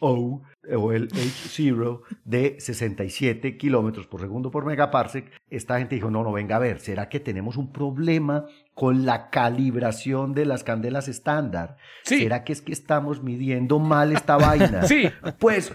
HO 0.00 0.42
o 0.72 0.92
el 0.92 1.08
H0 1.10 2.00
de 2.24 2.56
67 2.58 3.56
kilómetros 3.56 4.06
por 4.06 4.20
segundo 4.20 4.50
por 4.50 4.64
megaparsec, 4.64 5.30
esta 5.50 5.78
gente 5.78 5.94
dijo, 5.94 6.10
no, 6.10 6.22
no, 6.22 6.32
venga 6.32 6.56
a 6.56 6.58
ver, 6.58 6.80
¿será 6.80 7.08
que 7.08 7.20
tenemos 7.20 7.56
un 7.56 7.72
problema 7.72 8.46
con 8.74 9.04
la 9.04 9.30
calibración 9.30 10.34
de 10.34 10.46
las 10.46 10.64
candelas 10.64 11.08
estándar? 11.08 11.76
¿Será 12.02 12.44
que 12.44 12.52
es 12.52 12.62
que 12.62 12.72
estamos 12.72 13.22
midiendo 13.22 13.78
mal 13.78 14.12
esta 14.12 14.36
vaina? 14.36 14.82
Sí. 14.94 15.10
Pues, 15.38 15.74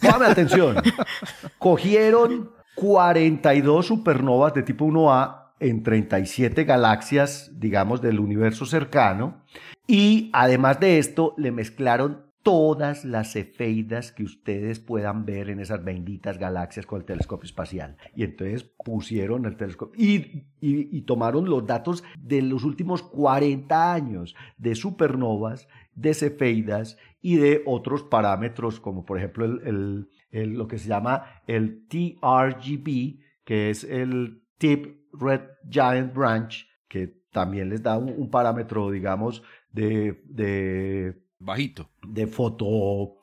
póngame 0.00 0.26
atención, 0.26 0.76
cogieron 1.58 2.50
42 2.74 3.86
supernovas 3.86 4.54
de 4.54 4.62
tipo 4.62 4.84
1A 4.84 5.39
en 5.60 5.82
37 5.82 6.64
galaxias, 6.64 7.52
digamos, 7.54 8.00
del 8.02 8.18
universo 8.18 8.66
cercano. 8.66 9.44
Y 9.86 10.30
además 10.32 10.80
de 10.80 10.98
esto, 10.98 11.34
le 11.36 11.52
mezclaron 11.52 12.30
todas 12.42 13.04
las 13.04 13.32
cefeidas 13.32 14.12
que 14.12 14.24
ustedes 14.24 14.80
puedan 14.80 15.26
ver 15.26 15.50
en 15.50 15.60
esas 15.60 15.84
benditas 15.84 16.38
galaxias 16.38 16.86
con 16.86 17.00
el 17.00 17.04
telescopio 17.04 17.46
espacial. 17.46 17.96
Y 18.14 18.24
entonces 18.24 18.64
pusieron 18.84 19.44
el 19.44 19.56
telescopio 19.56 20.00
y, 20.00 21.02
tomaron 21.02 21.50
los 21.50 21.66
datos 21.66 22.04
de 22.18 22.40
los 22.40 22.64
últimos 22.64 23.02
40 23.02 23.92
años 23.92 24.34
de 24.56 24.74
supernovas, 24.74 25.68
de 25.94 26.14
cefeidas 26.14 26.96
y 27.20 27.36
de 27.36 27.62
otros 27.66 28.04
parámetros, 28.04 28.80
como 28.80 29.04
por 29.04 29.18
ejemplo 29.18 29.44
el, 29.44 30.08
lo 30.30 30.68
que 30.68 30.78
se 30.78 30.88
llama 30.88 31.24
el 31.46 31.86
TRGB, 31.88 33.18
que 33.44 33.70
es 33.70 33.84
el 33.84 34.42
Tip 34.60 35.08
Red 35.14 35.40
Giant 35.68 36.14
Branch, 36.14 36.66
que 36.86 37.24
también 37.32 37.70
les 37.70 37.82
da 37.82 37.96
un, 37.96 38.30
parámetro, 38.30 38.90
digamos, 38.90 39.42
de, 39.72 40.22
de... 40.26 41.16
Bajito. 41.38 41.88
De 42.06 42.26
foto... 42.26 43.16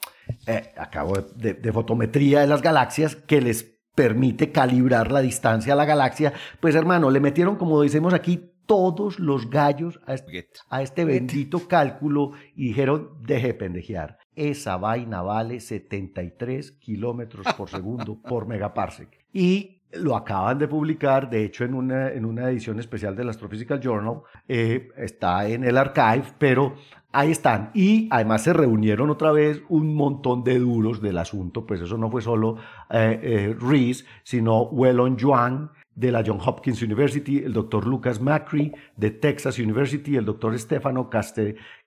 Eh, 0.45 0.73
acabo 0.75 1.13
de, 1.15 1.53
de, 1.53 1.71
fotometría 1.71 2.41
de 2.41 2.47
las 2.47 2.61
galaxias 2.61 3.15
que 3.15 3.39
les 3.39 3.63
permite 3.95 4.51
calibrar 4.51 5.11
la 5.11 5.21
distancia 5.21 5.73
a 5.73 5.75
la 5.75 5.85
galaxia. 5.85 6.33
Pues 6.59 6.75
hermano, 6.75 7.11
le 7.11 7.21
metieron, 7.21 7.55
como 7.55 7.81
decimos 7.81 8.13
aquí, 8.13 8.51
todos 8.65 9.19
los 9.19 9.49
gallos 9.49 9.99
a 10.05 10.15
este, 10.15 10.49
a 10.69 10.81
este 10.81 11.05
bendito 11.05 11.67
cálculo 11.67 12.31
y 12.55 12.67
dijeron, 12.67 13.17
deje 13.21 13.53
pendejear. 13.53 14.17
Esa 14.35 14.75
vaina 14.77 15.21
vale 15.21 15.61
73 15.61 16.71
kilómetros 16.73 17.47
por 17.55 17.69
segundo 17.69 18.21
por 18.21 18.47
megaparsec. 18.47 19.25
Y 19.31 19.76
lo 19.93 20.15
acaban 20.15 20.57
de 20.57 20.67
publicar, 20.67 21.29
de 21.29 21.45
hecho 21.45 21.63
en 21.63 21.73
una, 21.73 22.11
en 22.11 22.25
una 22.25 22.49
edición 22.49 22.79
especial 22.79 23.15
del 23.15 23.29
Astrophysical 23.29 23.79
Journal, 23.79 24.21
eh, 24.47 24.89
está 24.97 25.47
en 25.47 25.63
el 25.63 25.77
archive, 25.77 26.33
pero 26.37 26.75
ahí 27.11 27.31
están. 27.31 27.71
Y 27.73 28.07
además 28.11 28.43
se 28.43 28.53
reunieron 28.53 29.09
otra 29.09 29.31
vez 29.31 29.61
un 29.69 29.95
montón 29.95 30.43
de 30.43 30.59
duros 30.59 31.01
del 31.01 31.17
asunto, 31.17 31.65
pues 31.65 31.81
eso 31.81 31.97
no 31.97 32.11
fue 32.11 32.21
solo 32.21 32.57
eh, 32.89 33.19
eh 33.21 33.55
Rees, 33.59 34.05
sino 34.23 34.63
Wellon 34.63 35.17
Yuan 35.17 35.71
de 35.95 36.11
la 36.11 36.23
John 36.25 36.39
Hopkins 36.45 36.83
University, 36.83 37.39
el 37.39 37.53
doctor 37.53 37.87
Lucas 37.87 38.21
Macri 38.21 38.71
de 38.95 39.09
Texas 39.09 39.57
University, 39.57 40.15
el 40.15 40.25
doctor 40.25 40.57
Stefano 40.59 41.09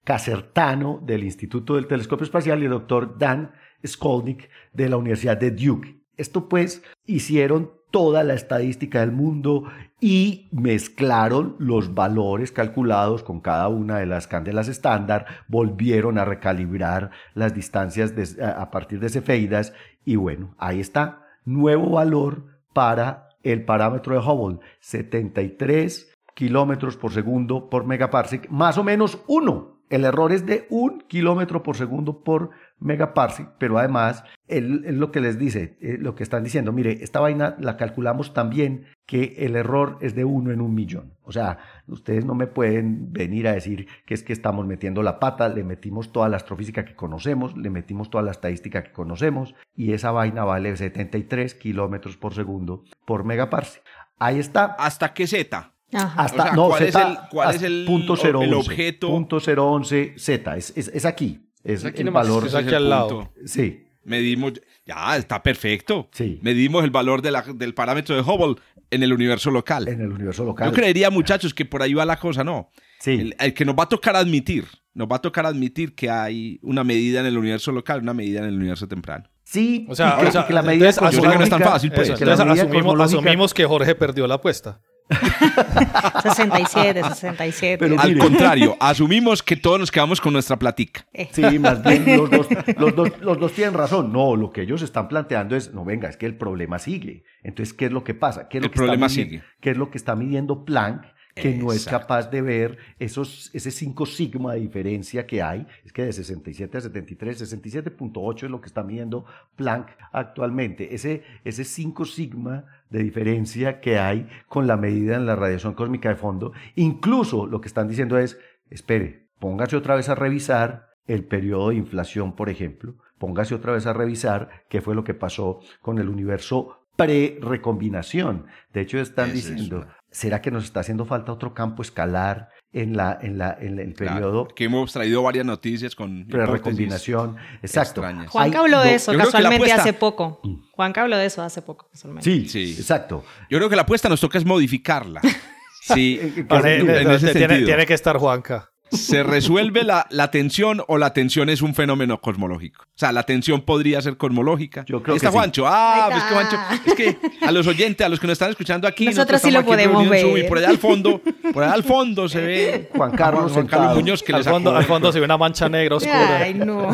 Casertano 0.02 1.00
del 1.00 1.22
Instituto 1.22 1.76
del 1.76 1.86
Telescopio 1.86 2.24
Espacial 2.24 2.60
y 2.60 2.64
el 2.64 2.72
doctor 2.72 3.16
Dan 3.16 3.52
Skolnick 3.86 4.50
de 4.72 4.88
la 4.88 4.96
Universidad 4.96 5.36
de 5.36 5.52
Duke. 5.52 6.00
Esto 6.16 6.48
pues 6.48 6.82
hicieron 7.06 7.70
toda 7.90 8.24
la 8.24 8.34
estadística 8.34 9.00
del 9.00 9.12
mundo 9.12 9.64
y 10.00 10.48
mezclaron 10.52 11.56
los 11.58 11.94
valores 11.94 12.52
calculados 12.52 13.22
con 13.22 13.40
cada 13.40 13.68
una 13.68 13.98
de 13.98 14.06
las 14.06 14.26
candelas 14.26 14.68
estándar, 14.68 15.26
volvieron 15.48 16.18
a 16.18 16.24
recalibrar 16.24 17.10
las 17.34 17.54
distancias 17.54 18.14
a 18.40 18.70
partir 18.70 19.00
de 19.00 19.10
cefeidas 19.10 19.72
y 20.04 20.16
bueno, 20.16 20.54
ahí 20.58 20.80
está, 20.80 21.26
nuevo 21.44 21.90
valor 21.90 22.46
para 22.72 23.28
el 23.42 23.64
parámetro 23.64 24.14
de 24.14 24.20
Hubble, 24.20 24.60
73 24.80 26.18
kilómetros 26.34 26.96
por 26.96 27.12
segundo 27.12 27.68
por 27.68 27.84
megaparsec, 27.84 28.48
más 28.48 28.78
o 28.78 28.84
menos 28.84 29.22
uno. 29.26 29.79
El 29.90 30.04
error 30.04 30.30
es 30.30 30.46
de 30.46 30.68
un 30.70 31.00
kilómetro 31.00 31.64
por 31.64 31.76
segundo 31.76 32.22
por 32.22 32.50
megaparsec, 32.78 33.48
pero 33.58 33.76
además 33.76 34.22
es 34.46 34.62
lo 34.62 35.10
que 35.10 35.20
les 35.20 35.36
dice, 35.36 35.76
eh, 35.80 35.98
lo 35.98 36.14
que 36.14 36.22
están 36.22 36.44
diciendo, 36.44 36.72
mire, 36.72 37.02
esta 37.02 37.18
vaina 37.18 37.56
la 37.58 37.76
calculamos 37.76 38.32
también 38.32 38.86
que 39.04 39.34
el 39.38 39.56
error 39.56 39.98
es 40.00 40.14
de 40.14 40.24
uno 40.24 40.52
en 40.52 40.60
un 40.60 40.76
millón. 40.76 41.14
O 41.24 41.32
sea, 41.32 41.58
ustedes 41.88 42.24
no 42.24 42.36
me 42.36 42.46
pueden 42.46 43.12
venir 43.12 43.48
a 43.48 43.52
decir 43.52 43.88
que 44.06 44.14
es 44.14 44.22
que 44.22 44.32
estamos 44.32 44.64
metiendo 44.64 45.02
la 45.02 45.18
pata, 45.18 45.48
le 45.48 45.64
metimos 45.64 46.12
toda 46.12 46.28
la 46.28 46.36
astrofísica 46.36 46.84
que 46.84 46.94
conocemos, 46.94 47.56
le 47.56 47.70
metimos 47.70 48.10
toda 48.10 48.22
la 48.22 48.30
estadística 48.30 48.84
que 48.84 48.92
conocemos 48.92 49.56
y 49.74 49.92
esa 49.92 50.12
vaina 50.12 50.44
vale 50.44 50.76
73 50.76 51.52
kilómetros 51.56 52.16
por 52.16 52.34
segundo 52.34 52.84
por 53.04 53.24
megaparsec. 53.24 53.82
Ahí 54.20 54.38
está. 54.38 54.66
¿Hasta 54.78 55.12
qué 55.14 55.26
Z? 55.26 55.72
Hasta, 55.92 56.52
no, 56.52 56.68
¿cuál, 56.68 56.82
es 56.84 56.94
el, 56.94 57.18
cuál 57.30 57.54
es 57.54 57.62
el, 57.62 57.84
punto 57.84 58.14
el 58.22 58.54
objeto? 58.54 59.08
Punto 59.08 59.38
011 59.38 60.14
Z, 60.16 60.56
es, 60.56 60.72
es, 60.76 60.88
es 60.88 61.04
aquí. 61.04 61.40
Es 61.64 61.84
el 61.84 62.10
valor. 62.10 62.46
Es 62.46 62.54
aquí 62.54 62.74
al 62.74 62.88
lado. 62.88 63.32
Sí. 63.44 63.86
Medimos, 64.04 64.54
ya 64.86 65.16
está 65.16 65.42
perfecto. 65.42 66.08
Sí. 66.12 66.38
Medimos 66.42 66.84
el 66.84 66.90
valor 66.90 67.22
de 67.22 67.30
la, 67.30 67.42
del 67.42 67.74
parámetro 67.74 68.14
de 68.14 68.22
Hubble 68.22 68.56
en 68.90 69.02
el 69.02 69.12
universo 69.12 69.50
local. 69.50 69.88
En 69.88 70.00
el 70.00 70.12
universo 70.12 70.44
local. 70.44 70.70
Yo 70.70 70.74
creería, 70.74 71.10
muchachos, 71.10 71.52
que 71.52 71.64
por 71.64 71.82
ahí 71.82 71.92
va 71.92 72.04
la 72.04 72.18
cosa, 72.18 72.44
¿no? 72.44 72.70
Sí. 73.00 73.32
El, 73.38 73.54
que 73.54 73.64
nos 73.64 73.74
va 73.74 73.84
a 73.84 73.88
tocar 73.88 74.16
admitir 74.16 74.66
nos 74.94 75.08
va 75.08 75.16
a 75.16 75.20
tocar 75.20 75.46
admitir 75.46 75.94
que 75.94 76.10
hay 76.10 76.58
una 76.62 76.84
medida 76.84 77.20
en 77.20 77.26
el 77.26 77.38
universo 77.38 77.72
local, 77.72 78.02
una 78.02 78.14
medida 78.14 78.40
en 78.40 78.46
el 78.46 78.56
universo 78.56 78.88
temprano. 78.88 79.24
Sí, 79.44 79.86
o 79.88 79.94
sea, 79.94 80.18
que, 80.46 80.52
la 80.52 80.62
medida 80.62 80.90
entonces, 80.90 81.16
yo 81.16 81.28
que 81.28 81.38
no 81.38 81.44
es 81.44 81.50
tan 81.50 81.60
fácil. 81.60 81.90
Pues. 81.90 82.10
asumimos, 82.10 83.00
asumimos 83.00 83.54
que 83.54 83.64
Jorge 83.64 83.94
perdió 83.94 84.26
la 84.26 84.34
apuesta. 84.34 84.80
67, 86.22 87.02
67. 87.02 87.78
Pero 87.78 88.00
Al 88.00 88.16
contrario, 88.18 88.76
asumimos 88.78 89.42
que 89.42 89.56
todos 89.56 89.80
nos 89.80 89.90
quedamos 89.90 90.20
con 90.20 90.32
nuestra 90.32 90.58
platica. 90.58 91.06
Eh. 91.12 91.28
Sí, 91.32 91.58
más 91.58 91.82
bien 91.82 92.16
los 92.16 92.30
dos, 92.30 92.46
los, 92.78 92.94
dos, 92.94 93.20
los 93.20 93.38
dos 93.38 93.52
tienen 93.52 93.74
razón. 93.74 94.12
No, 94.12 94.36
lo 94.36 94.50
que 94.52 94.62
ellos 94.62 94.82
están 94.82 95.08
planteando 95.08 95.56
es, 95.56 95.72
no, 95.74 95.84
venga, 95.84 96.08
es 96.08 96.16
que 96.16 96.26
el 96.26 96.36
problema 96.36 96.78
sigue. 96.78 97.24
Entonces, 97.42 97.74
¿qué 97.74 97.86
es 97.86 97.92
lo 97.92 98.04
que 98.04 98.14
pasa? 98.14 98.48
¿Qué 98.48 98.58
es 98.58 98.62
el 98.62 98.68
lo 98.68 98.72
que 98.72 98.76
problema 98.76 99.08
sigue. 99.08 99.42
¿Qué 99.60 99.70
es 99.70 99.76
lo 99.76 99.90
que 99.90 99.98
está 99.98 100.14
midiendo 100.14 100.64
Planck? 100.64 101.04
que 101.34 101.54
no 101.54 101.72
es 101.72 101.86
capaz 101.86 102.30
de 102.30 102.42
ver 102.42 102.78
esos, 102.98 103.50
ese 103.54 103.70
5 103.70 104.06
sigma 104.06 104.54
de 104.54 104.60
diferencia 104.60 105.26
que 105.26 105.42
hay, 105.42 105.66
es 105.84 105.92
que 105.92 106.04
de 106.04 106.12
67 106.12 106.76
a 106.76 106.80
73, 106.80 107.54
67.8 107.54 108.44
es 108.44 108.50
lo 108.50 108.60
que 108.60 108.66
está 108.66 108.82
midiendo 108.82 109.24
Planck 109.56 109.88
actualmente, 110.12 110.94
ese, 110.94 111.22
ese 111.44 111.64
5 111.64 112.04
sigma 112.04 112.64
de 112.90 113.02
diferencia 113.02 113.80
que 113.80 113.98
hay 113.98 114.28
con 114.48 114.66
la 114.66 114.76
medida 114.76 115.16
en 115.16 115.26
la 115.26 115.36
radiación 115.36 115.74
cósmica 115.74 116.08
de 116.08 116.16
fondo, 116.16 116.52
incluso 116.74 117.46
lo 117.46 117.60
que 117.60 117.68
están 117.68 117.88
diciendo 117.88 118.18
es, 118.18 118.38
espere, 118.68 119.28
póngase 119.38 119.76
otra 119.76 119.94
vez 119.94 120.08
a 120.08 120.14
revisar 120.14 120.90
el 121.06 121.24
periodo 121.24 121.70
de 121.70 121.76
inflación, 121.76 122.36
por 122.36 122.50
ejemplo, 122.50 122.96
póngase 123.18 123.54
otra 123.54 123.72
vez 123.72 123.86
a 123.86 123.92
revisar 123.92 124.64
qué 124.68 124.80
fue 124.80 124.94
lo 124.94 125.04
que 125.04 125.14
pasó 125.14 125.60
con 125.80 125.98
el 125.98 126.08
universo 126.08 126.80
pre-recombinación. 126.96 128.46
De 128.72 128.82
hecho, 128.82 128.98
están 128.98 129.32
diciendo, 129.32 129.86
¿será 130.10 130.42
que 130.42 130.50
nos 130.50 130.64
está 130.64 130.80
haciendo 130.80 131.06
falta 131.06 131.32
otro 131.32 131.54
campo 131.54 131.82
escalar 131.82 132.50
en, 132.72 132.96
la, 132.96 133.18
en, 133.20 133.38
la, 133.38 133.56
en 133.60 133.78
el 133.78 133.92
periodo? 133.94 134.48
que 134.48 134.64
hemos 134.64 134.92
traído 134.92 135.22
varias 135.22 135.44
noticias 135.44 135.94
con 135.94 136.26
pre-recombinación. 136.26 137.36
Exacto. 137.62 138.02
Juan 138.28 138.54
habló 138.54 138.80
de 138.80 138.94
eso 138.94 139.12
casualmente 139.16 139.72
hace 139.72 139.92
poco. 139.92 140.40
Mm. 140.42 140.54
Juan 140.72 140.92
habló 140.96 141.16
de 141.16 141.26
eso 141.26 141.42
hace 141.42 141.62
poco 141.62 141.88
casualmente. 141.90 142.30
Sí, 142.30 142.48
sí, 142.48 142.74
exacto. 142.78 143.24
Yo 143.48 143.58
creo 143.58 143.68
que 143.68 143.76
la 143.76 143.82
apuesta 143.82 144.08
nos 144.08 144.20
toca 144.20 144.38
es 144.38 144.44
modificarla. 144.44 145.20
sí, 145.82 146.20
tiene 146.48 147.86
que 147.86 147.94
estar 147.94 148.16
Juanca. 148.16 148.69
¿Se 148.90 149.22
resuelve 149.22 149.84
la, 149.84 150.06
la, 150.10 150.30
tensión 150.30 150.82
o 150.88 150.98
la 150.98 151.12
tensión 151.12 151.48
es 151.48 151.62
un 151.62 151.74
fenómeno 151.74 152.20
cosmológico? 152.20 152.84
O 152.84 152.98
sea, 152.98 153.12
la 153.12 153.22
tensión 153.22 153.62
podría 153.62 154.00
ser 154.02 154.16
cosmológica. 154.16 154.84
Yo 154.86 155.02
creo 155.02 155.16
está 155.16 155.30
Juancho. 155.30 155.64
Ah, 155.66 156.08
pues 156.10 156.24
que 156.24 156.34
Juancho. 156.34 156.56
Es 156.86 156.94
que 156.94 157.46
a 157.46 157.52
los 157.52 157.66
oyentes, 157.66 158.04
a 158.04 158.08
los 158.08 158.18
que 158.18 158.26
nos 158.26 158.32
están 158.32 158.50
escuchando 158.50 158.88
aquí. 158.88 159.06
Nosotros, 159.06 159.40
sí 159.40 159.50
lo 159.50 159.64
podemos 159.64 160.08
ver. 160.08 160.44
y 160.44 160.48
por 160.48 160.58
allá 160.58 160.70
al 160.70 160.78
fondo, 160.78 161.20
por 161.52 161.62
allá 161.62 161.74
al 161.74 161.84
fondo 161.84 162.28
se 162.28 162.40
ve 162.40 162.90
Juan 162.94 163.12
Carlos, 163.12 163.52
Juan, 163.52 163.66
Carlos 163.66 163.94
Muñoz 163.94 164.22
que 164.22 164.32
al, 164.32 164.44
fondo, 164.44 164.74
al 164.74 164.84
fondo 164.84 165.12
se 165.12 165.20
ve 165.20 165.24
una 165.24 165.38
mancha 165.38 165.68
negra 165.68 165.96
oscura. 165.96 166.38
Ay, 166.38 166.54
no. 166.54 166.88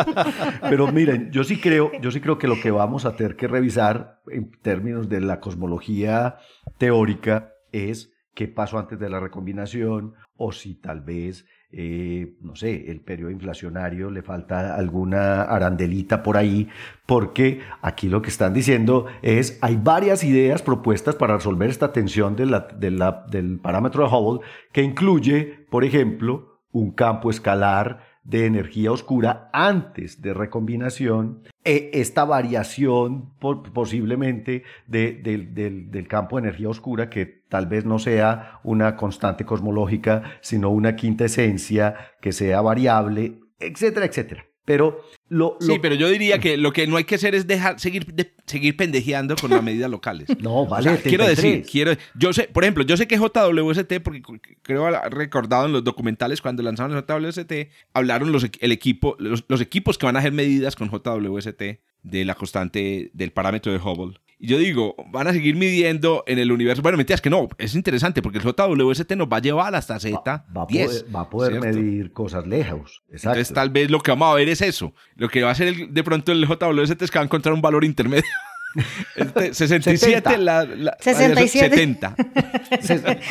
Pero 0.68 0.90
miren, 0.92 1.30
yo 1.30 1.44
sí 1.44 1.58
creo, 1.58 1.90
yo 2.00 2.10
sí 2.10 2.20
creo 2.20 2.38
que 2.38 2.46
lo 2.46 2.60
que 2.60 2.70
vamos 2.70 3.04
a 3.04 3.16
tener 3.16 3.36
que 3.36 3.48
revisar 3.48 4.20
en 4.28 4.50
términos 4.62 5.08
de 5.08 5.20
la 5.20 5.40
cosmología 5.40 6.36
teórica 6.78 7.52
es 7.72 8.12
qué 8.34 8.48
pasó 8.48 8.78
antes 8.78 8.98
de 8.98 9.08
la 9.08 9.20
recombinación 9.20 10.14
o 10.44 10.52
si 10.52 10.74
tal 10.74 11.00
vez, 11.00 11.46
eh, 11.70 12.36
no 12.42 12.54
sé, 12.54 12.90
el 12.90 13.00
periodo 13.00 13.30
inflacionario 13.30 14.10
le 14.10 14.22
falta 14.22 14.76
alguna 14.76 15.42
arandelita 15.42 16.22
por 16.22 16.36
ahí, 16.36 16.68
porque 17.06 17.60
aquí 17.80 18.08
lo 18.10 18.20
que 18.20 18.28
están 18.28 18.52
diciendo 18.52 19.06
es, 19.22 19.58
hay 19.62 19.76
varias 19.76 20.22
ideas 20.22 20.60
propuestas 20.60 21.14
para 21.14 21.36
resolver 21.36 21.70
esta 21.70 21.92
tensión 21.92 22.36
del 22.36 23.58
parámetro 23.62 24.04
de 24.04 24.14
Hubble, 24.14 24.46
que 24.70 24.82
incluye, 24.82 25.66
por 25.70 25.82
ejemplo, 25.84 26.60
un 26.70 26.90
campo 26.90 27.30
escalar 27.30 28.13
de 28.24 28.46
energía 28.46 28.90
oscura 28.90 29.50
antes 29.52 30.20
de 30.22 30.34
recombinación, 30.34 31.42
e 31.62 31.90
esta 31.94 32.24
variación 32.24 33.32
posiblemente 33.38 34.64
del, 34.86 36.06
campo 36.08 36.36
de 36.36 36.48
energía 36.48 36.68
oscura, 36.68 37.08
que 37.08 37.26
tal 37.48 37.66
vez 37.66 37.84
no 37.84 37.98
sea 37.98 38.60
una 38.64 38.96
constante 38.96 39.44
cosmológica, 39.44 40.22
sino 40.40 40.70
una 40.70 40.96
quinta 40.96 41.24
esencia 41.26 42.12
que 42.20 42.32
sea 42.32 42.60
variable, 42.60 43.40
etcétera, 43.58 44.06
etcétera. 44.06 44.46
Pero 44.64 45.04
lo, 45.28 45.58
Sí, 45.60 45.78
pero 45.80 45.94
yo 45.94 46.08
diría 46.08 46.38
que 46.38 46.56
lo 46.56 46.72
que 46.72 46.86
no 46.86 46.96
hay 46.96 47.04
que 47.04 47.16
hacer 47.16 47.34
es 47.34 47.46
dejar 47.46 47.78
seguir, 47.80 48.06
seguir 48.46 48.76
pendejeando 48.76 49.36
con 49.36 49.50
las 49.50 49.62
medidas 49.62 49.90
locales. 49.90 50.28
No, 50.40 50.66
vale. 50.66 50.98
quiero 51.02 51.26
decir, 51.26 51.66
quiero, 51.70 51.92
yo 52.14 52.32
sé, 52.32 52.44
por 52.44 52.64
ejemplo, 52.64 52.84
yo 52.84 52.96
sé 52.96 53.06
que 53.06 53.18
JWST, 53.18 54.00
porque 54.02 54.22
creo 54.62 54.90
recordado 55.10 55.66
en 55.66 55.72
los 55.72 55.84
documentales 55.84 56.40
cuando 56.40 56.62
lanzaron 56.62 56.96
el 56.96 57.04
JWST, 57.04 57.52
hablaron 57.92 58.32
los, 58.32 58.46
el 58.60 58.72
equipo, 58.72 59.16
los, 59.18 59.44
los 59.48 59.60
equipos 59.60 59.98
que 59.98 60.06
van 60.06 60.16
a 60.16 60.20
hacer 60.20 60.32
medidas 60.32 60.76
con 60.76 60.90
JWST 60.90 61.62
de 62.02 62.24
la 62.24 62.34
constante 62.34 63.10
del 63.12 63.32
parámetro 63.32 63.72
de 63.72 63.78
Hubble 63.78 64.18
yo 64.46 64.58
digo, 64.58 64.94
van 65.10 65.26
a 65.28 65.32
seguir 65.32 65.56
midiendo 65.56 66.24
en 66.26 66.38
el 66.38 66.52
universo. 66.52 66.82
Bueno, 66.82 66.96
mentiras 66.96 67.20
que 67.20 67.30
no, 67.30 67.48
es 67.58 67.74
interesante 67.74 68.22
porque 68.22 68.38
el 68.38 68.44
JWST 68.44 69.12
nos 69.12 69.28
va 69.28 69.38
a 69.38 69.40
llevar 69.40 69.74
hasta 69.74 69.96
Z10. 69.96 70.24
Va, 70.24 70.62
a 70.62 70.66
poder, 70.66 71.14
va 71.14 71.20
a 71.20 71.30
poder 71.30 71.60
medir 71.60 72.12
cosas 72.12 72.46
lejos. 72.46 73.02
Exacto. 73.08 73.38
Entonces, 73.38 73.54
tal 73.54 73.70
vez 73.70 73.90
lo 73.90 74.00
que 74.00 74.10
vamos 74.10 74.32
a 74.32 74.34
ver 74.34 74.48
es 74.48 74.60
eso. 74.60 74.94
Lo 75.16 75.28
que 75.28 75.42
va 75.42 75.50
a 75.50 75.52
hacer 75.52 75.88
de 75.88 76.04
pronto 76.04 76.32
el 76.32 76.46
JWST 76.46 77.02
es 77.02 77.10
que 77.10 77.18
va 77.18 77.22
a 77.22 77.24
encontrar 77.24 77.54
un 77.54 77.62
valor 77.62 77.84
intermedio. 77.84 78.24
67, 79.52 79.98
70. 79.98 80.36
La, 80.38 80.64
la, 80.64 80.96
67. 81.00 81.76
70. 81.76 82.16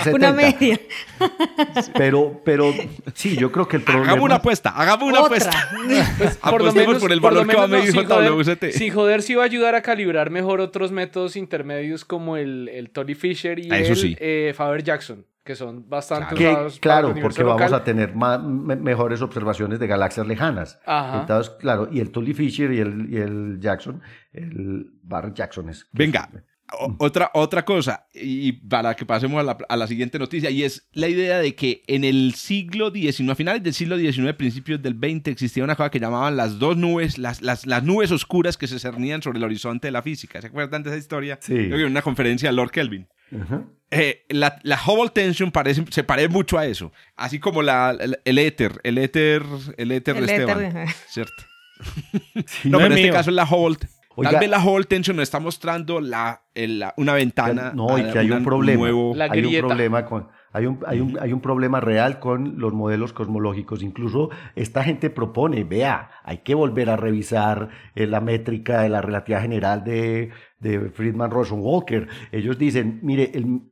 Una 0.13 0.31
media. 0.31 0.79
Pero, 1.95 2.41
pero 2.43 2.73
sí, 3.13 3.35
yo 3.35 3.51
creo 3.51 3.67
que 3.67 3.77
el 3.77 3.83
problema. 3.83 4.07
Hagamos 4.07 4.25
una 4.25 4.35
apuesta, 4.35 4.69
hagamos 4.69 5.09
una 5.09 5.19
apuesta. 5.19 5.69
Pues, 6.17 6.37
por 6.37 6.63
lo 6.63 6.73
menos, 6.73 7.01
por 7.01 7.11
el 7.11 7.19
valor 7.19 7.47
que 7.47 7.55
va 7.55 7.63
a 7.63 7.67
medir 7.67 7.93
JWST. 7.93 8.71
Sin 8.71 8.93
joder, 8.93 9.21
sí 9.21 9.35
va 9.35 9.43
a 9.43 9.45
ayudar 9.45 9.75
a 9.75 9.81
calibrar 9.81 10.29
mejor 10.29 10.61
otros 10.61 10.91
métodos 10.91 11.35
intermedios 11.35 12.05
como 12.05 12.37
el, 12.37 12.69
el 12.69 12.89
Tolly 12.89 13.15
Fisher 13.15 13.59
y 13.59 13.69
el 13.69 14.17
eh, 14.19 14.53
Faber 14.55 14.83
Jackson 14.83 15.25
que 15.43 15.55
son 15.55 15.89
bastante 15.89 16.35
claro. 16.35 16.69
Claro, 16.79 17.15
porque 17.21 17.43
vamos 17.43 17.73
a 17.73 17.83
tener 17.83 18.15
mejores 18.15 19.21
observaciones 19.21 19.79
de 19.79 19.87
galaxias 19.87 20.25
lejanas. 20.25 20.79
Entonces, 20.87 21.53
claro, 21.59 21.89
y 21.91 21.99
el 21.99 22.11
Tully 22.11 22.33
Fisher 22.33 22.71
y 22.71 22.79
el, 22.79 23.09
y 23.09 23.17
el 23.17 23.59
Jackson, 23.59 24.01
el 24.31 24.91
Barrett 25.03 25.35
Jackson 25.35 25.69
es... 25.69 25.87
Venga, 25.91 26.29
otra, 26.97 27.31
otra 27.33 27.65
cosa, 27.65 28.07
y 28.13 28.53
para 28.53 28.95
que 28.95 29.05
pasemos 29.05 29.39
a 29.39 29.43
la, 29.43 29.57
a 29.67 29.77
la, 29.77 29.87
siguiente 29.87 30.19
noticia, 30.19 30.49
y 30.49 30.63
es 30.63 30.87
la 30.93 31.07
idea 31.07 31.39
de 31.39 31.55
que 31.55 31.83
en 31.87 32.03
el 32.03 32.33
siglo 32.35 32.91
XIX, 32.91 33.29
a 33.29 33.35
finales 33.35 33.63
del 33.63 33.73
siglo 33.73 33.97
XIX, 33.97 34.33
principios 34.33 34.81
del 34.81 34.95
XX, 34.95 35.27
existía 35.27 35.63
una 35.63 35.75
cosa 35.75 35.89
que 35.89 35.99
llamaban 35.99 36.35
las 36.35 36.59
dos 36.59 36.77
nubes, 36.77 37.17
las, 37.17 37.41
las, 37.41 37.65
las 37.65 37.83
nubes 37.83 38.11
oscuras 38.11 38.57
que 38.57 38.67
se 38.67 38.79
cernían 38.79 39.21
sobre 39.21 39.37
el 39.37 39.43
horizonte 39.43 39.87
de 39.87 39.91
la 39.91 40.01
física. 40.01 40.41
¿Se 40.41 40.47
acuerdan 40.47 40.83
de 40.83 40.89
esa 40.89 40.97
historia? 40.97 41.37
Sí. 41.41 41.55
en 41.55 41.85
una 41.85 42.01
conferencia 42.01 42.49
de 42.49 42.55
Lord 42.55 42.71
Kelvin. 42.71 43.07
Eh, 43.89 44.25
la, 44.29 44.59
la, 44.63 44.79
Hubble 44.85 45.09
tension 45.09 45.51
parece, 45.51 45.83
se 45.89 46.03
parece 46.03 46.29
mucho 46.29 46.57
a 46.57 46.65
eso. 46.65 46.91
Así 47.15 47.39
como 47.39 47.61
la, 47.61 47.95
el 48.25 48.37
éter, 48.37 48.79
el 48.83 48.97
éter, 48.97 49.43
el 49.77 49.91
éter 49.91 50.15
de 50.15 50.21
Esteban. 50.21 50.87
¿Cierto? 51.07 51.33
no, 52.63 52.77
pero 52.77 52.85
en 52.87 52.93
este 52.93 53.11
caso 53.11 53.29
es 53.29 53.35
la 53.35 53.45
Hubble. 53.45 53.77
Tal 54.21 54.39
vez 54.39 54.49
la 54.49 54.63
Hubble 54.63 54.85
tension 54.85 55.15
nos 55.15 55.23
está 55.23 55.39
mostrando 55.39 55.99
la, 56.01 56.43
una 56.97 57.13
ventana. 57.13 57.71
No, 57.73 57.97
y 57.97 58.03
que 58.11 58.19
hay 58.19 58.31
un 58.31 58.43
problema. 58.43 58.85
hay 58.85 59.45
un 59.45 59.59
problema 59.59 60.05
con. 60.05 60.27
Hay 60.55 60.67
un, 60.67 60.79
hay, 60.85 61.01
un, 61.01 61.17
hay 61.19 61.33
un, 61.33 61.41
problema 61.41 61.79
real 61.79 62.19
con 62.19 62.59
los 62.59 62.73
modelos 62.73 63.11
cosmológicos. 63.11 63.81
Incluso 63.81 64.29
esta 64.55 64.83
gente 64.83 65.09
propone, 65.09 65.63
vea, 65.63 66.11
hay 66.23 66.39
que 66.39 66.53
volver 66.53 66.91
a 66.91 66.95
revisar 66.95 67.69
eh, 67.95 68.05
la 68.05 68.21
métrica 68.21 68.83
de 68.83 68.89
la 68.89 69.01
relatividad 69.01 69.41
general 69.41 69.83
de, 69.83 70.29
de 70.59 70.91
Friedman 70.91 71.31
Rosen 71.31 71.57
Walker. 71.59 72.07
Ellos 72.31 72.59
dicen, 72.59 72.99
mire, 73.01 73.31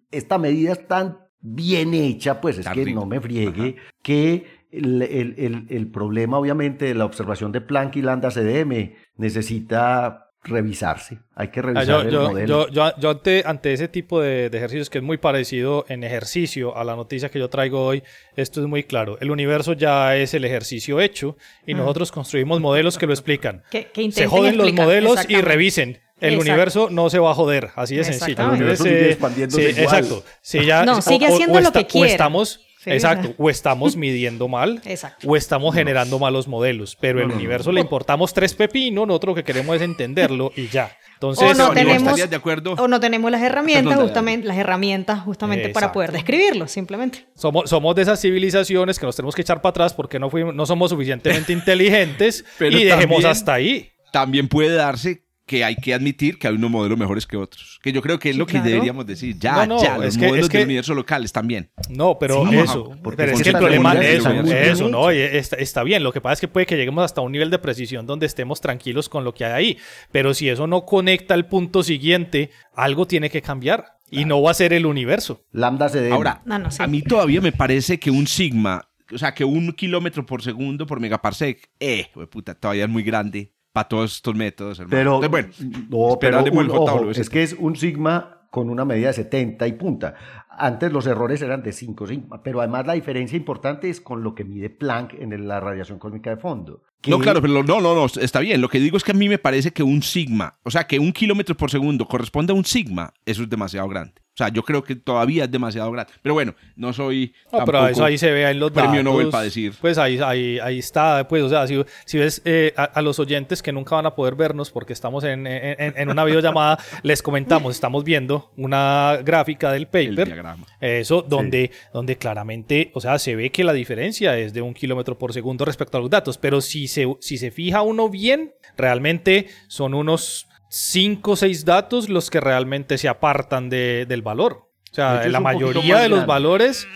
esta 0.10 0.40
medida 0.40 0.72
es 0.72 0.88
tan 0.88 1.20
bien 1.40 1.94
hecha, 1.94 2.42
pues 2.42 2.58
es 2.58 2.68
que 2.68 2.92
no 2.92 3.06
me 3.06 3.22
friegue, 3.22 3.76
que 4.02 4.46
el, 4.72 5.04
el, 5.04 5.68
el, 5.70 5.88
problema 5.92 6.40
obviamente 6.40 6.86
de 6.86 6.96
la 6.96 7.06
observación 7.06 7.52
de 7.52 7.62
Planck 7.62 7.98
y 7.98 8.02
Lambda 8.02 8.32
CDM 8.32 8.94
necesita 9.18 10.31
revisarse. 10.44 11.20
Hay 11.36 11.50
que 11.50 11.60
ah, 11.60 11.64
revisar 11.64 12.08
el 12.08 12.14
modelo. 12.14 12.70
Yo, 12.70 12.92
yo, 12.98 13.10
ante, 13.10 13.44
ante, 13.46 13.74
ese 13.74 13.88
tipo 13.88 14.22
de, 14.22 14.48
ejercicios 14.48 14.90
que 14.90 14.98
es 14.98 15.04
muy 15.04 15.18
parecido 15.18 15.86
en 15.88 16.04
ejercicio 16.04 16.76
a 16.76 16.84
la 16.84 16.96
noticia 16.96 17.30
que 17.30 17.40
yo 17.40 17.50
traigo 17.50 17.86
hoy, 17.86 18.04
esto 18.36 18.62
es 18.62 18.68
muy 18.68 18.84
claro. 18.84 19.18
El 19.22 19.32
universo 19.32 19.74
ya 19.74 20.16
es 20.16 20.34
el 20.34 20.46
ejercicio 20.46 21.00
hecho 21.00 21.38
y 21.66 21.74
nosotros 21.74 22.12
construimos 22.12 22.60
modelos 22.60 22.98
que 22.98 23.08
lo 23.08 23.14
explican. 23.14 23.64
se 24.12 24.28
joden 24.28 24.58
los 24.58 24.74
modelos 24.74 25.20
y 25.28 25.42
revisen. 25.42 26.00
El 26.20 26.38
universo 26.38 26.90
no 26.92 27.10
se 27.10 27.18
va 27.18 27.32
a 27.32 27.34
joder, 27.34 27.70
así 27.76 27.96
de 27.96 28.04
sencillo. 28.04 28.44
El 28.44 28.50
universo 28.52 28.84
sigue 28.84 29.12
expandiéndose 29.12 29.70
Exacto. 29.82 30.24
ya, 30.54 30.86
no, 30.86 31.02
sigue 31.02 31.28
haciendo 31.28 31.60
lo 31.60 31.72
que 31.72 31.88
quiere. 31.88 32.12
estamos 32.12 32.62
Exacto, 32.86 33.34
o 33.38 33.50
estamos 33.50 33.96
midiendo 33.96 34.48
mal, 34.48 34.82
o 35.26 35.36
estamos 35.36 35.76
generando 35.76 36.20
malos 36.20 36.48
modelos, 36.48 36.98
pero 37.00 37.22
el 37.22 37.32
universo 37.32 37.72
le 37.72 37.82
importamos 37.82 38.34
tres 38.34 38.54
pepinos, 38.54 39.08
nosotros 39.08 39.32
lo 39.32 39.36
que 39.36 39.44
queremos 39.44 39.76
es 39.76 39.82
entenderlo 39.82 40.52
y 40.56 40.68
ya. 40.68 40.92
Entonces, 41.14 41.52
o 41.52 41.54
no, 41.54 41.72
tenemos, 41.72 42.16
de 42.16 42.36
acuerdo? 42.36 42.74
o 42.74 42.88
no 42.88 43.00
tenemos 43.00 43.30
las 43.30 43.44
herramientas 43.44 44.00
justamente, 44.00 44.48
las 44.48 44.58
herramientas 44.58 45.20
justamente 45.20 45.70
para 45.70 45.92
poder 45.92 46.12
describirlo, 46.12 46.68
simplemente. 46.68 47.28
Somos, 47.36 47.70
somos 47.70 47.96
de 47.96 48.02
esas 48.02 48.20
civilizaciones 48.20 48.98
que 48.98 49.06
nos 49.06 49.16
tenemos 49.16 49.36
que 49.36 49.44
echar 49.44 49.62
para 49.62 49.70
atrás 49.70 49.94
porque 49.94 50.18
no, 50.18 50.32
fuimos, 50.32 50.56
no 50.56 50.66
somos 50.66 50.90
suficientemente 50.90 51.54
inteligentes 51.54 52.44
y 52.60 52.84
dejemos 52.84 53.24
hasta 53.26 53.54
ahí. 53.54 53.92
También 54.12 54.48
puede 54.48 54.76
darse 54.76 55.24
que 55.52 55.66
hay 55.66 55.76
que 55.76 55.94
admitir 55.94 56.40
que 56.40 56.48
hay 56.48 56.56
unos 56.56 56.72
modelos 56.72 56.98
mejores 56.98 57.28
que 57.28 57.36
otros. 57.36 57.78
Que 57.84 57.92
yo 57.92 58.02
creo 58.02 58.18
que 58.18 58.30
es 58.30 58.38
lo 58.38 58.46
que 58.46 58.62
deberíamos 58.62 59.06
decir. 59.06 59.38
Ya, 59.38 59.68
ya, 59.68 59.98
los 59.98 60.18
modelos 60.18 60.48
del 60.48 60.64
universo 60.64 60.94
local 60.94 61.26
están 61.26 61.46
bien. 61.46 61.70
No, 61.90 62.18
pero 62.18 62.50
eso. 62.50 62.92
Pero 63.18 63.34
es 63.34 63.44
que 63.44 63.50
el 63.50 63.58
problema 63.58 63.94
es 63.96 64.20
eso, 64.20 64.32
eso, 64.32 64.88
¿no? 64.88 65.10
Está, 65.10 65.58
está, 65.58 65.84
bien. 65.84 66.04
Lo 66.04 66.14
que 66.14 66.22
pasa 66.22 66.36
es 66.36 66.40
que 66.40 66.48
puede 66.48 66.66
que 66.66 66.78
lleguemos 66.78 67.04
hasta 67.04 67.20
un 67.20 67.34
nivel 67.34 67.50
de 67.50 67.60
precisión 67.60 68.08
donde 68.08 68.28
estemos 68.28 68.62
tranquilos 68.62 69.10
con 69.10 69.26
lo 69.26 69.34
que 69.34 69.44
hay 69.44 69.52
ahí. 69.52 69.78
Pero 70.14 70.34
si 70.34 70.48
eso 70.48 70.68
no 70.68 70.86
conecta 70.86 71.34
al 71.34 71.46
punto 71.48 71.84
siguiente, 71.84 72.50
algo 72.74 73.06
tiene 73.06 73.30
que 73.30 73.42
cambiar. 73.42 73.98
Y 74.10 74.24
no 74.24 74.42
va 74.42 74.52
a 74.52 74.54
ser 74.54 74.72
el 74.72 74.86
universo. 74.86 75.44
Lambda 75.52 75.90
se 75.90 76.00
debe. 76.00 76.14
Ahora, 76.14 76.42
a 76.80 76.88
mí 76.88 77.02
todavía 77.02 77.42
me 77.42 77.52
parece 77.52 78.00
que 78.00 78.10
un 78.10 78.26
sigma, 78.26 78.88
o 79.14 79.18
sea, 79.18 79.34
que 79.34 79.44
un 79.44 79.74
kilómetro 79.74 80.26
por 80.26 80.44
segundo 80.44 80.86
por 80.86 81.02
megaparsec, 81.02 81.70
eh, 81.78 82.08
puta, 82.30 82.56
todavía 82.56 82.86
es 82.86 82.90
muy 82.90 83.04
grande 83.04 83.52
para 83.72 83.88
todos 83.88 84.16
estos 84.16 84.36
métodos, 84.36 84.80
hermano. 84.80 85.20
Pero, 85.20 85.30
bueno, 85.30 85.50
no, 85.90 86.18
pero 86.20 87.12
es 87.12 87.30
que 87.30 87.44
es 87.44 87.56
un 87.58 87.76
sigma 87.76 88.42
con 88.50 88.70
una 88.70 88.84
medida 88.84 89.08
de 89.08 89.14
70 89.14 89.66
y 89.68 89.72
punta. 89.74 90.14
Antes 90.50 90.92
los 90.92 91.08
errores 91.08 91.42
eran 91.42 91.64
de 91.64 91.72
5 91.72 92.06
sigma, 92.06 92.44
pero 92.44 92.60
además 92.60 92.86
la 92.86 92.94
diferencia 92.94 93.38
importante 93.38 93.90
es 93.90 94.02
con 94.02 94.24
lo 94.24 94.36
que 94.36 94.44
mide 94.44 94.70
Planck 94.70 95.14
en 95.14 95.48
la 95.48 95.60
radiación 95.60 95.98
cósmica 95.98 96.30
de 96.30 96.38
fondo. 96.38 96.84
No, 97.08 97.18
claro, 97.18 97.42
pero 97.42 97.64
no, 97.64 97.82
no, 97.82 97.96
no, 97.96 98.06
está 98.06 98.42
bien. 98.42 98.62
Lo 98.62 98.70
que 98.70 98.80
digo 98.80 98.98
es 98.98 99.04
que 99.04 99.12
a 99.12 99.16
mí 99.16 99.28
me 99.28 99.40
parece 99.40 99.72
que 99.72 99.82
un 99.82 100.04
sigma, 100.04 100.60
o 100.64 100.70
sea, 100.70 100.86
que 100.86 101.00
un 101.00 101.14
kilómetro 101.14 101.56
por 101.56 101.72
segundo 101.72 102.06
corresponde 102.06 102.52
a 102.52 102.56
un 102.56 102.66
sigma, 102.66 103.14
eso 103.26 103.42
es 103.42 103.50
demasiado 103.50 103.88
grande. 103.88 104.14
O 104.42 104.44
sea, 104.44 104.50
yo 104.52 104.64
creo 104.64 104.84
que 104.84 104.96
todavía 104.96 105.44
es 105.44 105.52
demasiado 105.52 105.92
grande. 105.92 106.12
Pero 106.24 106.34
bueno, 106.34 106.56
no 106.76 106.94
soy. 106.94 107.32
No, 107.54 107.64
pero 107.64 107.88
eso 107.88 108.04
ahí 108.04 108.18
se 108.18 108.32
ve 108.32 108.50
en 108.50 108.60
los 108.60 108.72
premio 108.72 109.04
Nobel 109.04 109.30
para 109.30 109.44
decir. 109.44 109.76
Pues 109.80 110.00
ahí, 110.00 110.18
ahí, 110.18 110.58
ahí 110.58 110.80
está. 110.80 111.28
Pues, 111.28 111.44
o 111.44 111.50
sea, 111.50 111.68
si, 111.68 111.80
si 112.06 112.18
ves 112.18 112.42
eh, 112.44 112.74
a, 112.76 113.00
los 113.04 113.20
oyentes 113.20 113.62
que 113.62 113.72
nunca 113.72 113.96
van 113.96 114.08
a 114.08 114.16
poder 114.16 114.34
vernos 114.34 114.72
porque 114.72 114.94
estamos 114.94 115.24
en, 115.26 115.46
en, 115.46 115.94
en 115.96 116.10
una 116.10 116.24
videollamada, 116.24 116.80
les 117.04 117.22
comentamos, 117.22 117.76
estamos 117.76 118.04
viendo 118.04 118.52
una 118.58 119.20
gráfica 119.24 119.72
del 119.72 119.86
paper. 119.86 120.44
eso, 120.80 121.22
donde, 121.22 121.70
donde 121.94 122.18
claramente, 122.18 122.90
o 122.96 123.00
sea, 123.00 123.20
se 123.20 123.36
ve 123.36 123.52
que 123.52 123.64
la 123.64 123.74
diferencia 123.74 124.40
es 124.40 124.54
de 124.54 124.64
un 124.64 124.74
kilómetro 124.74 125.20
por 125.20 125.34
segundo 125.34 125.66
respecto 125.66 126.00
a 126.00 126.02
los 126.02 126.10
datos. 126.10 126.40
Pero 126.40 126.62
si 126.62 126.88
se, 126.88 127.06
si 127.20 127.38
se 127.38 127.52
fija 127.52 127.84
uno 127.84 128.10
bien, 128.10 128.56
realmente 128.76 129.50
son 129.68 129.94
unos 129.94 130.48
cinco 130.72 131.32
o 131.32 131.36
seis 131.36 131.66
datos 131.66 132.08
los 132.08 132.30
que 132.30 132.40
realmente 132.40 132.98
se 132.98 133.10
apartan 133.10 133.70
de, 133.70 134.06
del 134.08 134.22
valor. 134.22 134.70
O 134.92 134.96
sea, 134.96 135.28
la 135.28 135.40
mayoría 135.40 136.00
de 136.00 136.10
los 136.10 136.26
valores, 136.26 136.88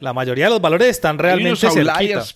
la 0.00 0.12
mayoría 0.12 0.46
de 0.46 0.50
los 0.50 0.60
valores 0.60 0.88
están 0.88 1.18
realmente. 1.18 1.66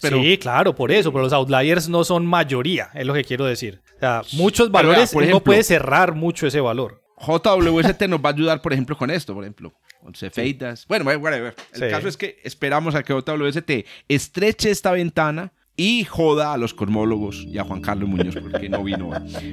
Pero... 0.01 0.23
Sí, 0.23 0.39
claro, 0.39 0.75
por 0.75 0.93
eso, 0.93 1.13
pero 1.13 1.25
los 1.25 1.33
outliers 1.33 1.89
no 1.89 2.05
son 2.05 2.25
mayoría, 2.25 2.91
es 2.95 3.07
lo 3.07 3.13
que 3.13 3.25
quiero 3.25 3.45
decir. 3.45 3.83
O 3.97 4.01
sea, 4.01 4.23
muchos 4.33 4.71
valores 4.71 5.13
uno 5.15 5.41
puede 5.41 5.63
cerrar 5.65 6.15
mucho 6.15 6.47
ese 6.47 6.61
valor. 6.61 7.03
JWST 7.19 8.03
nos 8.09 8.21
va 8.21 8.31
a 8.31 8.33
ayudar, 8.33 8.61
por 8.61 8.73
ejemplo, 8.73 8.97
con 8.97 9.11
esto, 9.11 9.35
por 9.35 9.45
ejemplo, 9.45 9.73
con 10.01 10.15
Cefeitas. 10.15 10.87
Bueno, 10.87 11.05
whatever. 11.05 11.55
El 11.73 11.91
caso 11.91 12.09
es 12.09 12.17
que 12.17 12.41
esperamos 12.45 12.95
a 12.95 13.03
que 13.03 13.13
JWST 13.13 13.87
estreche 14.09 14.71
esta 14.71 14.93
ventana 14.93 15.53
y 15.77 16.05
joda 16.05 16.53
a 16.53 16.57
los 16.57 16.75
cosmólogos 16.75 17.45
y 17.45 17.59
a 17.59 17.65
Juan 17.65 17.81
Carlos 17.81 18.09
Muñoz 18.09 18.37
porque 18.37 18.69
no 18.69 18.85
vino. 18.85 19.11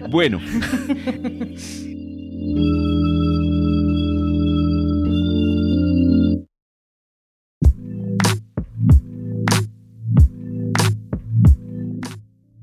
Bueno. 0.09 0.39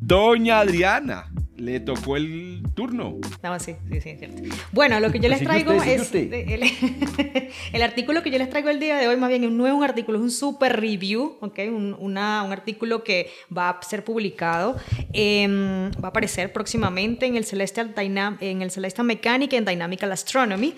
Doña 0.01 0.61
Adriana 0.61 1.31
le 1.59 1.81
tocó 1.81 2.17
el 2.17 2.63
turno. 2.75 3.17
No, 3.43 3.59
sí, 3.59 3.75
sí, 3.91 4.01
sí, 4.01 4.17
cierto. 4.17 4.43
Bueno, 4.73 5.01
lo 5.01 5.11
que 5.11 5.19
yo 5.19 5.29
les 5.29 5.43
traigo 5.43 5.73
es. 5.73 6.13
el, 7.73 7.83
artículo 7.83 8.23
que 8.23 8.31
yo 8.31 8.39
les 8.39 8.49
traigo 8.49 8.69
el 8.69 8.79
día 8.79 8.97
de 8.97 9.09
hoy, 9.09 9.17
más 9.17 9.29
bien, 9.29 9.57
no 9.57 9.67
es 9.67 9.73
un 9.73 9.83
artículo, 9.85 10.19
es 10.19 10.25
un 10.25 10.31
super 10.31 10.81
review, 10.81 11.37
¿ok? 11.41 11.59
Un, 11.69 11.97
una, 11.99 12.45
un 12.45 12.53
artículo 12.53 13.03
que 13.03 13.31
va 13.55 13.71
a 13.71 13.83
ser 13.83 14.05
publicado, 14.05 14.77
em, 15.13 15.91
va 15.93 16.05
a 16.05 16.09
aparecer 16.09 16.53
próximamente 16.53 17.27
en 17.27 17.37
el 17.37 17.45
Celestial, 17.45 17.95
Dynam 17.95 18.39
en 18.41 18.63
el 18.63 18.71
Celestial 18.71 19.07
Mechanic 19.07 19.53
en 19.53 19.65
Dynamical 19.65 20.13
Astronomy. 20.13 20.75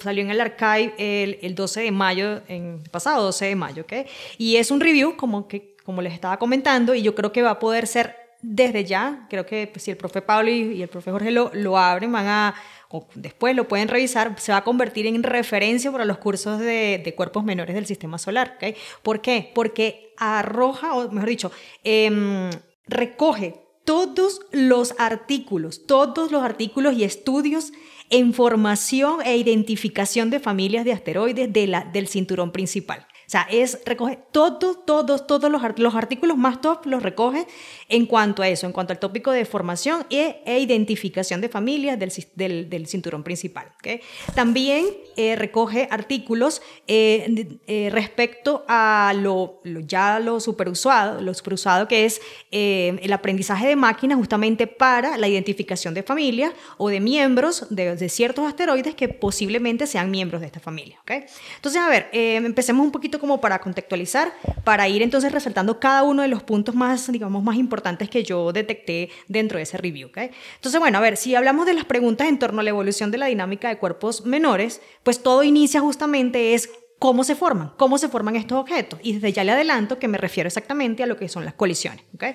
Salió 0.00 0.22
en 0.22 0.30
el 0.30 0.40
archive 0.40 0.94
el, 0.98 1.38
el 1.42 1.54
12 1.54 1.80
de 1.80 1.90
mayo, 1.90 2.42
en, 2.48 2.82
pasado 2.90 3.24
12 3.24 3.46
de 3.46 3.56
mayo, 3.56 3.82
¿ok? 3.82 4.06
Y 4.36 4.56
es 4.56 4.70
un 4.70 4.80
review, 4.80 5.16
como, 5.16 5.48
que, 5.48 5.74
como 5.84 6.02
les 6.02 6.12
estaba 6.12 6.38
comentando, 6.38 6.94
y 6.94 7.02
yo 7.02 7.14
creo 7.14 7.32
que 7.32 7.42
va 7.42 7.52
a 7.52 7.58
poder 7.58 7.86
ser 7.86 8.27
desde 8.40 8.84
ya, 8.84 9.26
creo 9.28 9.46
que 9.46 9.66
pues, 9.66 9.82
si 9.82 9.90
el 9.90 9.96
profe 9.96 10.22
Pablo 10.22 10.50
y, 10.50 10.80
el 10.80 10.88
profe 10.88 11.10
Jorge 11.10 11.30
lo, 11.30 11.50
lo, 11.54 11.76
abren, 11.76 12.12
van 12.12 12.26
a, 12.26 12.54
después 13.14 13.56
lo 13.56 13.66
pueden 13.66 13.88
revisar, 13.88 14.38
se 14.38 14.52
va 14.52 14.58
a 14.58 14.64
convertir 14.64 15.06
en 15.06 15.22
referencia 15.22 15.90
para 15.90 16.04
los 16.04 16.18
cursos 16.18 16.60
de, 16.60 17.00
de 17.04 17.14
cuerpos 17.14 17.44
menores 17.44 17.74
del 17.74 17.86
sistema 17.86 18.18
solar. 18.18 18.54
¿okay? 18.56 18.76
¿Por 19.02 19.20
qué? 19.20 19.50
Porque 19.54 20.14
arroja, 20.16 20.94
o 20.94 21.10
mejor 21.10 21.28
dicho, 21.28 21.52
em, 21.82 22.50
recoge 22.86 23.60
todos 23.84 24.40
los 24.52 24.94
artículos, 24.98 25.86
todos 25.86 26.30
los 26.30 26.42
artículos 26.42 26.94
y 26.94 27.04
estudios 27.04 27.72
en 28.10 28.32
formación 28.34 29.20
e 29.24 29.36
identificación 29.36 30.30
de 30.30 30.40
familias 30.40 30.84
de 30.84 30.92
asteroides 30.92 31.52
de 31.52 31.66
la, 31.66 31.84
del 31.84 32.08
cinturón 32.08 32.52
principal. 32.52 33.06
Sea, 33.28 33.46
es 33.50 33.80
recoge 33.84 34.18
todos, 34.32 34.86
todos, 34.86 35.26
todos 35.26 35.52
los, 35.52 35.60
los 35.76 35.94
artículos 35.94 36.38
más 36.38 36.62
top 36.62 36.86
los 36.86 37.02
recoge 37.02 37.46
en 37.90 38.06
cuanto 38.06 38.42
a 38.42 38.48
eso, 38.48 38.64
en 38.64 38.72
cuanto 38.72 38.94
al 38.94 38.98
tópico 38.98 39.32
de 39.32 39.44
formación 39.44 40.06
e, 40.08 40.40
e 40.46 40.58
identificación 40.60 41.42
de 41.42 41.50
familias 41.50 41.98
del, 41.98 42.10
del, 42.36 42.70
del 42.70 42.86
cinturón 42.86 43.22
principal. 43.22 43.70
¿okay? 43.80 44.00
También 44.34 44.86
eh, 45.18 45.36
recoge 45.36 45.88
artículos 45.90 46.62
eh, 46.86 47.58
eh, 47.66 47.90
respecto 47.92 48.64
a 48.66 49.12
lo, 49.14 49.60
ya 49.64 50.20
lo 50.20 50.40
superusado, 50.40 51.20
lo 51.20 51.34
superusado 51.34 51.86
que 51.86 52.06
es 52.06 52.22
el 52.50 53.12
aprendizaje 53.12 53.66
de 53.66 53.76
máquinas 53.76 54.16
justamente 54.16 54.66
para 54.66 55.18
la 55.18 55.28
identificación 55.28 55.92
de 55.92 56.02
familias 56.02 56.54
o 56.78 56.88
de 56.88 57.00
miembros 57.00 57.66
de, 57.68 57.94
de, 57.94 58.08
ciertos 58.08 58.46
asteroides 58.46 58.94
que 58.94 59.08
posiblemente 59.08 59.86
sean 59.86 60.10
miembros 60.10 60.40
de 60.40 60.46
esta 60.46 60.60
familia. 60.60 60.98
¿okay? 61.02 61.24
Entonces, 61.56 61.82
a 61.82 61.88
ver, 61.90 62.08
empecemos 62.12 62.86
un 62.86 62.90
poquito 62.90 63.17
como 63.18 63.40
para 63.40 63.60
contextualizar, 63.60 64.32
para 64.64 64.88
ir 64.88 65.02
entonces 65.02 65.32
resaltando 65.32 65.80
cada 65.80 66.02
uno 66.02 66.22
de 66.22 66.28
los 66.28 66.42
puntos 66.42 66.74
más, 66.74 67.10
digamos, 67.10 67.42
más 67.42 67.56
importantes 67.56 68.08
que 68.08 68.22
yo 68.24 68.52
detecté 68.52 69.10
dentro 69.28 69.58
de 69.58 69.62
ese 69.62 69.76
review. 69.76 70.08
¿okay? 70.08 70.30
Entonces, 70.56 70.80
bueno, 70.80 70.98
a 70.98 71.00
ver, 71.00 71.16
si 71.16 71.34
hablamos 71.34 71.66
de 71.66 71.74
las 71.74 71.84
preguntas 71.84 72.28
en 72.28 72.38
torno 72.38 72.60
a 72.60 72.64
la 72.64 72.70
evolución 72.70 73.10
de 73.10 73.18
la 73.18 73.26
dinámica 73.26 73.68
de 73.68 73.78
cuerpos 73.78 74.24
menores, 74.24 74.80
pues 75.02 75.22
todo 75.22 75.42
inicia 75.42 75.80
justamente 75.80 76.54
es 76.54 76.70
cómo 76.98 77.22
se 77.24 77.34
forman, 77.34 77.72
cómo 77.76 77.98
se 77.98 78.08
forman 78.08 78.36
estos 78.36 78.58
objetos. 78.58 78.98
Y 79.02 79.14
desde 79.14 79.32
ya 79.32 79.44
le 79.44 79.52
adelanto 79.52 79.98
que 79.98 80.08
me 80.08 80.18
refiero 80.18 80.48
exactamente 80.48 81.02
a 81.02 81.06
lo 81.06 81.16
que 81.16 81.28
son 81.28 81.44
las 81.44 81.54
colisiones. 81.54 82.04
¿okay? 82.14 82.34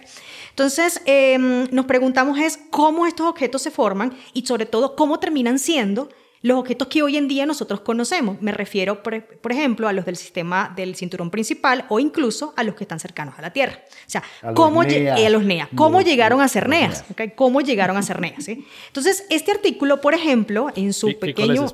Entonces, 0.49 1.01
em, 1.05 1.67
nos 1.71 1.85
preguntamos 1.85 2.39
es 2.39 2.57
cómo 2.69 3.05
estos 3.05 3.27
objetos 3.27 3.61
se 3.61 3.71
forman 3.71 4.17
y 4.33 4.45
sobre 4.45 4.65
todo 4.65 4.95
cómo 4.95 5.19
terminan 5.19 5.59
siendo 5.59 6.09
los 6.43 6.59
objetos 6.59 6.89
que 6.89 7.01
hoy 7.01 7.17
en 7.17 7.27
día 7.27 7.45
nosotros 7.45 7.79
conocemos. 7.79 8.39
Me 8.41 8.51
refiero, 8.51 9.01
por, 9.01 9.15
ejemplo, 9.49 9.87
a 9.87 9.93
los 9.93 10.05
del 10.05 10.17
sistema 10.17 10.71
del 10.75 10.95
cinturón 10.95 11.31
principal 11.31 11.85
o 11.89 11.99
incluso 11.99 12.53
a 12.57 12.63
los 12.63 12.75
que 12.75 12.83
están 12.83 12.99
cercanos 12.99 13.39
a 13.39 13.41
la 13.41 13.51
Tierra. 13.51 13.79
O 14.05 14.09
sea, 14.09 14.21
a 14.41 14.53
cómo 14.53 14.83
los 14.83 14.91
NEA. 14.91 15.15
a 15.15 15.29
los 15.29 15.43
NEA. 15.43 15.69
¿Cómo 15.73 16.01
llegaron 16.01 16.41
a 16.41 16.47
ser 16.49 16.67
NEAs? 16.67 17.05
¿Cómo 17.35 17.61
llegaron 17.61 17.95
a 17.95 18.03
ser 18.03 18.19
NEAs? 18.19 18.49
Entonces, 18.49 19.25
este 19.29 19.51
artículo, 19.53 20.01
por 20.01 20.13
ejemplo, 20.13 20.67
en 20.75 20.93
su 20.93 21.17
pequeño... 21.17 21.65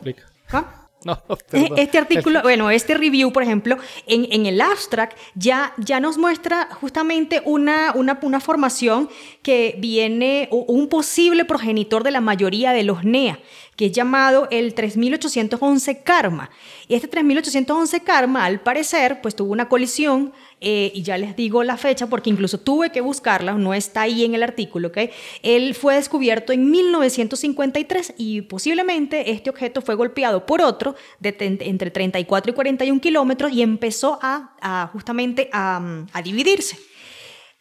¿Ah? 0.51 0.78
No, 1.05 1.21
este 1.77 1.97
artículo, 1.97 2.41
bueno, 2.41 2.69
este 2.69 2.93
review, 2.93 3.31
por 3.31 3.43
ejemplo, 3.43 3.77
en, 4.05 4.27
en, 4.31 4.45
el 4.45 4.59
abstract 4.59 5.17
ya, 5.33 5.73
ya 5.77 5.99
nos 5.99 6.17
muestra 6.17 6.67
justamente 6.81 7.41
una, 7.45 7.93
una, 7.95 8.19
una 8.21 8.39
formación 8.41 9.09
que 9.41 9.75
viene, 9.79 10.49
un 10.51 10.89
posible 10.89 11.45
progenitor 11.45 12.03
de 12.03 12.11
la 12.11 12.19
mayoría 12.19 12.73
de 12.73 12.83
los 12.83 13.05
NEA, 13.05 13.39
que 13.77 13.85
es 13.85 13.91
llamado 13.93 14.49
el 14.51 14.73
3811 14.73 16.03
Karma. 16.03 16.49
Y 16.89 16.95
este 16.95 17.07
3811 17.07 18.01
Karma, 18.01 18.43
al 18.43 18.59
parecer, 18.59 19.21
pues 19.21 19.35
tuvo 19.35 19.53
una 19.53 19.69
colisión 19.69 20.33
eh, 20.61 20.91
y 20.93 21.03
ya 21.03 21.17
les 21.17 21.35
digo 21.35 21.63
la 21.63 21.77
fecha 21.77 22.07
porque 22.07 22.29
incluso 22.29 22.59
tuve 22.59 22.91
que 22.91 23.01
buscarla, 23.01 23.53
no 23.53 23.73
está 23.73 24.01
ahí 24.01 24.25
en 24.25 24.35
el 24.35 24.43
artículo, 24.43 24.89
¿ok? 24.89 24.97
Él 25.41 25.73
fue 25.73 25.95
descubierto 25.95 26.51
en 26.51 26.69
1953 26.69 28.15
y 28.17 28.41
posiblemente 28.41 29.31
este 29.31 29.49
objeto 29.49 29.81
fue 29.81 29.95
golpeado 29.95 30.45
por 30.45 30.61
otro 30.61 30.95
de 31.19 31.35
entre 31.61 31.91
34 31.91 32.51
y 32.51 32.53
41 32.53 33.01
kilómetros 33.01 33.51
y 33.53 33.61
empezó 33.61 34.19
a, 34.21 34.89
justamente 34.91 35.49
a, 35.53 36.05
dividirse. 36.23 36.77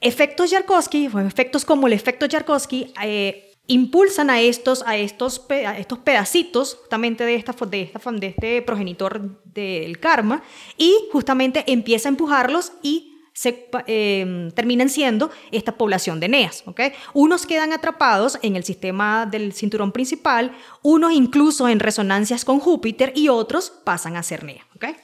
Efectos 0.00 0.50
Yarkovsky, 0.50 1.08
efectos 1.26 1.64
como 1.64 1.86
el 1.86 1.92
efecto 1.92 2.26
Yarkovsky, 2.26 2.92
eh, 3.02 3.47
impulsan 3.68 4.30
a 4.30 4.40
estos, 4.40 4.82
a 4.86 4.96
estos, 4.96 5.46
estos 5.48 5.98
pedacitos 6.00 6.74
justamente 6.74 7.24
de, 7.24 7.36
esta, 7.36 7.54
de, 7.66 7.82
esta, 7.82 8.12
de 8.12 8.26
este 8.26 8.62
progenitor 8.62 9.42
del 9.44 10.00
karma 10.00 10.42
y 10.76 10.94
justamente 11.12 11.64
empieza 11.66 12.08
a 12.08 12.10
empujarlos 12.10 12.72
y 12.82 13.14
se 13.34 13.68
em, 13.86 14.50
terminan 14.50 14.88
siendo 14.88 15.30
esta 15.52 15.76
población 15.76 16.18
de 16.18 16.28
Neas. 16.28 16.64
¿okay? 16.66 16.92
Unos 17.12 17.46
quedan 17.46 17.72
atrapados 17.72 18.38
en 18.42 18.56
el 18.56 18.64
sistema 18.64 19.26
del 19.26 19.52
cinturón 19.52 19.92
principal, 19.92 20.56
unos 20.82 21.12
incluso 21.12 21.68
en 21.68 21.78
resonancias 21.78 22.44
con 22.44 22.58
Júpiter 22.58 23.12
y 23.14 23.28
otros 23.28 23.70
pasan 23.84 24.16
a 24.16 24.24
ser 24.24 24.42
Neas. 24.42 24.64
¿okay? 24.74 24.96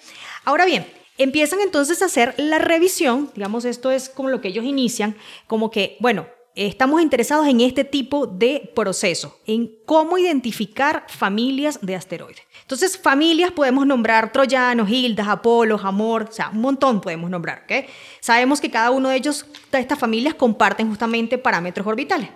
Ahora 0.45 0.65
bien, 0.65 0.85
empiezan 1.17 1.61
entonces 1.61 2.03
a 2.03 2.07
hacer 2.07 2.35
la 2.37 2.59
revisión, 2.59 3.31
digamos, 3.35 3.65
esto 3.65 3.93
es 3.93 4.09
como 4.09 4.31
lo 4.31 4.41
que 4.41 4.49
ellos 4.49 4.65
inician, 4.65 5.17
como 5.47 5.71
que, 5.71 5.97
bueno, 6.01 6.27
estamos 6.55 7.02
interesados 7.02 7.46
en 7.46 7.61
este 7.61 7.84
tipo 7.84 8.26
de 8.26 8.70
proceso, 8.74 9.38
en 9.46 9.70
cómo 9.84 10.18
identificar 10.18 11.05
familias 11.09 11.78
de 11.82 11.96
asteroides. 11.96 12.42
Entonces, 12.62 12.96
familias 12.96 13.50
podemos 13.50 13.86
nombrar 13.86 14.32
troyanos, 14.32 14.88
hildas, 14.88 15.28
apolos, 15.28 15.84
amor, 15.84 16.28
o 16.30 16.32
sea, 16.32 16.50
un 16.50 16.61
montón 16.61 17.00
podemos 17.00 17.28
nombrar. 17.28 17.62
¿okay? 17.64 17.86
Sabemos 18.20 18.61
que 18.61 18.70
cada 18.70 18.90
uno 18.90 19.09
de 19.09 19.16
ellos, 19.16 19.46
de 19.72 19.80
estas 19.80 19.98
familias, 19.98 20.34
comparten 20.34 20.88
justamente 20.88 21.38
parámetros 21.38 21.86
orbitales. 21.86 22.30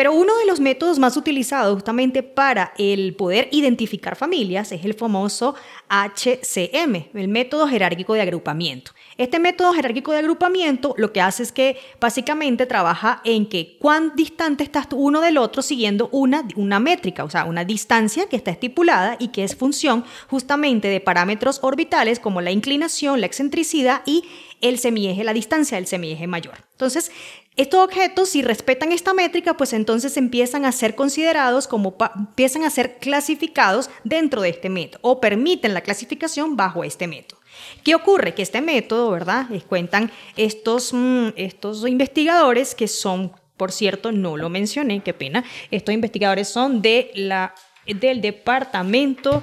Pero 0.00 0.14
uno 0.14 0.34
de 0.38 0.46
los 0.46 0.60
métodos 0.60 0.98
más 0.98 1.18
utilizados 1.18 1.74
justamente 1.74 2.22
para 2.22 2.72
el 2.78 3.14
poder 3.16 3.50
identificar 3.52 4.16
familias 4.16 4.72
es 4.72 4.82
el 4.86 4.94
famoso 4.94 5.54
HCM, 5.90 7.10
el 7.12 7.28
método 7.28 7.68
jerárquico 7.68 8.14
de 8.14 8.22
agrupamiento. 8.22 8.92
Este 9.18 9.38
método 9.38 9.74
jerárquico 9.74 10.12
de 10.12 10.20
agrupamiento 10.20 10.94
lo 10.96 11.12
que 11.12 11.20
hace 11.20 11.42
es 11.42 11.52
que 11.52 11.76
básicamente 12.00 12.64
trabaja 12.64 13.20
en 13.26 13.46
que 13.46 13.76
cuán 13.78 14.16
distante 14.16 14.64
estás 14.64 14.86
uno 14.92 15.20
del 15.20 15.36
otro 15.36 15.60
siguiendo 15.60 16.08
una, 16.12 16.48
una 16.56 16.80
métrica, 16.80 17.22
o 17.22 17.28
sea, 17.28 17.44
una 17.44 17.66
distancia 17.66 18.26
que 18.26 18.36
está 18.36 18.52
estipulada 18.52 19.16
y 19.18 19.28
que 19.28 19.44
es 19.44 19.54
función 19.54 20.06
justamente 20.30 20.88
de 20.88 21.00
parámetros 21.00 21.58
orbitales 21.60 22.20
como 22.20 22.40
la 22.40 22.52
inclinación, 22.52 23.20
la 23.20 23.26
excentricidad 23.26 24.00
y 24.06 24.24
el 24.62 24.78
semieje, 24.78 25.24
la 25.24 25.34
distancia 25.34 25.76
del 25.76 25.86
semieje 25.86 26.26
mayor. 26.26 26.54
Entonces, 26.72 27.10
estos 27.56 27.84
objetos, 27.84 28.30
si 28.30 28.42
respetan 28.42 28.92
esta 28.92 29.12
métrica, 29.12 29.56
pues 29.56 29.72
entonces 29.72 30.16
empiezan 30.16 30.64
a 30.64 30.72
ser 30.72 30.94
considerados 30.94 31.66
como, 31.66 31.96
empiezan 32.16 32.64
a 32.64 32.70
ser 32.70 32.98
clasificados 32.98 33.90
dentro 34.04 34.40
de 34.40 34.50
este 34.50 34.68
método 34.68 35.00
o 35.02 35.20
permiten 35.20 35.74
la 35.74 35.80
clasificación 35.80 36.56
bajo 36.56 36.84
este 36.84 37.06
método. 37.06 37.40
¿Qué 37.82 37.94
ocurre? 37.94 38.34
Que 38.34 38.42
este 38.42 38.60
método, 38.60 39.10
¿verdad? 39.10 39.46
Les 39.50 39.64
cuentan 39.64 40.10
estos, 40.36 40.92
mm, 40.92 41.30
estos 41.36 41.86
investigadores 41.86 42.74
que 42.74 42.88
son, 42.88 43.32
por 43.56 43.72
cierto, 43.72 44.12
no 44.12 44.36
lo 44.36 44.48
mencioné, 44.48 45.02
qué 45.02 45.12
pena, 45.12 45.44
estos 45.70 45.94
investigadores 45.94 46.48
son 46.48 46.80
de 46.80 47.10
la 47.14 47.54
del 47.94 48.20
Departamento 48.20 49.42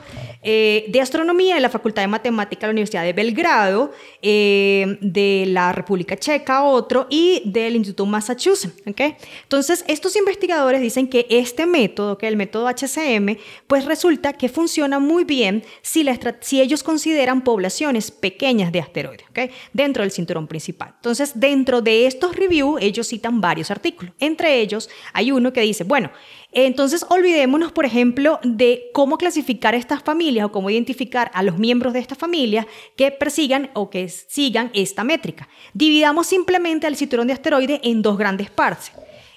eh, 0.49 0.85
de 0.87 1.01
Astronomía 1.01 1.55
de 1.55 1.61
la 1.61 1.69
Facultad 1.69 2.03
de 2.03 2.07
Matemática 2.07 2.61
de 2.61 2.67
la 2.67 2.71
Universidad 2.71 3.03
de 3.03 3.11
Belgrado, 3.11 3.91
eh, 4.21 4.97
de 5.01 5.45
la 5.47 5.73
República 5.73 6.15
Checa, 6.15 6.63
otro, 6.63 7.07
y 7.09 7.41
del 7.43 7.75
Instituto 7.75 8.05
Massachusetts. 8.05 8.81
¿okay? 8.87 9.15
Entonces, 9.43 9.83
estos 9.87 10.15
investigadores 10.15 10.79
dicen 10.79 11.09
que 11.09 11.25
este 11.29 11.65
método, 11.65 12.17
que 12.17 12.29
el 12.29 12.37
método 12.37 12.67
HCM, 12.67 13.37
pues 13.67 13.83
resulta 13.83 14.33
que 14.33 14.47
funciona 14.47 14.99
muy 14.99 15.23
bien 15.25 15.63
si, 15.81 16.05
si 16.39 16.61
ellos 16.61 16.81
consideran 16.83 17.43
poblaciones 17.43 18.11
pequeñas 18.11 18.71
de 18.71 18.79
asteroides 18.79 19.27
¿okay? 19.29 19.49
dentro 19.73 20.03
del 20.03 20.11
cinturón 20.11 20.47
principal. 20.47 20.93
Entonces, 20.95 21.31
dentro 21.35 21.81
de 21.81 22.07
estos 22.07 22.35
reviews, 22.35 22.81
ellos 22.81 23.07
citan 23.07 23.41
varios 23.41 23.71
artículos. 23.71 24.13
Entre 24.19 24.61
ellos, 24.61 24.89
hay 25.13 25.31
uno 25.31 25.51
que 25.51 25.61
dice, 25.61 25.83
bueno, 25.83 26.11
entonces, 26.65 27.05
olvidémonos, 27.09 27.71
por 27.71 27.85
ejemplo, 27.85 28.39
de 28.43 28.89
cómo 28.91 29.19
clasificar 29.19 29.75
estas 29.75 30.01
familias 30.01 30.47
o 30.47 30.51
cómo 30.51 30.71
identificar 30.71 31.29
a 31.35 31.43
los 31.43 31.59
miembros 31.59 31.93
de 31.93 31.99
esta 31.99 32.15
familia 32.15 32.65
que 32.95 33.11
persigan 33.11 33.69
o 33.75 33.91
que 33.91 34.09
sigan 34.09 34.71
esta 34.73 35.03
métrica. 35.03 35.47
Dividamos 35.75 36.25
simplemente 36.25 36.87
al 36.87 36.95
cinturón 36.95 37.27
de 37.27 37.33
asteroides 37.33 37.79
en 37.83 38.01
dos 38.01 38.17
grandes 38.17 38.49
partes, 38.49 38.91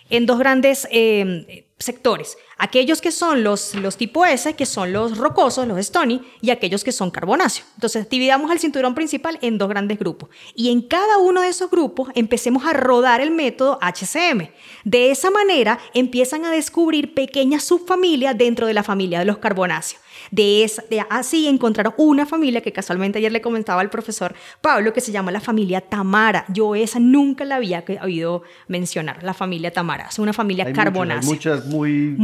en 0.09 0.25
dos 0.25 0.39
grandes 0.39 0.89
eh, 0.91 1.67
sectores. 1.79 2.39
Aquellos 2.63 3.01
que 3.01 3.11
son 3.11 3.43
los, 3.43 3.75
los 3.75 3.97
tipo 3.97 4.27
S, 4.27 4.55
que 4.55 4.67
son 4.67 4.93
los 4.93 5.17
rocosos, 5.17 5.67
los 5.67 5.79
stony, 5.79 6.21
y 6.43 6.51
aquellos 6.51 6.85
que 6.85 6.93
son 6.93 7.11
carbonáceos. 7.11 7.67
Entonces, 7.75 8.07
dividamos 8.11 8.51
el 8.53 8.59
cinturón 8.59 8.95
principal 8.95 9.39
en 9.41 9.57
dos 9.57 9.71
grandes 9.71 9.99
grupos. 9.99 10.29
Y 10.55 10.71
en 10.71 10.83
cada 10.83 11.17
uno 11.17 11.41
de 11.41 11.49
esos 11.49 11.71
grupos 11.71 12.11
empecemos 12.15 12.67
a 12.67 12.75
rodar 12.75 13.23
el 13.23 13.31
método 13.31 13.79
HCM. 13.81 14.51
De 14.85 15.11
esa 15.11 15.31
manera 15.31 15.79
empiezan 15.95 16.45
a 16.45 16.51
descubrir 16.51 17.15
pequeñas 17.15 17.65
subfamilias 17.65 18.37
dentro 18.37 18.67
de 18.67 18.75
la 18.75 18.83
familia 18.83 19.21
de 19.21 19.25
los 19.25 19.39
carbonáceos. 19.39 20.03
De, 20.31 20.65
esa, 20.65 20.83
de 20.89 21.05
así 21.11 21.49
encontraron 21.49 21.95
una 21.97 22.27
familia 22.27 22.61
que 22.61 22.73
casualmente 22.73 23.19
ayer 23.19 23.33
le 23.33 23.41
comentaba 23.41 23.81
al 23.81 23.91
profesor 23.91 24.35
Pablo 24.61 24.93
que 24.93 25.01
se 25.01 25.13
llama 25.13 25.31
la 25.33 25.41
familia 25.41 25.81
Tamara. 25.81 26.45
Yo 26.49 26.75
esa 26.75 26.99
nunca 26.99 27.45
la 27.45 27.57
había 27.57 27.85
oído 28.03 28.43
mencionar, 28.69 29.23
la 29.23 29.35
familia 29.35 29.73
Tamara. 29.73 30.07
Es 30.09 30.19
una 30.19 30.33
familia 30.33 30.73
carbonácea. 30.73 31.31
muchas 31.31 31.67
muy, 31.67 32.17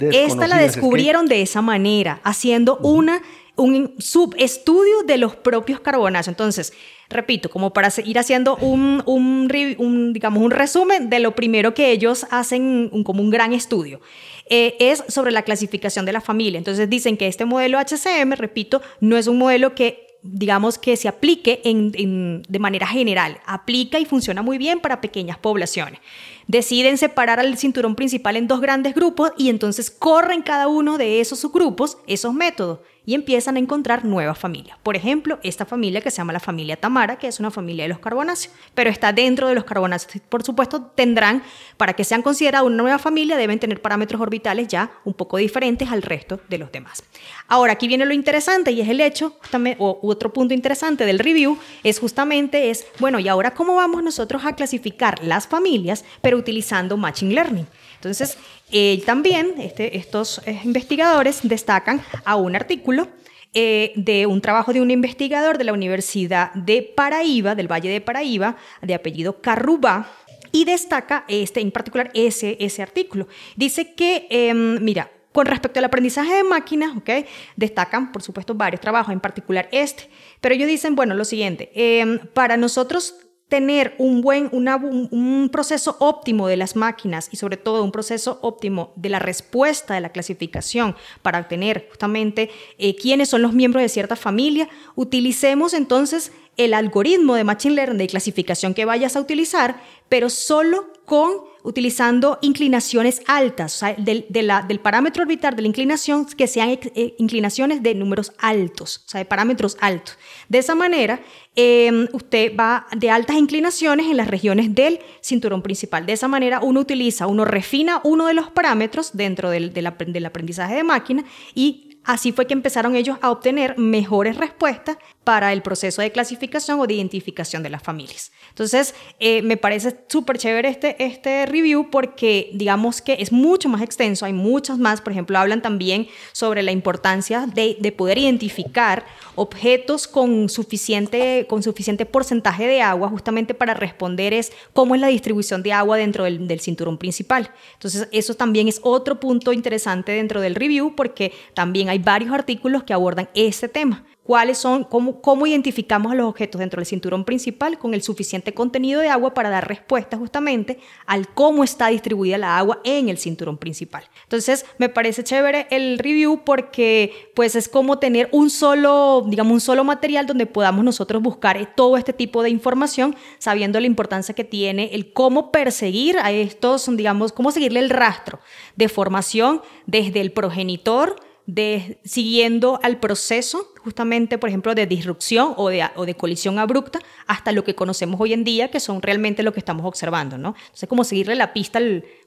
Esta 0.00 0.46
la 0.46 0.58
descubrieron 0.58 1.26
de 1.26 1.42
esa 1.42 1.62
manera, 1.62 2.20
haciendo 2.24 2.78
una 2.78 3.22
un 3.54 3.94
subestudio 3.98 5.02
de 5.06 5.18
los 5.18 5.36
propios 5.36 5.80
carbonáceos. 5.80 6.32
Entonces, 6.32 6.72
repito, 7.12 7.50
como 7.50 7.72
para 7.72 7.90
ir 8.04 8.18
haciendo 8.18 8.56
un, 8.56 9.02
un, 9.06 10.12
digamos, 10.12 10.42
un 10.42 10.50
resumen 10.50 11.10
de 11.10 11.20
lo 11.20 11.34
primero 11.34 11.74
que 11.74 11.90
ellos 11.90 12.26
hacen 12.30 12.90
como 13.04 13.22
un 13.22 13.30
gran 13.30 13.52
estudio. 13.52 14.00
Eh, 14.48 14.76
es 14.80 15.04
sobre 15.08 15.30
la 15.30 15.42
clasificación 15.42 16.04
de 16.04 16.12
la 16.12 16.20
familia. 16.20 16.58
Entonces 16.58 16.90
dicen 16.90 17.16
que 17.16 17.26
este 17.26 17.44
modelo 17.44 17.78
HCM, 17.78 18.32
repito, 18.32 18.82
no 19.00 19.16
es 19.16 19.26
un 19.26 19.38
modelo 19.38 19.74
que 19.74 20.12
digamos 20.22 20.78
que 20.78 20.96
se 20.96 21.08
aplique 21.08 21.60
de 21.64 22.58
manera 22.60 22.86
general, 22.86 23.40
aplica 23.44 23.98
y 23.98 24.04
funciona 24.04 24.40
muy 24.40 24.56
bien 24.56 24.78
para 24.78 25.00
pequeñas 25.00 25.36
poblaciones. 25.36 26.00
Deciden 26.46 26.98
separar 26.98 27.40
al 27.40 27.56
cinturón 27.56 27.94
principal 27.94 28.36
en 28.36 28.48
dos 28.48 28.60
grandes 28.60 28.94
grupos 28.94 29.32
y 29.36 29.48
entonces 29.48 29.90
corren 29.90 30.42
cada 30.42 30.68
uno 30.68 30.98
de 30.98 31.20
esos 31.20 31.40
subgrupos 31.40 31.98
esos 32.06 32.34
métodos 32.34 32.80
y 33.04 33.14
empiezan 33.14 33.56
a 33.56 33.58
encontrar 33.58 34.04
nuevas 34.04 34.38
familias. 34.38 34.78
Por 34.82 34.96
ejemplo, 34.96 35.38
esta 35.42 35.66
familia 35.66 36.00
que 36.00 36.10
se 36.10 36.18
llama 36.18 36.32
la 36.32 36.40
familia 36.40 36.76
Tamara, 36.76 37.16
que 37.16 37.26
es 37.26 37.40
una 37.40 37.50
familia 37.50 37.84
de 37.84 37.88
los 37.88 37.98
carbonáceos, 37.98 38.54
pero 38.74 38.90
está 38.90 39.12
dentro 39.12 39.48
de 39.48 39.54
los 39.54 39.64
carbonáceos. 39.64 40.22
Por 40.28 40.42
supuesto, 40.44 40.82
tendrán, 40.82 41.42
para 41.76 41.94
que 41.94 42.04
sean 42.04 42.22
considerados 42.22 42.68
una 42.68 42.82
nueva 42.82 42.98
familia, 42.98 43.36
deben 43.36 43.58
tener 43.58 43.82
parámetros 43.82 44.20
orbitales 44.20 44.68
ya 44.68 44.92
un 45.04 45.14
poco 45.14 45.36
diferentes 45.36 45.90
al 45.90 46.02
resto 46.02 46.40
de 46.48 46.58
los 46.58 46.70
demás. 46.70 47.02
Ahora, 47.48 47.72
aquí 47.72 47.88
viene 47.88 48.06
lo 48.06 48.14
interesante 48.14 48.70
y 48.70 48.80
es 48.80 48.88
el 48.88 49.00
hecho, 49.00 49.36
o 49.78 49.98
otro 50.02 50.32
punto 50.32 50.54
interesante 50.54 51.04
del 51.04 51.18
review, 51.18 51.58
es 51.82 51.98
justamente 51.98 52.70
es, 52.70 52.86
bueno, 53.00 53.18
¿y 53.18 53.28
ahora 53.28 53.52
cómo 53.54 53.74
vamos 53.74 54.02
nosotros 54.02 54.44
a 54.44 54.54
clasificar 54.54 55.22
las 55.24 55.48
familias, 55.48 56.04
pero 56.20 56.31
utilizando 56.34 56.96
Machine 56.96 57.34
Learning? 57.34 57.66
Entonces, 57.94 58.36
eh, 58.70 59.02
también 59.06 59.54
este, 59.58 59.96
estos 59.96 60.40
investigadores 60.64 61.40
destacan 61.42 62.02
a 62.24 62.36
un 62.36 62.56
artículo 62.56 63.08
eh, 63.54 63.92
de 63.96 64.24
un 64.24 64.40
trabajo 64.40 64.72
de 64.72 64.80
un 64.80 64.90
investigador 64.90 65.58
de 65.58 65.64
la 65.64 65.74
Universidad 65.74 66.54
de 66.54 66.82
Paraíba, 66.82 67.54
del 67.54 67.70
Valle 67.70 67.90
de 67.90 68.00
Paraíba, 68.00 68.56
de 68.80 68.94
apellido 68.94 69.42
Carrubá, 69.42 70.10
y 70.52 70.64
destaca 70.64 71.26
este, 71.28 71.60
en 71.60 71.70
particular 71.70 72.10
ese, 72.14 72.56
ese 72.60 72.80
artículo. 72.80 73.28
Dice 73.54 73.92
que, 73.92 74.26
em, 74.30 74.82
mira, 74.82 75.10
con 75.32 75.44
respecto 75.44 75.78
al 75.80 75.84
aprendizaje 75.84 76.32
de 76.32 76.44
máquinas, 76.44 76.96
¿okay? 76.96 77.26
destacan, 77.56 78.10
por 78.10 78.22
supuesto, 78.22 78.54
varios 78.54 78.80
trabajos, 78.80 79.12
en 79.12 79.20
particular 79.20 79.68
este, 79.70 80.08
pero 80.40 80.54
ellos 80.54 80.68
dicen, 80.68 80.94
bueno, 80.94 81.14
lo 81.14 81.26
siguiente, 81.26 81.70
em, 81.74 82.20
para 82.32 82.56
nosotros 82.56 83.16
tener 83.52 83.94
un 83.98 84.22
buen, 84.22 84.48
un, 84.50 85.50
proceso 85.52 85.96
óptimo 85.98 86.48
de 86.48 86.56
las 86.56 86.74
máquinas 86.74 87.28
y 87.30 87.36
sobre 87.36 87.58
todo 87.58 87.84
un 87.84 87.92
proceso 87.92 88.38
óptimo 88.40 88.94
de 88.96 89.10
la 89.10 89.18
respuesta 89.18 89.92
de 89.92 90.00
la 90.00 90.08
clasificación 90.08 90.96
para 91.20 91.38
obtener 91.38 91.86
justamente 91.90 92.48
eh, 92.78 92.96
quiénes 92.96 93.28
son 93.28 93.42
los 93.42 93.52
miembros 93.52 93.82
de 93.82 93.90
cierta 93.90 94.16
familia, 94.16 94.70
utilicemos 94.94 95.74
entonces 95.74 96.32
el 96.56 96.72
algoritmo 96.72 97.34
de 97.34 97.44
Machine 97.44 97.74
Learning 97.74 97.98
de 97.98 98.06
clasificación 98.06 98.72
que 98.72 98.86
vayas 98.86 99.16
a 99.16 99.20
utilizar, 99.20 99.82
pero 100.08 100.30
solo 100.30 100.90
con 101.04 101.51
utilizando 101.62 102.38
inclinaciones 102.42 103.22
altas, 103.26 103.76
o 103.76 103.78
sea, 103.78 103.94
del, 103.94 104.26
del, 104.28 104.80
parámetro 104.80 105.22
orbital 105.22 105.54
de 105.54 105.62
la 105.62 105.68
inclinación 105.68 106.26
que 106.26 106.46
sean 106.46 106.70
eh, 106.70 107.14
inclinaciones 107.18 107.82
de 107.82 107.94
números 107.94 108.32
altos, 108.38 109.02
o 109.06 109.08
sea, 109.08 109.18
de 109.18 109.24
parámetros 109.24 109.76
altos. 109.80 110.18
De 110.48 110.58
esa 110.58 110.74
manera, 110.74 111.20
em, 111.54 112.08
usted 112.12 112.52
va 112.58 112.86
de 112.96 113.10
altas 113.10 113.36
inclinaciones 113.36 114.06
en 114.06 114.16
las 114.16 114.28
regiones 114.28 114.74
del 114.74 115.00
cinturón 115.20 115.62
principal. 115.62 116.06
De 116.06 116.12
esa 116.12 116.28
manera, 116.28 116.60
uno 116.62 116.80
utiliza, 116.80 117.26
uno 117.26 117.44
refina 117.44 118.00
uno 118.04 118.26
de 118.26 118.34
los 118.34 118.50
parámetros 118.50 119.10
dentro 119.12 119.50
del, 119.50 119.72
del 119.72 120.26
aprendizaje 120.26 120.74
de 120.74 120.84
máquina 120.84 121.24
y 121.54 121.91
Así 122.04 122.32
fue 122.32 122.46
que 122.46 122.54
empezaron 122.54 122.96
ellos 122.96 123.16
a 123.22 123.30
obtener 123.30 123.78
mejores 123.78 124.36
respuestas 124.36 124.96
para 125.24 125.52
el 125.52 125.62
proceso 125.62 126.02
de 126.02 126.10
clasificación 126.10 126.80
o 126.80 126.86
de 126.86 126.94
identificación 126.94 127.62
de 127.62 127.70
las 127.70 127.82
familias. 127.82 128.32
Entonces, 128.48 128.94
eh, 129.20 129.40
me 129.42 129.56
parece 129.56 129.96
súper 130.08 130.36
chévere 130.36 130.68
este, 130.68 131.02
este 131.02 131.46
review 131.46 131.90
porque 131.90 132.50
digamos 132.54 133.00
que 133.00 133.16
es 133.20 133.30
mucho 133.30 133.68
más 133.68 133.82
extenso, 133.82 134.24
hay 134.24 134.32
muchas 134.32 134.78
más, 134.78 135.00
por 135.00 135.12
ejemplo, 135.12 135.38
hablan 135.38 135.62
también 135.62 136.08
sobre 136.32 136.62
la 136.64 136.72
importancia 136.72 137.46
de, 137.46 137.76
de 137.78 137.92
poder 137.92 138.18
identificar 138.18 139.04
objetos 139.36 140.08
con 140.08 140.48
suficiente, 140.48 141.46
con 141.48 141.62
suficiente 141.62 142.04
porcentaje 142.04 142.66
de 142.66 142.82
agua, 142.82 143.08
justamente 143.08 143.54
para 143.54 143.74
responder 143.74 144.34
es 144.34 144.52
cómo 144.72 144.96
es 144.96 145.00
la 145.00 145.06
distribución 145.06 145.62
de 145.62 145.72
agua 145.72 145.96
dentro 145.96 146.24
del, 146.24 146.48
del 146.48 146.60
cinturón 146.60 146.98
principal. 146.98 147.52
Entonces, 147.74 148.08
eso 148.10 148.34
también 148.34 148.66
es 148.66 148.80
otro 148.82 149.20
punto 149.20 149.52
interesante 149.52 150.12
dentro 150.12 150.40
del 150.40 150.56
review 150.56 150.94
porque 150.96 151.32
también 151.54 151.91
hay 151.92 151.98
varios 151.98 152.32
artículos 152.32 152.84
que 152.84 152.94
abordan 152.94 153.28
este 153.34 153.68
tema 153.68 154.04
cuáles 154.22 154.58
son, 154.58 154.84
cómo, 154.84 155.20
cómo 155.20 155.46
identificamos 155.46 156.12
a 156.12 156.14
los 156.14 156.26
objetos 156.26 156.58
dentro 156.60 156.80
del 156.80 156.86
cinturón 156.86 157.24
principal 157.24 157.78
con 157.78 157.92
el 157.94 158.02
suficiente 158.02 158.54
contenido 158.54 159.00
de 159.00 159.08
agua 159.08 159.34
para 159.34 159.50
dar 159.50 159.66
respuesta 159.66 160.16
justamente 160.16 160.78
al 161.06 161.28
cómo 161.28 161.64
está 161.64 161.88
distribuida 161.88 162.38
la 162.38 162.58
agua 162.58 162.80
en 162.84 163.08
el 163.08 163.18
cinturón 163.18 163.58
principal. 163.58 164.04
Entonces, 164.22 164.64
me 164.78 164.88
parece 164.88 165.24
chévere 165.24 165.66
el 165.70 165.98
review 165.98 166.42
porque 166.44 167.32
pues 167.34 167.56
es 167.56 167.68
como 167.68 167.98
tener 167.98 168.28
un 168.32 168.50
solo, 168.50 169.24
digamos, 169.26 169.52
un 169.52 169.60
solo 169.60 169.84
material 169.84 170.26
donde 170.26 170.46
podamos 170.46 170.84
nosotros 170.84 171.20
buscar 171.20 171.74
todo 171.74 171.96
este 171.96 172.12
tipo 172.12 172.42
de 172.42 172.50
información, 172.50 173.16
sabiendo 173.38 173.80
la 173.80 173.86
importancia 173.86 174.34
que 174.34 174.44
tiene 174.44 174.90
el 174.92 175.12
cómo 175.12 175.50
perseguir 175.50 176.18
a 176.18 176.30
estos, 176.30 176.88
digamos, 176.96 177.32
cómo 177.32 177.50
seguirle 177.50 177.80
el 177.80 177.90
rastro 177.90 178.40
de 178.76 178.88
formación 178.88 179.60
desde 179.86 180.20
el 180.20 180.32
progenitor, 180.32 181.16
de, 181.46 181.98
siguiendo 182.04 182.78
al 182.82 182.98
proceso 182.98 183.72
justamente, 183.82 184.38
por 184.38 184.48
ejemplo, 184.48 184.74
de 184.74 184.86
disrupción 184.86 185.54
o 185.56 185.68
de, 185.68 185.84
o 185.96 186.06
de, 186.06 186.14
colisión 186.14 186.58
abrupta 186.58 187.00
hasta 187.26 187.52
lo 187.52 187.64
que 187.64 187.74
conocemos 187.74 188.20
hoy 188.20 188.32
en 188.32 188.44
día, 188.44 188.70
que 188.70 188.80
son 188.80 189.02
realmente 189.02 189.42
lo 189.42 189.52
que 189.52 189.58
estamos 189.58 189.84
observando, 189.84 190.38
¿no? 190.38 190.54
Entonces, 190.60 190.88
como 190.88 191.04
seguirle 191.04 191.34
la 191.34 191.52
pista 191.52 191.80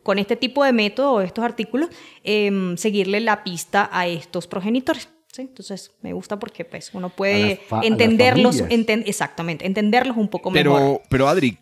con 0.04 0.20
este 0.20 0.36
tipo 0.36 0.64
de 0.64 0.74
método 0.74 1.14
o 1.14 1.22
estos 1.22 1.46
artículos, 1.46 1.90
em, 2.24 2.76
seguirle 2.78 3.22
la 3.22 3.44
pista 3.44 3.90
a 3.92 4.08
estos 4.08 4.48
progenitores. 4.48 5.08
¿sí? 5.32 5.44
Entonces, 5.44 5.92
me 6.02 6.14
gusta 6.14 6.38
porque 6.38 6.66
pues, 6.66 6.92
uno 6.94 7.10
puede 7.10 7.62
entenderlos, 7.84 8.64
exactamente, 8.70 9.66
entenderlos 9.66 10.18
un 10.18 10.28
poco 10.28 10.52
pero, 10.52 10.74
mejor. 10.74 11.02
Pero, 11.10 11.28
Adri, 11.30 11.58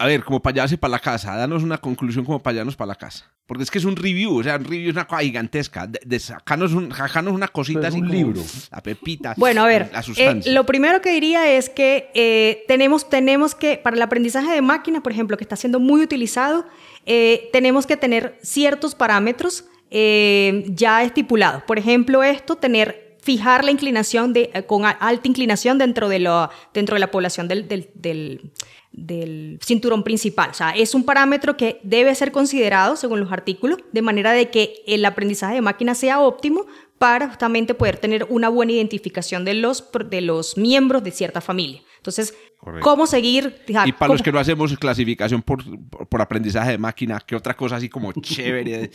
a 0.00 0.06
ver, 0.06 0.24
como 0.24 0.40
para 0.40 0.62
allá 0.62 0.76
para 0.78 0.92
la 0.92 0.98
casa, 0.98 1.36
danos 1.36 1.62
una 1.62 1.76
conclusión 1.76 2.24
como 2.24 2.42
para 2.42 2.62
allá 2.62 2.70
para 2.72 2.88
la 2.88 2.94
casa. 2.94 3.30
Porque 3.44 3.64
es 3.64 3.70
que 3.70 3.76
es 3.76 3.84
un 3.84 3.96
review, 3.96 4.38
o 4.38 4.42
sea, 4.42 4.56
un 4.56 4.64
review 4.64 4.88
es 4.88 4.94
una 4.94 5.06
cosa 5.06 5.20
gigantesca. 5.20 5.86
De, 5.86 6.00
de 6.02 6.18
sacarnos, 6.18 6.72
un, 6.72 6.90
una 7.28 7.48
cosita 7.48 7.88
así 7.88 8.00
un 8.00 8.08
libro. 8.08 8.42
La 8.70 8.82
pepita. 8.82 9.34
Bueno, 9.36 9.62
a 9.62 9.66
ver, 9.66 9.90
eh, 10.16 10.40
lo 10.46 10.64
primero 10.64 11.02
que 11.02 11.12
diría 11.12 11.52
es 11.52 11.68
que 11.68 12.10
eh, 12.14 12.64
tenemos, 12.66 13.10
tenemos 13.10 13.54
que, 13.54 13.76
para 13.76 13.94
el 13.94 14.00
aprendizaje 14.00 14.50
de 14.50 14.62
máquinas, 14.62 15.02
por 15.02 15.12
ejemplo, 15.12 15.36
que 15.36 15.44
está 15.44 15.56
siendo 15.56 15.78
muy 15.78 16.00
utilizado, 16.00 16.64
eh, 17.04 17.50
tenemos 17.52 17.86
que 17.86 17.98
tener 17.98 18.38
ciertos 18.42 18.94
parámetros 18.94 19.66
ya 19.90 21.02
estipulados. 21.02 21.62
Por 21.64 21.78
ejemplo, 21.78 22.22
esto, 22.22 22.56
tener 22.56 23.18
fijar 23.22 23.64
la 23.64 23.70
inclinación 23.70 24.32
de, 24.32 24.64
con 24.66 24.86
alta 24.86 25.28
inclinación 25.28 25.76
dentro 25.76 26.08
de, 26.08 26.20
lo, 26.20 26.48
dentro 26.72 26.94
de 26.94 27.00
la 27.00 27.10
población 27.10 27.48
del, 27.48 27.68
del, 27.68 27.90
del 27.94 28.52
del 28.92 29.58
cinturón 29.62 30.02
principal. 30.02 30.50
O 30.50 30.54
sea, 30.54 30.70
es 30.70 30.94
un 30.94 31.04
parámetro 31.04 31.56
que 31.56 31.80
debe 31.82 32.14
ser 32.14 32.32
considerado 32.32 32.96
según 32.96 33.20
los 33.20 33.32
artículos, 33.32 33.78
de 33.92 34.02
manera 34.02 34.32
de 34.32 34.50
que 34.50 34.82
el 34.86 35.04
aprendizaje 35.04 35.54
de 35.54 35.60
máquina 35.60 35.94
sea 35.94 36.20
óptimo 36.20 36.66
para 36.98 37.28
justamente 37.28 37.74
poder 37.74 37.96
tener 37.96 38.26
una 38.28 38.48
buena 38.48 38.72
identificación 38.72 39.44
de 39.44 39.54
los, 39.54 39.88
de 40.10 40.20
los 40.20 40.58
miembros 40.58 41.02
de 41.02 41.12
cierta 41.12 41.40
familia. 41.40 41.82
Entonces, 41.96 42.34
¿cómo 42.80 43.06
seguir? 43.06 43.62
Y 43.84 43.92
para 43.92 44.12
los 44.12 44.22
que 44.22 44.32
no 44.32 44.38
hacemos 44.38 44.76
clasificación 44.78 45.42
por, 45.42 45.62
por, 46.08 46.20
aprendizaje 46.20 46.72
de 46.72 46.78
máquina, 46.78 47.20
¿qué 47.24 47.36
otra 47.36 47.54
cosa 47.54 47.76
así 47.76 47.88
como 47.88 48.12
chévere? 48.20 48.90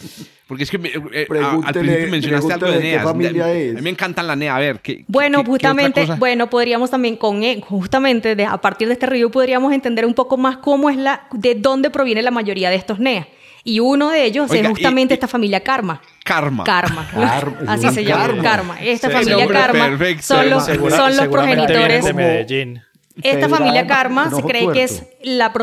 Porque 0.47 0.63
es 0.63 0.71
que 0.71 0.77
eh, 1.13 1.27
al 1.29 1.73
principio 1.73 2.11
mencionaste 2.11 2.53
algo 2.53 2.67
de 2.67 2.79
NEA. 2.79 3.01
A 3.01 3.13
mí 3.13 3.81
me 3.81 3.89
encantan 3.89 4.27
la 4.27 4.35
NEA. 4.35 4.55
A 4.55 4.59
ver, 4.59 4.79
¿qué, 4.81 5.05
Bueno, 5.07 5.43
justamente, 5.43 6.05
bueno, 6.17 6.49
podríamos 6.49 6.91
también 6.91 7.17
con, 7.17 7.41
justamente 7.61 8.45
a 8.45 8.57
partir 8.59 8.87
de 8.87 8.93
este 8.93 9.05
review 9.05 9.31
podríamos 9.31 9.73
entender 9.73 10.05
un 10.05 10.13
poco 10.13 10.37
más 10.37 10.57
cómo 10.57 10.89
es 10.89 10.97
la, 10.97 11.27
de 11.31 11.55
dónde 11.55 11.89
proviene 11.89 12.21
la 12.21 12.31
mayoría 12.31 12.69
de 12.69 12.75
estos 12.75 12.99
NEA. 12.99 13.27
Y 13.67 13.79
uno 13.79 14.11
de 14.11 14.25
ellos 14.25 14.51
es 14.53 14.67
justamente 14.67 15.15
esta 15.15 15.27
familia 15.27 15.61
Karma. 15.61 15.99
Karma. 16.23 16.63
Karma. 16.63 17.09
Así 17.67 17.89
se 17.89 18.03
llama. 18.03 18.41
Karma. 18.43 18.79
Esta 18.79 19.09
familia 19.09 19.47
Karma 19.47 19.97
son 20.21 20.51
los, 20.51 20.65
son 20.65 21.17
los 21.17 21.27
progenitores. 21.27 22.05
De 22.05 22.13
Medellín. 22.13 22.84
Esta 23.21 23.49
familia 23.49 23.87
Karma 23.87 24.29
se 24.29 24.41
cree 24.43 24.71
que 24.71 24.83
es 24.83 25.03
la, 25.23 25.53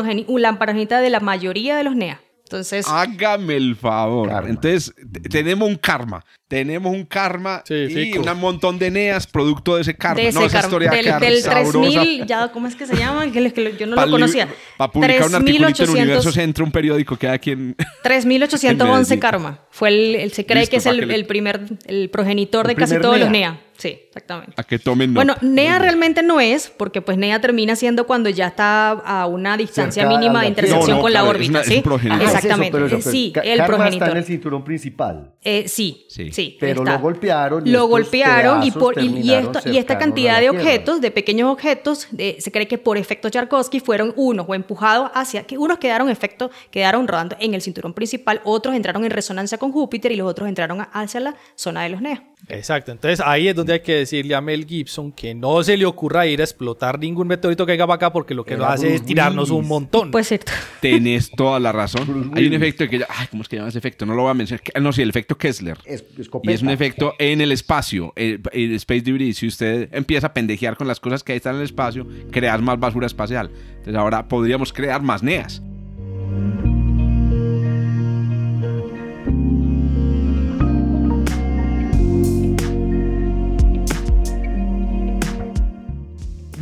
la 0.41 0.59
progenitora 0.59 1.01
de 1.01 1.09
la 1.09 1.19
mayoría 1.19 1.77
de 1.77 1.83
los 1.83 1.95
NEA. 1.95 2.21
Entonces. 2.43 2.87
Hágame 2.87 3.55
el 3.55 3.75
favor. 3.75 4.29
Entonces, 4.47 4.93
tenemos 5.29 5.67
un 5.67 5.75
karma. 5.75 6.23
Tenemos 6.53 6.93
un 6.93 7.03
karma 7.03 7.63
y 7.67 8.15
un 8.15 8.39
montón 8.39 8.77
de 8.77 8.91
neas 8.91 9.25
producto 9.25 9.75
de 9.75 9.81
ese 9.81 9.95
karma. 9.95 10.21
De 10.21 10.27
ese 10.27 10.39
no, 10.39 10.45
esa 10.45 10.59
historia 10.59 10.91
del, 10.91 11.05
del 11.19 11.43
3000, 11.43 12.27
ya, 12.27 12.49
¿cómo 12.49 12.67
es 12.67 12.75
que 12.75 12.85
se 12.85 12.95
llama? 12.95 13.25
yo 13.25 13.87
no 13.87 13.95
lo 13.95 14.11
conocía. 14.11 14.47
Para 14.77 14.91
publicar 14.91 15.27
un 15.29 15.35
artículo 15.35 15.67
en 15.67 15.89
Universo 15.89 16.31
Centro, 16.31 16.63
un 16.63 16.71
periódico 16.71 17.17
que 17.17 17.27
hay 17.27 17.33
aquí 17.33 17.51
en. 17.51 17.75
3811 18.03 19.19
karma. 19.19 19.61
Fue 19.71 19.89
el, 19.89 20.31
se 20.31 20.45
cree 20.45 20.67
que 20.67 20.77
es 20.77 20.85
el, 20.85 21.25
primer, 21.25 21.61
el 21.87 22.11
progenitor 22.11 22.67
de 22.67 22.75
casi 22.75 22.99
todos 22.99 23.19
los 23.19 23.31
NEA. 23.31 23.59
Sí, 23.77 23.99
exactamente. 24.07 24.53
A 24.55 24.63
que 24.63 24.77
tomen 24.77 25.13
Bueno, 25.13 25.35
NEA 25.41 25.79
realmente 25.79 26.21
no 26.21 26.39
es, 26.39 26.69
porque 26.69 27.01
pues 27.01 27.17
NEA 27.17 27.41
termina 27.41 27.75
siendo 27.75 28.05
cuando 28.05 28.29
ya 28.29 28.47
está 28.47 28.91
a 28.91 29.25
una 29.25 29.57
distancia 29.57 30.07
mínima 30.07 30.41
de 30.41 30.47
intersección 30.49 31.01
con 31.01 31.11
la 31.11 31.23
órbita, 31.23 31.63
¿sí? 31.63 31.83
Exactamente. 32.21 33.01
sí, 33.01 33.33
el 33.43 33.63
progenitor. 33.65 33.93
está 33.93 34.11
en 34.11 34.17
el 34.17 34.25
cinturón 34.25 34.63
principal. 34.63 35.33
Eh, 35.41 35.67
sí, 35.67 36.05
sí, 36.07 36.31
Pero 36.59 36.83
lo 36.83 36.99
golpearon. 36.99 37.67
Y 37.67 37.71
lo 37.71 37.87
golpearon 37.87 38.63
y, 38.63 38.71
por, 38.71 39.01
y, 39.01 39.33
esto, 39.33 39.59
y 39.65 39.77
esta 39.77 39.97
cantidad 39.97 40.39
de 40.39 40.49
objetos, 40.49 41.01
de 41.01 41.11
pequeños 41.11 41.51
objetos, 41.51 42.07
se 42.17 42.51
cree 42.51 42.67
que 42.67 42.77
por 42.77 42.97
efecto 42.97 43.29
Charkovsky 43.29 43.79
fueron 43.79 44.13
unos 44.15 44.45
o 44.47 44.55
empujados 44.55 45.11
hacia, 45.13 45.43
que 45.43 45.57
unos 45.57 45.77
quedaron 45.77 46.09
efecto, 46.09 46.51
quedaron 46.71 47.07
rodando 47.07 47.35
en 47.39 47.53
el 47.53 47.61
cinturón 47.61 47.93
principal, 47.93 48.41
otros 48.43 48.75
entraron 48.75 49.03
en 49.05 49.11
resonancia 49.11 49.57
con 49.57 49.71
Júpiter 49.71 50.11
y 50.11 50.15
los 50.15 50.27
otros 50.27 50.49
entraron 50.49 50.85
hacia 50.91 51.19
la 51.19 51.35
zona 51.55 51.83
de 51.83 51.89
los 51.89 52.01
NEA. 52.01 52.32
Exacto, 52.49 52.91
entonces 52.91 53.21
ahí 53.25 53.47
es 53.47 53.55
donde 53.55 53.73
hay 53.73 53.79
que 53.79 53.93
decirle 53.93 54.35
a 54.35 54.41
Mel 54.41 54.65
Gibson 54.65 55.11
que 55.11 55.33
no 55.33 55.63
se 55.63 55.77
le 55.77 55.85
ocurra 55.85 56.27
ir 56.27 56.41
a 56.41 56.43
explotar 56.43 56.99
ningún 56.99 57.27
meteorito 57.27 57.65
que 57.65 57.71
caiga 57.71 57.87
para 57.87 57.95
acá 57.95 58.11
porque 58.11 58.33
lo 58.33 58.43
que 58.43 58.57
nos 58.57 58.67
hace 58.67 58.95
es 58.95 59.05
tirarnos 59.05 59.49
un 59.49 59.67
montón. 59.67 60.11
Pues 60.11 60.27
cierto. 60.27 60.51
Tenés 60.81 61.31
toda 61.31 61.59
la 61.59 61.71
razón. 61.71 62.31
Hay 62.35 62.47
un 62.47 62.53
efecto 62.53 62.87
que 62.89 63.05
ay, 63.07 63.27
¿cómo 63.31 63.43
es 63.43 63.49
que 63.49 63.55
llama 63.55 63.69
ese 63.69 63.77
efecto? 63.77 64.05
No 64.05 64.13
lo 64.13 64.23
voy 64.23 64.31
a 64.31 64.33
mencionar. 64.33 64.63
No, 64.81 64.91
sí, 64.91 65.01
el 65.01 65.09
efecto 65.09 65.37
Kessler. 65.37 65.77
y 65.85 66.51
es 66.51 66.61
un 66.61 66.69
efecto 66.69 67.13
en 67.17 67.41
el 67.41 67.51
espacio, 67.51 68.13
el, 68.15 68.41
Space 68.75 69.01
Debris. 69.01 69.37
Si 69.37 69.47
usted 69.47 69.89
empieza 69.93 70.27
a 70.27 70.33
pendejear 70.33 70.75
con 70.75 70.87
las 70.87 70.99
cosas 70.99 71.23
que 71.23 71.31
ahí 71.31 71.37
están 71.37 71.55
en 71.55 71.61
el 71.61 71.65
espacio, 71.65 72.05
crear 72.31 72.61
más 72.61 72.79
basura 72.79 73.07
espacial. 73.07 73.51
Entonces 73.69 73.95
ahora 73.95 74.27
podríamos 74.27 74.73
crear 74.73 75.01
más 75.01 75.23
NEAs. 75.23 75.61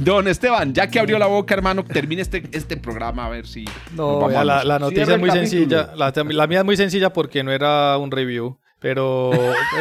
Don 0.04 0.28
Esteban, 0.28 0.74
ya 0.74 0.88
que 0.88 1.00
abrió 1.00 1.20
la 1.20 1.28
boca, 1.28 1.54
hermano, 1.54 1.84
termine 1.86 2.24
este, 2.24 2.44
este 2.54 2.76
programa 2.76 3.28
a 3.28 3.30
ver 3.30 3.46
si. 3.46 3.66
No, 3.96 4.28
la, 4.30 4.80
noticia 4.80 5.14
es 5.14 5.20
muy 5.20 5.30
sencilla. 5.30 5.94
La, 5.96 6.48
mía 6.48 6.60
es 6.60 6.66
muy 6.66 6.76
sencilla 6.76 7.14
porque 7.14 7.44
no 7.44 7.52
era 7.52 7.98
un 7.98 8.10
review. 8.10 8.58
Pero, 8.80 9.30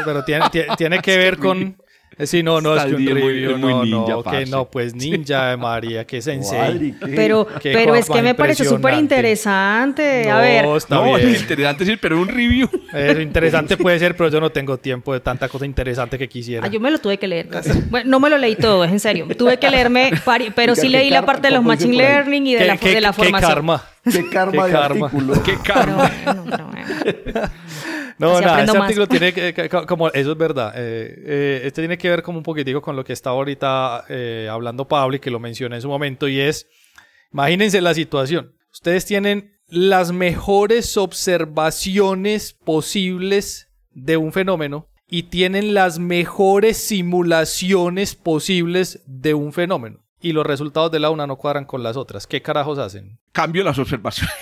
pero 0.05 0.23
tiene, 0.25 0.45
tiene, 0.77 0.99
que 1.03 1.17
ver 1.17 1.39
con. 1.39 1.79
Sí, 2.25 2.43
no, 2.43 2.61
no, 2.61 2.77
es 2.77 2.85
que 2.85 2.95
un 2.95 3.07
review, 3.07 3.59
no, 3.59 3.85
no, 3.85 4.23
que 4.23 4.47
no, 4.47 4.67
pues 4.67 4.95
ninja, 4.95 5.57
María, 5.57 6.07
que 6.07 6.21
sensei. 6.21 6.95
Pero, 7.01 7.47
pero 7.63 7.95
es 7.95 8.09
que 8.09 8.23
me 8.23 8.35
parece 8.35 8.65
súper 8.65 8.95
interesante. 8.95 10.31
a 10.31 10.39
ver. 10.39 10.67
no, 10.89 11.17
es 11.17 11.41
interesante 11.41 11.85
decir, 11.85 11.99
pero 12.01 12.21
un 12.21 12.29
review. 12.29 12.69
interesante 13.21 13.77
puede 13.77 13.99
ser, 13.99 14.17
pero 14.17 14.31
yo 14.31 14.41
no 14.41 14.51
tengo 14.51 14.79
tiempo 14.79 15.13
de 15.13 15.21
tanta 15.21 15.49
cosa 15.49 15.67
interesante 15.67 16.19
que 16.19 16.29
quisiera. 16.29 16.67
Ah, 16.67 16.71
yo 16.71 16.81
me 16.81 16.91
lo 16.91 16.99
tuve 16.99 17.19
que 17.19 17.27
leer. 17.27 17.49
Bueno, 17.91 18.11
no 18.11 18.21
me 18.21 18.31
lo 18.31 18.39
leí 18.39 18.57
todo, 18.57 18.85
es 18.85 18.93
en 18.93 19.01
serio. 19.01 19.27
Tuve 19.37 19.59
que 19.59 19.71
leerme, 19.71 20.11
pero 20.55 20.75
sí 20.75 20.89
leí 20.89 21.11
la 21.11 21.25
parte 21.25 21.49
de 21.49 21.55
los 21.55 21.65
machine 21.65 21.97
learning 21.97 22.47
y 22.47 22.55
de 22.55 22.67
la, 22.67 22.77
de 22.77 23.01
la 23.01 23.13
formación. 23.13 23.51
Qué 23.51 23.55
karma. 23.55 23.85
Qué 24.05 24.31
karma 24.31 24.67
de 24.67 24.77
artículo. 24.77 25.43
Qué 25.43 25.57
karma. 25.63 26.11
No, 26.27 26.71
nada, 28.21 28.63
este 28.63 28.79
artículo 28.79 29.07
tiene 29.07 29.33
que, 29.33 29.69
como, 29.87 30.09
eso 30.09 30.33
es 30.33 30.39
verdad. 30.39 30.73
Eh, 30.77 31.15
eh, 31.27 31.61
este 31.65 31.83
tiene 31.83 31.99
que 31.99 32.11
ver 32.11 32.23
como 32.23 32.39
un 32.39 32.45
poquitico 32.45 32.81
con 32.83 32.97
lo 32.97 33.05
que 33.05 33.13
está 33.13 33.31
ahorita 33.31 34.05
eh, 34.09 34.49
hablando 34.51 34.87
Pablo 34.87 35.17
y 35.17 35.21
que 35.21 35.31
lo 35.31 35.41
mencioné 35.41 35.77
en 35.77 35.83
su 35.83 35.89
momento 35.89 36.29
y 36.29 36.41
es, 36.41 36.67
imagínense 37.33 37.81
la 37.81 37.95
situación. 37.95 38.55
Ustedes 38.73 39.07
tienen 39.07 39.59
las 39.69 40.13
mejores 40.13 40.97
observaciones 40.97 42.53
posibles 42.53 43.69
de 43.91 44.17
un 44.17 44.33
fenómeno 44.33 44.89
y 45.09 45.25
tienen 45.25 45.75
las 45.75 45.99
mejores 45.99 46.77
simulaciones 46.77 48.15
posibles 48.15 49.03
de 49.07 49.35
un 49.35 49.53
fenómeno. 49.53 50.05
Y 50.21 50.33
los 50.33 50.47
resultados 50.47 50.91
de 50.91 51.01
la 51.01 51.11
una 51.11 51.27
no 51.27 51.37
cuadran 51.37 51.65
con 51.65 51.83
las 51.83 51.97
otras. 51.97 52.27
¿Qué 52.27 52.43
carajos 52.43 52.79
hacen? 52.79 53.19
Cambio 53.33 53.65
las 53.65 53.79
observaciones. 53.79 54.35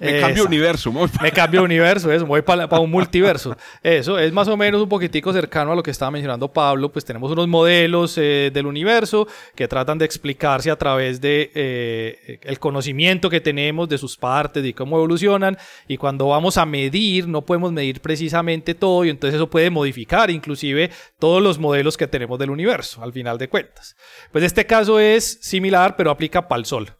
Me 0.00 0.20
cambio 0.20 0.44
universo. 0.44 0.92
Me 1.22 1.32
cambio 1.32 1.62
universo, 1.64 2.10
eso. 2.10 2.26
Voy 2.26 2.42
para, 2.42 2.66
un 2.80 2.90
multiverso. 2.90 3.56
Eso 3.82 4.18
es 4.18 4.32
más 4.32 4.48
o 4.48 4.56
menos 4.56 4.82
un 4.82 4.88
poquitico 4.88 5.32
cercano 5.32 5.72
a 5.72 5.76
lo 5.76 5.82
que 5.82 5.90
estaba 5.90 6.10
mencionando 6.10 6.52
Pablo. 6.52 6.90
Pues 6.90 7.04
tenemos 7.04 7.30
unos 7.30 7.48
modelos 7.48 8.16
eh, 8.18 8.50
del 8.52 8.66
universo 8.66 9.26
que 9.54 9.68
tratan 9.68 9.98
de 9.98 10.04
explicarse 10.04 10.70
a 10.70 10.76
través 10.76 11.20
de 11.20 11.50
eh, 11.54 12.38
el 12.42 12.58
conocimiento 12.58 13.28
que 13.28 13.40
tenemos 13.40 13.88
de 13.88 13.98
sus 13.98 14.16
partes, 14.16 14.64
y 14.64 14.72
cómo 14.72 14.96
evolucionan. 14.96 15.56
Y 15.86 15.96
cuando 15.96 16.28
vamos 16.28 16.56
a 16.56 16.66
medir, 16.66 17.28
no 17.28 17.42
podemos 17.42 17.72
medir 17.72 18.00
precisamente 18.00 18.74
todo 18.74 19.04
y 19.04 19.10
entonces 19.10 19.36
eso 19.36 19.50
puede 19.50 19.70
modificar 19.70 20.30
inclusive 20.30 20.90
todos 21.18 21.42
los 21.42 21.58
modelos 21.58 21.96
que 21.96 22.06
tenemos 22.06 22.38
del 22.38 22.50
universo, 22.50 23.02
al 23.02 23.12
final 23.12 23.38
de 23.38 23.48
cuentas. 23.48 23.96
Pues 24.32 24.44
este 24.44 24.66
caso 24.66 24.98
es 24.98 25.38
similar, 25.42 25.96
pero 25.96 26.10
aplica 26.10 26.48
para 26.48 26.58
el 26.58 26.64
Sol. 26.64 26.92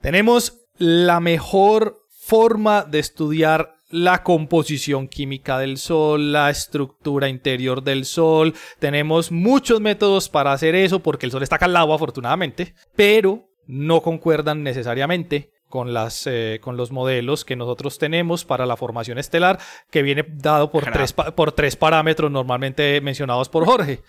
Tenemos 0.00 0.60
la 0.78 1.20
mejor 1.20 1.99
forma 2.30 2.84
de 2.84 3.00
estudiar 3.00 3.74
la 3.88 4.22
composición 4.22 5.08
química 5.08 5.58
del 5.58 5.78
Sol, 5.78 6.30
la 6.30 6.48
estructura 6.48 7.28
interior 7.28 7.82
del 7.82 8.04
Sol. 8.04 8.54
Tenemos 8.78 9.32
muchos 9.32 9.80
métodos 9.80 10.28
para 10.28 10.52
hacer 10.52 10.76
eso 10.76 11.00
porque 11.00 11.26
el 11.26 11.32
Sol 11.32 11.42
está 11.42 11.58
calado 11.58 11.92
afortunadamente, 11.92 12.72
pero 12.94 13.48
no 13.66 14.00
concuerdan 14.00 14.62
necesariamente 14.62 15.50
con, 15.68 15.92
las, 15.92 16.24
eh, 16.28 16.60
con 16.62 16.76
los 16.76 16.92
modelos 16.92 17.44
que 17.44 17.56
nosotros 17.56 17.98
tenemos 17.98 18.44
para 18.44 18.64
la 18.64 18.76
formación 18.76 19.18
estelar, 19.18 19.58
que 19.90 20.02
viene 20.02 20.24
dado 20.28 20.70
por, 20.70 20.84
tres, 20.84 21.12
por 21.12 21.50
tres 21.50 21.74
parámetros 21.74 22.30
normalmente 22.30 23.00
mencionados 23.00 23.48
por 23.48 23.64
Jorge. 23.64 24.02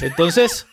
Entonces... 0.00 0.68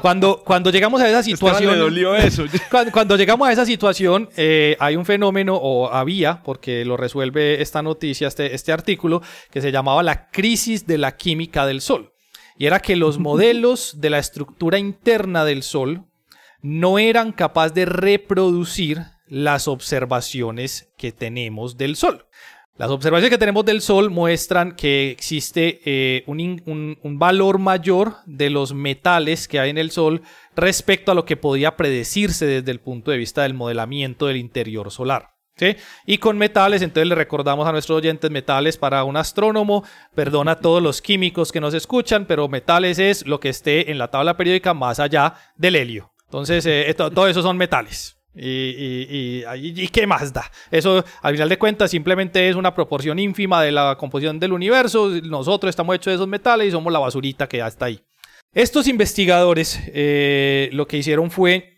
Cuando, 0.00 0.42
cuando 0.44 0.70
llegamos 0.70 1.00
a 1.00 1.08
esa 1.08 1.22
situación. 1.22 1.78
dolió 1.78 2.14
eso. 2.14 2.44
Cuando, 2.92 3.16
llegamos 3.16 3.48
a 3.48 3.52
esa 3.52 3.64
situación, 3.64 4.28
eh, 4.36 4.76
hay 4.78 4.96
un 4.96 5.06
fenómeno, 5.06 5.56
o 5.56 5.90
había, 5.90 6.42
porque 6.42 6.84
lo 6.84 6.96
resuelve 6.96 7.62
esta 7.62 7.82
noticia, 7.82 8.28
este, 8.28 8.54
este 8.54 8.72
artículo, 8.72 9.22
que 9.50 9.60
se 9.60 9.72
llamaba 9.72 10.02
la 10.02 10.30
crisis 10.30 10.86
de 10.86 10.98
la 10.98 11.16
química 11.16 11.64
del 11.66 11.80
Sol. 11.80 12.12
Y 12.56 12.66
era 12.66 12.80
que 12.80 12.96
los 12.96 13.18
modelos 13.20 14.00
de 14.00 14.10
la 14.10 14.18
estructura 14.18 14.78
interna 14.78 15.44
del 15.44 15.62
Sol 15.62 16.04
no 16.60 16.98
eran 16.98 17.32
capaces 17.32 17.74
de 17.74 17.84
reproducir 17.86 19.02
las 19.26 19.68
observaciones 19.68 20.92
que 20.96 21.12
tenemos 21.12 21.76
del 21.76 21.96
Sol. 21.96 22.26
Las 22.76 22.90
observaciones 22.90 23.30
que 23.30 23.38
tenemos 23.38 23.64
del 23.64 23.80
Sol 23.80 24.10
muestran 24.10 24.74
que 24.74 25.12
existe 25.12 25.80
eh, 25.84 26.24
un, 26.26 27.18
valor 27.20 27.58
mayor 27.58 28.16
de 28.26 28.50
los 28.50 28.74
metales 28.74 29.46
que 29.46 29.60
hay 29.60 29.70
en 29.70 29.78
el 29.78 29.92
Sol 29.92 30.22
respecto 30.56 31.12
a 31.12 31.14
lo 31.14 31.24
que 31.24 31.36
podía 31.36 31.76
predecirse 31.76 32.46
desde 32.46 32.72
el 32.72 32.80
punto 32.80 33.12
de 33.12 33.18
vista 33.18 33.44
del 33.44 33.54
modelamiento 33.54 34.26
del 34.26 34.38
interior 34.38 34.90
solar. 34.90 35.34
Y 36.04 36.18
con 36.18 36.36
metales, 36.36 36.82
entonces 36.82 37.08
le 37.08 37.14
recordamos 37.14 37.68
a 37.68 37.70
nuestros 37.70 37.98
oyentes 37.98 38.28
metales 38.28 38.76
para 38.76 39.04
un 39.04 39.16
astrónomo, 39.16 39.84
perdona 40.16 40.52
a 40.52 40.58
todos 40.58 40.82
los 40.82 41.00
químicos 41.00 41.52
que 41.52 41.60
nos 41.60 41.74
escuchan, 41.74 42.26
pero 42.26 42.48
metales 42.48 42.98
es 42.98 43.24
lo 43.24 43.38
que 43.38 43.50
esté 43.50 43.92
en 43.92 43.98
la 43.98 44.08
tabla 44.08 44.36
periódica 44.36 44.74
más 44.74 44.98
allá 44.98 45.34
del 45.56 45.76
helio. 45.76 46.12
Entonces, 46.24 46.66
eh, 46.66 46.92
todo 46.96 47.28
eso 47.28 47.40
son 47.40 47.56
metales. 47.56 48.18
Y, 48.36 49.44
y, 49.46 49.88
qué 49.88 50.06
más 50.06 50.32
da? 50.32 50.50
Eso, 50.70 51.04
al 51.22 51.34
final 51.34 51.48
de 51.48 51.58
cuentas, 51.58 51.90
simplemente 51.90 52.48
es 52.48 52.56
una 52.56 52.74
proporción 52.74 53.18
ínfima 53.18 53.62
de 53.62 53.72
la 53.72 53.96
composición 53.96 54.40
del 54.40 54.52
universo. 54.52 55.08
Nosotros 55.22 55.70
estamos 55.70 55.94
hechos 55.94 56.10
de 56.12 56.14
esos 56.16 56.28
metales 56.28 56.68
y 56.68 56.70
somos 56.72 56.92
la 56.92 56.98
basurita 56.98 57.48
que 57.48 57.58
ya 57.58 57.66
está 57.66 57.86
ahí. 57.86 58.00
Estos 58.52 58.88
investigadores 58.88 59.80
eh, 59.88 60.68
lo 60.72 60.86
que 60.86 60.96
hicieron 60.96 61.30
fue, 61.30 61.74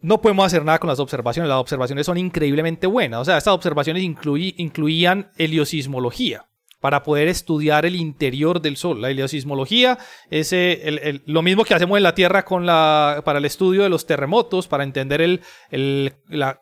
no 0.00 0.20
podemos 0.20 0.46
hacer 0.46 0.64
nada 0.64 0.78
con 0.78 0.88
las 0.88 1.00
observaciones, 1.00 1.48
las 1.48 1.58
observaciones 1.58 2.06
son 2.06 2.18
increíblemente 2.18 2.86
buenas. 2.86 3.20
O 3.20 3.24
sea, 3.24 3.38
estas 3.38 3.54
observaciones 3.54 4.02
incluían 4.02 5.30
heliosismología 5.36 6.46
para 6.86 7.02
poder 7.02 7.26
estudiar 7.26 7.84
el 7.84 7.96
interior 7.96 8.62
del 8.62 8.76
Sol. 8.76 9.02
La 9.02 9.10
heliosismología 9.10 9.98
es 10.30 10.52
eh, 10.52 11.20
lo 11.26 11.42
mismo 11.42 11.64
que 11.64 11.74
hacemos 11.74 11.96
en 11.96 12.04
la 12.04 12.14
Tierra 12.14 12.44
con 12.44 12.64
la, 12.64 13.22
para 13.24 13.40
el 13.40 13.44
estudio 13.44 13.82
de 13.82 13.88
los 13.88 14.06
terremotos, 14.06 14.68
para 14.68 14.84
entender 14.84 15.20
el, 15.20 16.12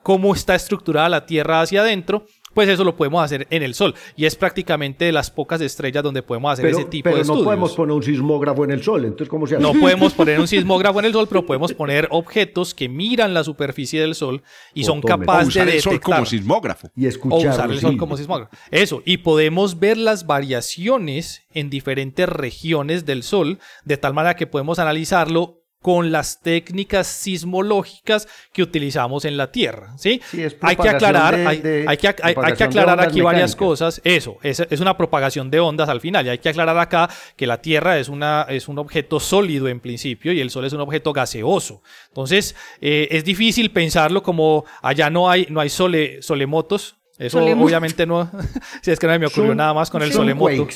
cómo 0.02 0.34
está 0.34 0.54
estructurada 0.54 1.10
la 1.10 1.26
Tierra 1.26 1.60
hacia 1.60 1.82
adentro 1.82 2.24
pues 2.54 2.68
eso 2.68 2.84
lo 2.84 2.96
podemos 2.96 3.22
hacer 3.22 3.46
en 3.50 3.62
el 3.62 3.74
Sol. 3.74 3.94
Y 4.16 4.24
es 4.24 4.36
prácticamente 4.36 5.04
de 5.04 5.12
las 5.12 5.30
pocas 5.30 5.60
estrellas 5.60 6.02
donde 6.02 6.22
podemos 6.22 6.52
hacer 6.52 6.66
ese 6.66 6.84
tipo 6.84 7.08
de 7.08 7.20
estudios. 7.20 7.26
Pero 7.26 7.38
no 7.38 7.44
podemos 7.44 7.72
poner 7.74 7.96
un 7.96 8.02
sismógrafo 8.02 8.64
en 8.64 8.70
el 8.70 8.82
Sol, 8.82 9.04
entonces 9.04 9.28
¿cómo 9.28 9.46
se 9.46 9.56
hace? 9.56 9.62
No 9.62 9.72
podemos 9.80 10.14
poner 10.14 10.40
un 10.40 10.48
sismógrafo 10.48 11.00
en 11.00 11.06
el 11.06 11.12
Sol, 11.12 11.26
pero 11.28 11.44
podemos 11.44 11.72
poner 11.74 12.08
objetos 12.10 12.74
que 12.74 12.88
miran 12.88 13.34
la 13.34 13.44
superficie 13.44 14.00
del 14.00 14.14
Sol 14.14 14.42
y 14.72 14.84
son 14.84 15.02
capaces 15.02 15.54
de 15.54 15.60
detectar. 15.60 15.74
el 15.74 15.82
Sol 15.82 16.00
como 16.00 16.26
sismógrafo. 16.26 16.90
Y 16.96 17.06
escuchar. 17.06 17.38
O 17.38 17.50
usar 17.50 17.70
el 17.70 17.80
Sol 17.80 17.96
como 17.96 18.16
sismógrafo. 18.16 18.56
Eso, 18.70 19.02
y 19.04 19.18
podemos 19.18 19.78
ver 19.78 19.96
las 19.96 20.26
variaciones 20.26 21.42
en 21.52 21.70
diferentes 21.70 22.28
regiones 22.28 23.04
del 23.04 23.22
Sol, 23.22 23.58
de 23.84 23.96
tal 23.96 24.14
manera 24.14 24.36
que 24.36 24.46
podemos 24.46 24.78
analizarlo 24.78 25.63
con 25.84 26.10
las 26.10 26.40
técnicas 26.40 27.06
sismológicas 27.06 28.26
que 28.54 28.62
utilizamos 28.62 29.26
en 29.26 29.36
la 29.36 29.52
Tierra. 29.52 29.92
¿sí? 29.98 30.18
hay 30.62 30.76
que 30.76 30.88
aclarar, 30.88 31.34
hay, 31.34 31.58
que, 31.98 32.08
aclarar 32.08 33.02
aquí 33.02 33.20
varias 33.20 33.54
cosas. 33.54 34.00
Eso, 34.02 34.38
es, 34.42 34.60
es, 34.60 34.80
una 34.80 34.96
propagación 34.96 35.50
de 35.50 35.60
ondas 35.60 35.90
al 35.90 36.00
final. 36.00 36.24
Y 36.24 36.30
hay 36.30 36.38
que 36.38 36.48
aclarar 36.48 36.78
acá 36.78 37.10
que 37.36 37.46
la 37.46 37.60
Tierra 37.60 37.98
es, 37.98 38.08
una, 38.08 38.46
es 38.48 38.66
un 38.66 38.78
objeto 38.78 39.20
sólido 39.20 39.68
en 39.68 39.78
principio 39.78 40.32
y 40.32 40.40
el 40.40 40.48
Sol 40.48 40.64
es 40.64 40.72
un 40.72 40.80
objeto 40.80 41.12
gaseoso. 41.12 41.82
Entonces, 42.08 42.56
eh, 42.80 43.08
es 43.10 43.22
difícil 43.22 43.70
pensarlo 43.70 44.22
como 44.22 44.64
allá 44.80 45.10
no 45.10 45.28
hay, 45.28 45.46
no 45.50 45.60
hay 45.60 45.68
sole, 45.68 46.22
solemotos. 46.22 46.96
Eso 47.18 47.44
obviamente 47.44 48.06
no, 48.06 48.30
si 48.80 48.90
es 48.90 48.98
que 48.98 49.06
no 49.06 49.18
me 49.18 49.26
ocurrió 49.26 49.54
nada 49.54 49.74
más 49.74 49.90
con 49.90 50.00
el 50.00 50.14
solemoto. 50.14 50.66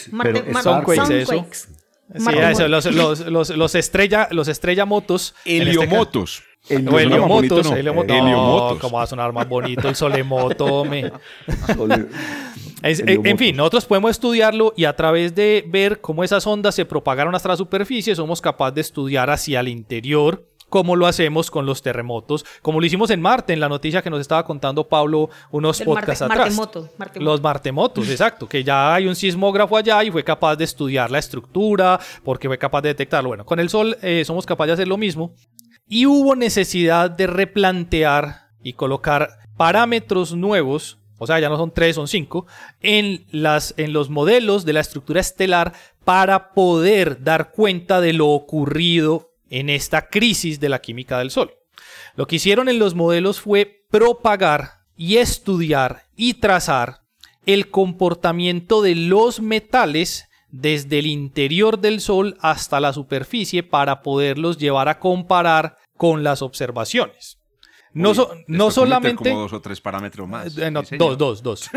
son 0.62 0.82
quakes, 0.82 1.22
eso. 1.22 1.46
Sí, 2.16 2.38
eso, 2.38 2.68
los, 2.68 2.86
los, 2.86 3.20
los, 3.26 3.50
los, 3.50 3.74
estrella, 3.74 4.28
los 4.30 4.48
estrella 4.48 4.86
motos. 4.86 5.34
Heliomotos. 5.44 6.42
Este 6.68 6.88
o 6.88 6.98
heliomotos. 6.98 7.70
No, 7.70 7.76
heliomotos. 7.76 8.16
heliomotos. 8.16 8.78
¿Cómo 8.78 8.96
va 8.96 9.02
a 9.02 9.06
sonar 9.06 9.32
más 9.32 9.48
bonito 9.48 9.88
el 9.88 9.94
solemoto, 9.94 10.84
me? 10.84 11.10
en 12.82 13.38
fin, 13.38 13.56
nosotros 13.56 13.84
podemos 13.84 14.10
estudiarlo 14.12 14.72
y 14.76 14.84
a 14.84 14.96
través 14.96 15.34
de 15.34 15.64
ver 15.68 16.00
cómo 16.00 16.24
esas 16.24 16.46
ondas 16.46 16.74
se 16.74 16.84
propagaron 16.84 17.34
hasta 17.34 17.50
la 17.50 17.56
superficie, 17.56 18.14
somos 18.14 18.40
capaces 18.40 18.74
de 18.74 18.80
estudiar 18.80 19.30
hacia 19.30 19.60
el 19.60 19.68
interior 19.68 20.47
como 20.68 20.96
lo 20.96 21.06
hacemos 21.06 21.50
con 21.50 21.66
los 21.66 21.82
terremotos, 21.82 22.44
como 22.62 22.80
lo 22.80 22.86
hicimos 22.86 23.10
en 23.10 23.20
Marte, 23.20 23.52
en 23.52 23.60
la 23.60 23.68
noticia 23.68 24.02
que 24.02 24.10
nos 24.10 24.20
estaba 24.20 24.44
contando 24.44 24.88
Pablo 24.88 25.30
unos 25.50 25.80
podcasts 25.80 26.22
atrás. 26.22 26.58
Los 27.14 27.40
martemotos, 27.42 28.08
exacto, 28.10 28.48
que 28.48 28.62
ya 28.64 28.94
hay 28.94 29.06
un 29.06 29.16
sismógrafo 29.16 29.76
allá 29.76 30.02
y 30.04 30.10
fue 30.10 30.24
capaz 30.24 30.56
de 30.56 30.64
estudiar 30.64 31.10
la 31.10 31.18
estructura, 31.18 31.98
porque 32.24 32.48
fue 32.48 32.58
capaz 32.58 32.82
de 32.82 32.88
detectarlo. 32.88 33.30
Bueno, 33.30 33.44
con 33.44 33.60
el 33.60 33.68
Sol 33.68 33.96
eh, 34.02 34.24
somos 34.24 34.46
capaces 34.46 34.68
de 34.68 34.72
hacer 34.74 34.88
lo 34.88 34.96
mismo. 34.96 35.32
Y 35.90 36.04
hubo 36.04 36.36
necesidad 36.36 37.10
de 37.10 37.26
replantear 37.26 38.48
y 38.62 38.74
colocar 38.74 39.30
parámetros 39.56 40.34
nuevos 40.34 40.98
o 41.18 41.26
sea, 41.26 41.40
ya 41.40 41.48
no 41.48 41.56
son 41.56 41.72
tres, 41.72 41.96
son 41.96 42.06
cinco, 42.06 42.46
en, 42.80 43.26
las, 43.32 43.74
en 43.76 43.92
los 43.92 44.08
modelos 44.08 44.64
de 44.64 44.72
la 44.72 44.80
estructura 44.80 45.20
estelar 45.20 45.72
para 46.04 46.52
poder 46.52 47.22
dar 47.22 47.50
cuenta 47.50 48.00
de 48.00 48.12
lo 48.12 48.28
ocurrido 48.28 49.27
en 49.50 49.70
esta 49.70 50.08
crisis 50.08 50.60
de 50.60 50.68
la 50.68 50.80
química 50.80 51.18
del 51.18 51.30
Sol. 51.30 51.54
Lo 52.16 52.26
que 52.26 52.36
hicieron 52.36 52.68
en 52.68 52.78
los 52.78 52.94
modelos 52.94 53.40
fue 53.40 53.84
propagar 53.90 54.84
y 54.96 55.16
estudiar 55.16 56.04
y 56.16 56.34
trazar 56.34 57.02
el 57.46 57.70
comportamiento 57.70 58.82
de 58.82 58.94
los 58.94 59.40
metales 59.40 60.28
desde 60.50 60.98
el 60.98 61.06
interior 61.06 61.78
del 61.78 62.00
Sol 62.00 62.36
hasta 62.40 62.80
la 62.80 62.92
superficie 62.92 63.62
para 63.62 64.02
poderlos 64.02 64.58
llevar 64.58 64.88
a 64.88 64.98
comparar 64.98 65.76
con 65.96 66.24
las 66.24 66.42
observaciones. 66.42 67.37
No, 67.94 68.12
no 68.46 68.70
solamente. 68.70 69.30
Como 69.30 69.42
dos 69.42 69.52
o 69.52 69.60
tres 69.60 69.80
parámetros 69.80 70.28
más. 70.28 70.56
Eh, 70.58 70.70
dos, 70.98 71.18
dos, 71.18 71.42
dos. 71.42 71.70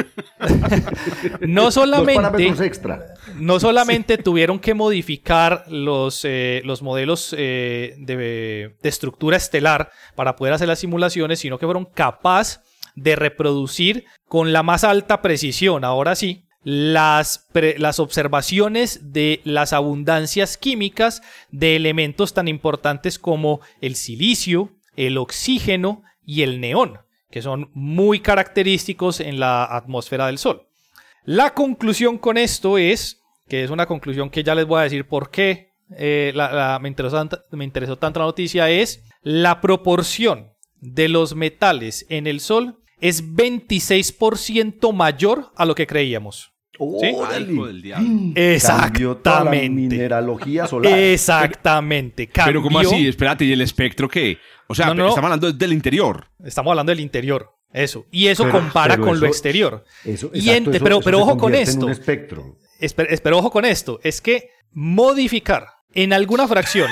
no 1.41 1.71
solamente. 1.71 2.65
extra. 2.65 3.13
No 3.35 3.59
solamente 3.59 4.17
tuvieron 4.17 4.59
que 4.59 4.73
modificar 4.73 5.65
los, 5.69 6.25
eh, 6.25 6.61
los 6.65 6.81
modelos 6.81 7.33
eh, 7.37 7.95
de, 7.97 8.75
estructura 8.83 9.37
estelar 9.37 9.91
para 10.15 10.35
poder 10.35 10.53
hacer 10.53 10.67
las 10.67 10.79
simulaciones, 10.79 11.39
sino 11.39 11.57
que 11.57 11.65
fueron 11.65 11.85
capaces 11.85 12.61
de 12.95 13.15
reproducir 13.15 14.05
con 14.27 14.51
la 14.51 14.63
más 14.63 14.83
alta 14.83 15.21
precisión, 15.21 15.85
ahora 15.85 16.15
sí, 16.15 16.43
las, 16.63 17.47
las, 17.77 17.99
observaciones 17.99 19.13
de 19.13 19.41
las 19.43 19.73
abundancias 19.73 20.57
químicas 20.57 21.21
de 21.51 21.75
elementos 21.75 22.33
tan 22.33 22.47
importantes 22.47 23.17
como 23.17 23.61
el 23.79 23.95
silicio, 23.95 24.71
el 24.95 25.17
oxígeno 25.17 26.03
y 26.25 26.41
el 26.43 26.59
neón, 26.59 26.99
que 27.29 27.41
son 27.41 27.69
muy 27.73 28.19
característicos 28.19 29.19
en 29.19 29.39
la 29.39 29.65
atmósfera 29.65 30.27
del 30.27 30.37
Sol. 30.37 30.67
La 31.23 31.53
conclusión 31.53 32.17
con 32.17 32.37
esto 32.37 32.77
es, 32.77 33.21
que 33.47 33.63
es 33.63 33.69
una 33.69 33.85
conclusión 33.85 34.29
que 34.29 34.43
ya 34.43 34.55
les 34.55 34.65
voy 34.65 34.79
a 34.79 34.83
decir 34.83 35.07
por 35.07 35.29
qué 35.29 35.71
eh, 35.97 36.33
me, 36.81 36.87
interesó, 36.87 37.27
me 37.51 37.63
interesó 37.63 37.97
tanto 37.97 38.19
la 38.19 38.25
noticia, 38.25 38.69
es 38.69 39.03
la 39.21 39.61
proporción 39.61 40.51
de 40.79 41.09
los 41.09 41.35
metales 41.35 42.05
en 42.09 42.27
el 42.27 42.39
Sol 42.39 42.77
es 43.01 43.27
26% 43.35 44.93
mayor 44.93 45.51
a 45.55 45.65
lo 45.65 45.75
que 45.75 45.87
creíamos. 45.87 46.51
¿Sí? 46.99 47.15
Exactamente. 48.35 49.69
mineralogía 49.69 50.65
solar. 50.65 50.97
Exactamente. 50.97 52.29
Pero 52.45 52.61
¿cómo 52.61 52.79
así? 52.79 53.07
Espérate, 53.07 53.45
¿y 53.45 53.51
el 53.51 53.61
espectro 53.61 54.07
qué? 54.07 54.37
O 54.71 54.75
sea, 54.75 54.87
estamos 54.87 55.17
hablando 55.17 55.51
del 55.51 55.73
interior. 55.73 56.27
Estamos 56.43 56.71
hablando 56.71 56.91
del 56.91 56.99
interior. 56.99 57.51
Eso. 57.73 58.05
Y 58.11 58.27
eso 58.27 58.49
compara 58.49 58.97
con 58.97 59.19
lo 59.19 59.27
exterior. 59.27 59.85
Eso, 60.03 60.31
pero, 60.83 61.01
pero 61.01 61.19
ojo 61.19 61.37
con 61.37 61.55
esto. 61.55 61.85
un 61.85 61.91
espectro. 61.91 62.57
Pero 63.23 63.37
ojo 63.37 63.51
con 63.51 63.65
esto. 63.65 63.99
Es 64.03 64.21
que 64.21 64.49
modificar 64.71 65.67
en 65.93 66.13
alguna 66.13 66.47
fracción 66.47 66.89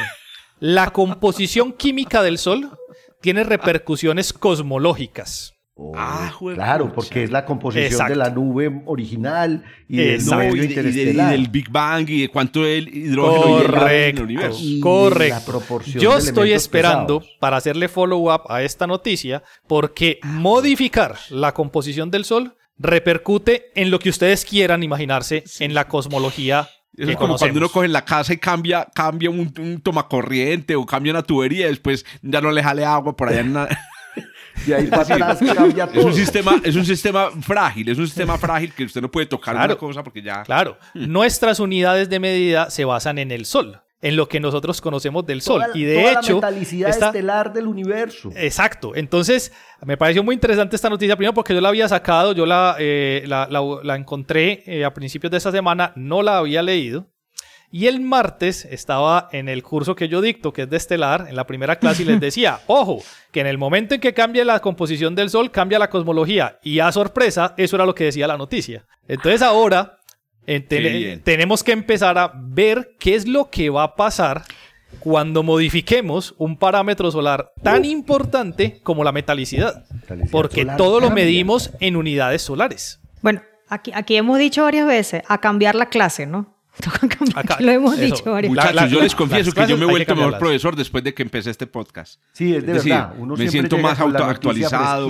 la 0.60 0.92
composición 0.92 1.74
química 1.74 2.22
del 2.22 2.38
Sol 2.38 2.78
tiene 3.22 3.44
repercusiones 3.44 4.34
cosmológicas 4.34 5.59
ah, 5.96 6.32
claro, 6.38 6.92
porque 6.94 7.24
es 7.24 7.32
la 7.32 7.46
composición 7.46 8.08
de 8.08 8.16
la 8.16 8.30
nube 8.30 8.82
original 8.86 9.64
y 9.88 9.98
del 9.98 10.26
medio 10.26 10.64
interestelar. 10.64 11.34
Y, 11.34 11.38
del 11.38 11.50
Big 11.50 11.70
Bang 11.70 12.10
y 12.10 12.22
de 12.22 12.30
cuánto 12.30 12.66
el 12.66 12.88
hidrógeno 12.88 13.58
correcto, 13.58 13.88
en 13.90 14.18
el 14.18 14.24
universo. 14.24 14.60
Correcto. 14.82 15.62
Yo 15.86 16.18
estoy 16.18 16.54
esperando 16.54 17.24
para 17.40 17.58
hacerle 17.58 17.88
follow-up 17.88 18.44
a 18.50 18.62
esta 18.64 18.88
noticia 18.88 19.44
porque 19.68 20.20
modificar 20.24 21.16
la 21.30 21.54
composición 21.54 22.12
del 22.12 22.26
Sol 22.26 22.56
repercute 22.78 23.72
en 23.76 23.92
lo 23.92 24.00
que 24.00 24.10
ustedes 24.10 24.46
quieran 24.46 24.84
imaginarse 24.84 25.44
en 25.60 25.74
la 25.74 25.88
cosmología 25.88 26.70
es 26.98 27.16
como 27.16 27.38
cuando 27.38 27.60
uno 27.60 27.70
coge 27.70 27.88
la 27.88 28.04
casa 28.04 28.34
y 28.34 28.38
cambia, 28.38 28.88
cambia 28.94 29.30
un, 29.30 29.54
un 29.58 29.82
tomacorriente 29.82 30.76
o 30.76 30.86
cambia 30.86 31.14
una 31.14 31.24
tubería 31.24 31.68
y 31.68 31.70
después 31.70 32.06
ya 32.22 32.42
no 32.42 32.52
le 32.52 32.62
jale 32.62 32.84
agua 32.84 33.16
por 33.16 33.30
allá 33.30 33.40
en 33.40 33.52
una... 33.52 33.68
Es 35.94 36.06
un 36.06 36.14
sistema, 36.14 36.62
es 36.64 36.76
un 36.76 36.86
sistema 36.86 37.32
frágil, 37.42 37.90
es 37.90 37.98
un 37.98 38.06
sistema 38.06 38.38
frágil 38.38 38.74
que 38.74 38.84
usted 38.84 39.02
no 39.02 39.10
puede 39.10 39.26
tocar 39.26 39.56
una 39.56 39.76
cosa 39.76 40.04
porque 40.04 40.22
ya. 40.22 40.44
Claro. 40.44 40.78
Hmm. 40.94 41.12
Nuestras 41.12 41.60
unidades 41.60 42.10
de 42.10 42.20
medida 42.20 42.70
se 42.70 42.86
basan 42.86 43.18
en 43.18 43.32
el 43.32 43.46
Sol 43.46 43.82
en 44.02 44.16
lo 44.16 44.30
que 44.30 44.40
nosotros 44.40 44.80
conocemos 44.82 45.26
del 45.26 45.42
Sol. 45.42 45.64
y 45.74 45.84
de 45.84 46.12
hecho. 46.12 46.40
La 46.40 46.48
metalicidad 46.48 46.90
estelar 46.90 47.54
del 47.54 47.68
universo. 47.68 48.32
Exacto. 48.36 48.96
Entonces, 48.96 49.52
me 49.86 49.98
pareció 49.98 50.24
muy 50.24 50.36
interesante 50.36 50.76
esta 50.76 50.90
noticia, 50.90 51.16
primero 51.16 51.34
porque 51.34 51.54
yo 51.54 51.62
la 51.62 51.70
había 51.70 51.88
sacado, 51.88 52.34
yo 52.34 52.46
la, 52.46 52.76
eh, 52.80 53.24
la, 53.28 53.96
encontré 53.96 54.64
eh, 54.66 54.86
a 54.86 54.94
principios 54.94 55.32
de 55.32 55.38
esta 55.38 55.52
semana, 55.52 55.92
no 55.96 56.22
la 56.22 56.38
había 56.38 56.62
leído. 56.62 57.08
Y 57.72 57.86
el 57.86 58.02
martes 58.02 58.66
estaba 58.66 59.30
en 59.32 59.48
el 59.48 59.62
curso 59.62 59.96
que 59.96 60.08
yo 60.08 60.22
dicto, 60.22 60.52
que 60.54 60.64
es 60.64 60.70
de 60.70 60.78
estelar, 60.78 61.28
en 61.30 61.36
la 61.36 61.46
primera 61.46 61.78
clase, 61.78 62.02
y 62.02 62.06
les 62.06 62.20
decía, 62.22 62.62
ojo, 62.68 63.04
que 63.32 63.42
en 63.42 63.48
el 63.48 63.58
momento 63.58 63.96
en 63.96 64.02
que 64.02 64.14
cambie 64.14 64.44
la 64.44 64.60
composición 64.60 65.14
del 65.16 65.30
Sol, 65.30 65.52
cambia 65.52 65.78
la 65.78 65.90
cosmología. 65.90 66.60
Y 66.64 66.80
a 66.80 66.92
sorpresa, 66.92 67.54
eso 67.58 67.76
era 67.76 67.86
lo 67.86 67.94
que 67.94 68.06
decía 68.06 68.28
la 68.28 68.38
noticia. 68.38 68.86
Entonces 69.08 69.42
ahora 69.42 70.00
eh, 70.48 71.22
tenemos 71.24 71.64
que 71.64 71.72
empezar 71.72 72.18
a 72.18 72.32
ver 72.36 72.96
qué 73.00 73.14
es 73.16 73.28
lo 73.28 73.52
que 73.52 73.70
va 73.70 73.84
a 73.84 73.96
pasar 73.96 74.44
cuando 75.00 75.44
modifiquemos 75.44 76.34
un 76.38 76.58
parámetro 76.58 77.12
solar 77.12 77.52
tan 77.62 77.86
importante 77.86 78.80
como 78.82 79.04
la 79.04 79.12
metalicidad. 79.12 79.86
porque 80.32 80.66
todo 80.66 81.00
lo 81.00 81.12
medimos 81.12 81.72
en 81.80 81.96
unidades 81.96 82.42
solares. 82.42 83.00
Bueno, 83.22 83.44
aquí, 83.68 83.92
aquí 83.94 84.16
hemos 84.16 84.40
dicho 84.40 84.64
varias 84.64 84.88
veces, 84.88 85.22
a 85.28 85.40
cambiar 85.40 85.76
la 85.76 85.88
clase, 85.88 86.26
¿no? 86.26 86.59
Lo 87.60 87.72
hemos 87.72 87.98
dicho 87.98 88.32
varias 88.32 88.54
veces. 88.54 88.92
yo 88.92 89.02
les 89.02 89.16
confieso 89.16 89.52
que 89.52 89.68
yo 89.68 89.78
me 89.78 89.86
he 89.86 89.90
vuelto 89.90 90.16
mejor 90.16 90.38
profesor 90.38 90.76
después 90.76 91.04
de 91.04 91.14
que 91.14 91.24
empecé 91.24 91.50
este 91.50 91.68
podcast. 91.68 92.20
Sí, 92.34 92.56
es 92.56 92.66
de 92.66 92.74
verdad. 92.74 93.14
me 93.16 93.48
siento 93.50 93.78
más 93.78 94.00
actualizado. 94.00 95.10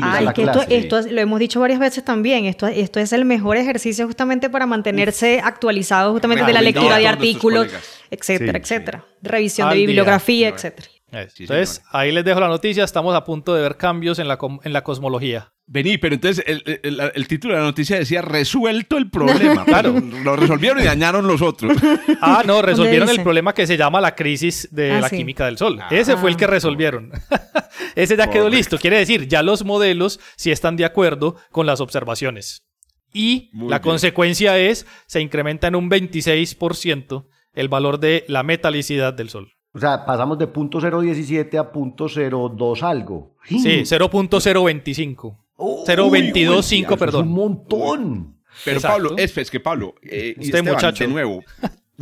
esto, 0.69 1.01
lo 1.09 1.21
hemos 1.21 1.39
dicho 1.39 1.59
varias 1.59 1.79
veces 1.79 2.03
también. 2.03 2.45
Esto, 2.45 2.67
esto 2.67 2.99
es 2.99 3.13
el 3.13 3.25
mejor 3.25 3.57
ejercicio 3.57 4.05
justamente 4.05 4.49
para 4.49 4.65
mantenerse 4.65 5.41
actualizado 5.43 6.11
justamente 6.13 6.45
de 6.45 6.53
la 6.53 6.61
lectura 6.61 6.97
de 6.97 7.07
artículos, 7.07 7.67
etcétera, 8.09 8.59
etcétera. 8.59 9.05
Revisión 9.21 9.69
de 9.69 9.75
bibliografía, 9.75 10.49
etcétera. 10.49 10.87
Entonces, 11.11 11.81
ahí 11.91 12.11
les 12.11 12.23
dejo 12.23 12.39
la 12.39 12.47
noticia. 12.47 12.83
Estamos 12.83 13.15
a 13.15 13.23
punto 13.23 13.55
de 13.55 13.61
ver 13.61 13.77
cambios 13.77 14.19
en 14.19 14.27
la, 14.27 14.37
en 14.63 14.73
la 14.73 14.83
cosmología. 14.83 15.51
Vení, 15.71 15.99
pero 15.99 16.15
entonces 16.15 16.43
el, 16.47 17.27
título 17.27 17.53
de 17.53 17.59
la 17.59 17.65
noticia 17.67 17.99
decía 17.99 18.23
resuelto 18.23 18.97
el 18.97 19.11
problema. 19.11 19.63
claro, 19.65 19.93
lo 20.23 20.35
resolvieron 20.35 20.81
y 20.81 20.85
dañaron 20.85 21.27
los 21.27 21.43
otros. 21.43 21.77
Ah, 22.21 22.41
no, 22.43 22.63
resolvieron 22.63 23.07
el 23.07 23.21
problema 23.21 23.53
que 23.53 23.67
se 23.67 23.77
llama 23.77 24.01
la 24.01 24.15
crisis 24.15 24.67
de 24.71 24.93
ah, 24.93 25.01
la 25.01 25.09
química 25.11 25.45
del 25.45 25.59
Sol. 25.59 25.79
Ese 25.91 26.17
fue 26.17 26.31
el 26.31 26.37
que 26.37 26.45
ah. 26.45 26.47
resolvieron. 26.47 27.11
Ese 27.95 28.17
ya 28.17 28.31
quedó 28.31 28.49
listo. 28.49 28.79
Quiere 28.79 28.97
decir, 28.97 29.27
ya 29.27 29.43
los 29.43 29.63
modelos 29.63 30.19
sí 30.35 30.49
están 30.49 30.75
de 30.75 30.85
acuerdo 30.85 31.35
con 31.51 31.67
las 31.67 31.81
observaciones. 31.81 32.65
Y 33.13 33.51
la 33.53 33.79
consecuencia 33.79 34.57
es, 34.57 34.87
se 35.05 35.21
incrementa 35.21 35.67
en 35.67 35.75
un 35.75 35.87
26% 35.87 37.27
el 37.53 37.69
valor 37.69 37.99
de 37.99 38.25
la 38.27 38.41
metalicidad 38.41 39.13
del 39.13 39.29
Sol. 39.29 39.53
O 39.73 39.79
sea, 39.79 40.03
pasamos 40.03 40.39
de 40.39 40.51
.017 40.51 41.59
a 41.59 41.71
.02 41.71 42.81
algo. 42.81 43.35
Sí, 43.45 43.81
0.025. 43.83 45.37
0.225, 45.59 46.97
perdón. 46.97 47.21
Es 47.21 47.27
un 47.27 47.33
montón. 47.33 48.39
Pero 48.65 48.81
Pablo, 48.81 49.15
es, 49.17 49.51
que 49.51 49.59
Pablo, 49.59 49.95
eh, 50.01 50.35
Usted, 50.37 50.63
muchacho. 50.63 51.03
de 51.03 51.09
nuevo, 51.09 51.43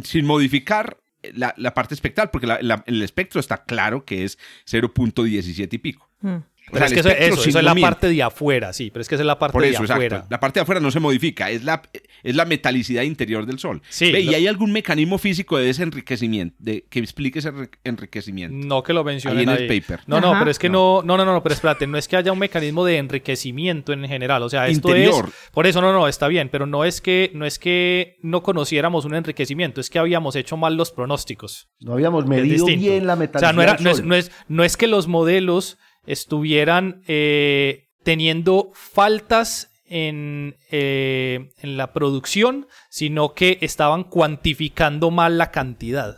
sin 0.04 0.26
modificar 0.26 0.98
la, 1.34 1.74
parte 1.74 1.94
espectral, 1.94 2.30
porque 2.32 2.48
el 2.86 3.02
espectro 3.02 3.40
está 3.40 3.64
claro 3.64 4.06
que 4.06 4.24
es 4.24 4.38
0.17 4.66 5.74
y 5.74 5.78
pico. 5.78 6.10
Hmm. 6.22 6.38
Pero 6.72 6.86
es 6.86 6.94
que 6.94 7.00
eso, 7.00 7.44
es 7.48 7.64
la 7.64 7.76
parte 7.76 8.10
de 8.10 8.22
afuera, 8.22 8.74
sí, 8.74 8.92
pero 8.92 9.02
es 9.02 9.08
que 9.08 9.16
esa 9.16 9.22
es 9.22 9.28
la 9.28 9.40
parte 9.40 9.58
de 9.60 9.78
afuera. 9.78 10.26
La 10.30 10.40
parte 10.40 10.60
de 10.60 10.64
afuera 10.64 10.82
no 10.82 10.92
se 10.92 11.00
modifica, 11.00 11.50
es 11.50 11.64
la, 11.64 11.82
es 12.24 12.36
la 12.36 12.46
metalicidad 12.46 13.04
interior 13.04 13.46
del 13.46 13.58
Sol. 13.60 13.82
Sí, 13.90 14.08
¿Y 14.08 14.34
hay 14.34 14.48
algún 14.48 14.72
mecanismo 14.72 15.18
físico 15.18 15.58
de 15.58 15.66
desenriquecimiento, 15.66 16.56
de, 16.60 16.86
que 16.90 17.00
explique 17.00 17.40
ese 17.40 17.52
enriquecimiento? 17.84 18.68
No 18.68 18.84
que 18.84 18.94
lo 18.94 19.04
mencione 19.04 19.38
ahí 19.38 19.44
en 19.44 19.50
el 19.50 19.68
paper. 19.68 20.02
No, 20.08 20.20
no, 20.20 20.36
pero 20.38 20.52
es 20.52 20.60
que 20.60 20.70
no. 20.70 21.02
no, 21.04 21.18
no, 21.18 21.26
no, 21.26 21.42
pero 21.42 21.54
espérate, 21.54 21.88
no 21.88 21.98
es 21.98 22.08
que 22.08 22.18
haya 22.18 22.32
un 22.32 22.40
mecanismo 22.40 22.84
de 22.84 22.98
enriquecimiento 22.98 23.94
en 23.94 24.08
general, 24.08 24.44
o 24.44 24.50
sea, 24.50 24.68
esto 24.68 24.94
es... 24.94 25.16
Por 25.52 25.68
eso 25.68 25.82
no, 25.82 25.94
no, 25.94 26.08
está 26.08 26.28
bien, 26.28 26.50
pero 26.50 26.66
no 26.66 26.84
es 26.84 27.02
que 27.02 27.32
no 27.34 27.46
es 27.46 27.60
que 27.60 28.18
no 28.22 28.44
conociéramos 28.44 29.06
un 29.06 29.16
enriquecimiento, 29.16 29.82
es 29.82 29.90
que 29.90 30.00
habíamos 30.00 30.36
hecho 30.36 30.58
mal 30.58 30.76
los 30.76 30.92
pronósticos. 30.92 31.70
No 31.80 31.94
habíamos 31.94 32.26
medido 32.26 32.66
bien 32.66 33.08
la 33.08 33.16
metalicidad 33.16 33.38
O 33.38 33.40
sea, 33.40 33.54
no, 33.54 33.62
era, 33.62 33.78
no, 33.80 33.92
es, 33.92 34.04
no, 34.04 34.16
es, 34.16 34.32
no 34.48 34.64
es 34.64 34.78
que 34.78 34.88
los 34.88 35.08
modelos 35.08 35.78
estuvieran 36.08 37.04
eh, 37.08 37.90
teniendo 38.04 38.72
faltas 38.74 39.70
en, 39.86 40.56
eh, 40.72 41.52
en, 41.62 41.78
la 41.78 41.94
producción, 41.94 42.68
sino 42.90 43.34
que 43.34 43.60
estaban 43.62 44.04
cuantificando 44.04 45.12
mal 45.12 45.38
la 45.38 45.52
cantidad. 45.52 46.18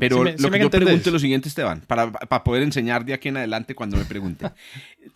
Pero 0.00 0.24
lo 0.24 0.50
que 0.50 0.60
yo 0.60 0.70
pregunto 0.70 1.08
es 1.08 1.12
lo 1.12 1.18
siguiente, 1.18 1.48
Esteban, 1.48 1.82
para, 1.86 2.12
para, 2.12 2.44
poder 2.44 2.62
enseñar 2.62 3.04
de 3.04 3.14
aquí 3.14 3.28
en 3.28 3.36
adelante 3.36 3.74
cuando 3.74 3.96
me 3.96 4.04
pregunte. 4.04 4.50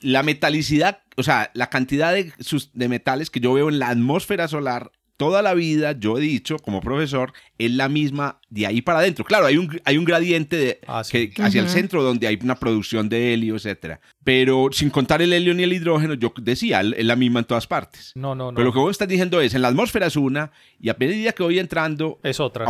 la 0.00 0.22
metalicidad, 0.22 1.02
o 1.16 1.22
sea, 1.22 1.50
la 1.54 1.70
cantidad 1.70 2.12
de, 2.12 2.32
de 2.72 2.88
metales 2.88 3.30
que 3.30 3.40
yo 3.40 3.52
veo 3.52 3.68
en 3.68 3.78
la 3.78 3.88
atmósfera 3.88 4.48
solar 4.48 4.90
toda 5.16 5.42
la 5.42 5.54
vida, 5.54 5.92
yo 5.92 6.18
he 6.18 6.20
dicho 6.20 6.58
como 6.58 6.80
profesor, 6.80 7.32
es 7.58 7.70
la 7.70 7.88
misma 7.88 8.40
de 8.50 8.66
ahí 8.66 8.82
para 8.82 8.98
adentro. 9.00 9.24
Claro, 9.24 9.46
hay 9.46 9.56
un, 9.56 9.80
hay 9.84 9.96
un 9.96 10.04
gradiente 10.04 10.80
ah, 10.86 11.00
hacia 11.00 11.60
el 11.60 11.68
centro 11.68 12.02
donde 12.02 12.26
hay 12.26 12.38
una 12.42 12.56
producción 12.56 13.08
de 13.08 13.34
helio, 13.34 13.56
etcétera. 13.56 14.00
Pero 14.24 14.68
sin 14.72 14.90
contar 14.90 15.22
el 15.22 15.32
helio 15.32 15.54
ni 15.54 15.62
el 15.62 15.72
hidrógeno, 15.72 16.14
yo 16.14 16.32
decía, 16.40 16.80
es 16.80 17.04
la 17.04 17.16
misma 17.16 17.40
en 17.40 17.46
todas 17.46 17.66
partes. 17.66 18.12
No, 18.14 18.34
no, 18.34 18.50
no. 18.50 18.56
Pero 18.56 18.66
lo 18.66 18.72
que 18.72 18.78
vos 18.78 18.90
estás 18.90 19.08
diciendo 19.08 19.40
es, 19.40 19.54
en 19.54 19.62
la 19.62 19.68
atmósfera 19.68 20.06
es 20.06 20.16
una, 20.16 20.52
y 20.80 20.88
a 20.88 20.96
medida 20.98 21.32
que 21.32 21.42
voy 21.42 21.58
entrando... 21.58 22.18
Es 22.22 22.40
otra 22.40 22.66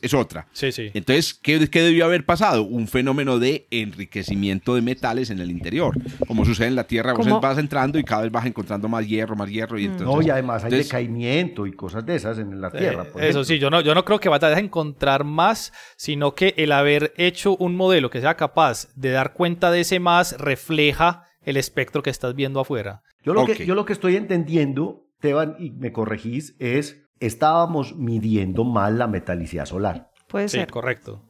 es 0.00 0.14
otra. 0.14 0.46
Sí, 0.52 0.72
sí. 0.72 0.90
Entonces, 0.94 1.34
¿qué, 1.34 1.58
debió 1.58 2.04
haber 2.04 2.24
pasado? 2.24 2.62
Un 2.62 2.88
fenómeno 2.88 3.38
de 3.38 3.66
enriquecimiento 3.70 4.74
de 4.74 4.82
metales 4.82 5.30
en 5.30 5.40
el 5.40 5.50
interior. 5.50 5.94
Como 6.26 6.44
sucede 6.44 6.68
en 6.68 6.76
la 6.76 6.84
Tierra, 6.84 7.12
vos 7.12 7.40
vas 7.40 7.58
entrando 7.58 7.98
y 7.98 8.04
cada 8.04 8.22
vez 8.22 8.32
vas 8.32 8.46
encontrando 8.46 8.88
más 8.88 9.06
hierro, 9.06 9.36
más 9.36 9.50
hierro. 9.50 9.78
Y 9.78 9.88
mm. 9.88 9.92
entonces, 9.92 10.06
no, 10.06 10.22
y 10.22 10.30
además 10.30 10.64
hay 10.64 10.70
decaimiento 10.70 11.66
y 11.66 11.72
cosas 11.72 12.04
de 12.06 12.16
esas 12.16 12.38
en 12.38 12.60
la 12.60 12.70
Tierra. 12.70 13.06
eso 13.18 13.44
sí, 13.44 13.58
yo 13.58 13.70
no, 13.70 13.80
yo 13.80 13.94
no 13.94 14.04
creo 14.04 14.20
que 14.20 14.28
vayas 14.28 14.56
a 14.56 14.60
encontrar 14.60 15.24
más, 15.24 15.72
sino 15.96 16.34
que 16.34 16.54
el 16.56 16.72
haber 16.72 17.12
hecho 17.16 17.56
un 17.56 17.76
modelo 17.76 18.10
que 18.10 18.20
sea 18.20 18.36
capaz 18.36 18.88
de 18.94 19.10
dar 19.10 19.32
cuenta 19.34 19.70
de 19.70 19.80
ese 19.80 20.00
más 20.00 20.38
refleja 20.38 21.24
el 21.44 21.56
espectro 21.56 22.02
que 22.02 22.10
estás 22.10 22.34
viendo 22.34 22.60
afuera. 22.60 23.02
Yo 23.24 23.34
lo, 23.34 23.46
que, 23.46 23.66
yo 23.66 23.74
lo 23.74 23.84
que 23.84 23.92
estoy 23.92 24.16
entendiendo, 24.16 25.06
Teban, 25.20 25.54
y 25.58 25.70
me 25.70 25.92
corregís, 25.92 26.56
es 26.58 27.02
estábamos 27.26 27.96
midiendo 27.96 28.64
mal 28.64 28.98
la 28.98 29.06
metalicidad 29.06 29.66
solar. 29.66 30.10
Puede 30.28 30.48
sí, 30.48 30.58
ser. 30.58 30.70
correcto. 30.70 31.22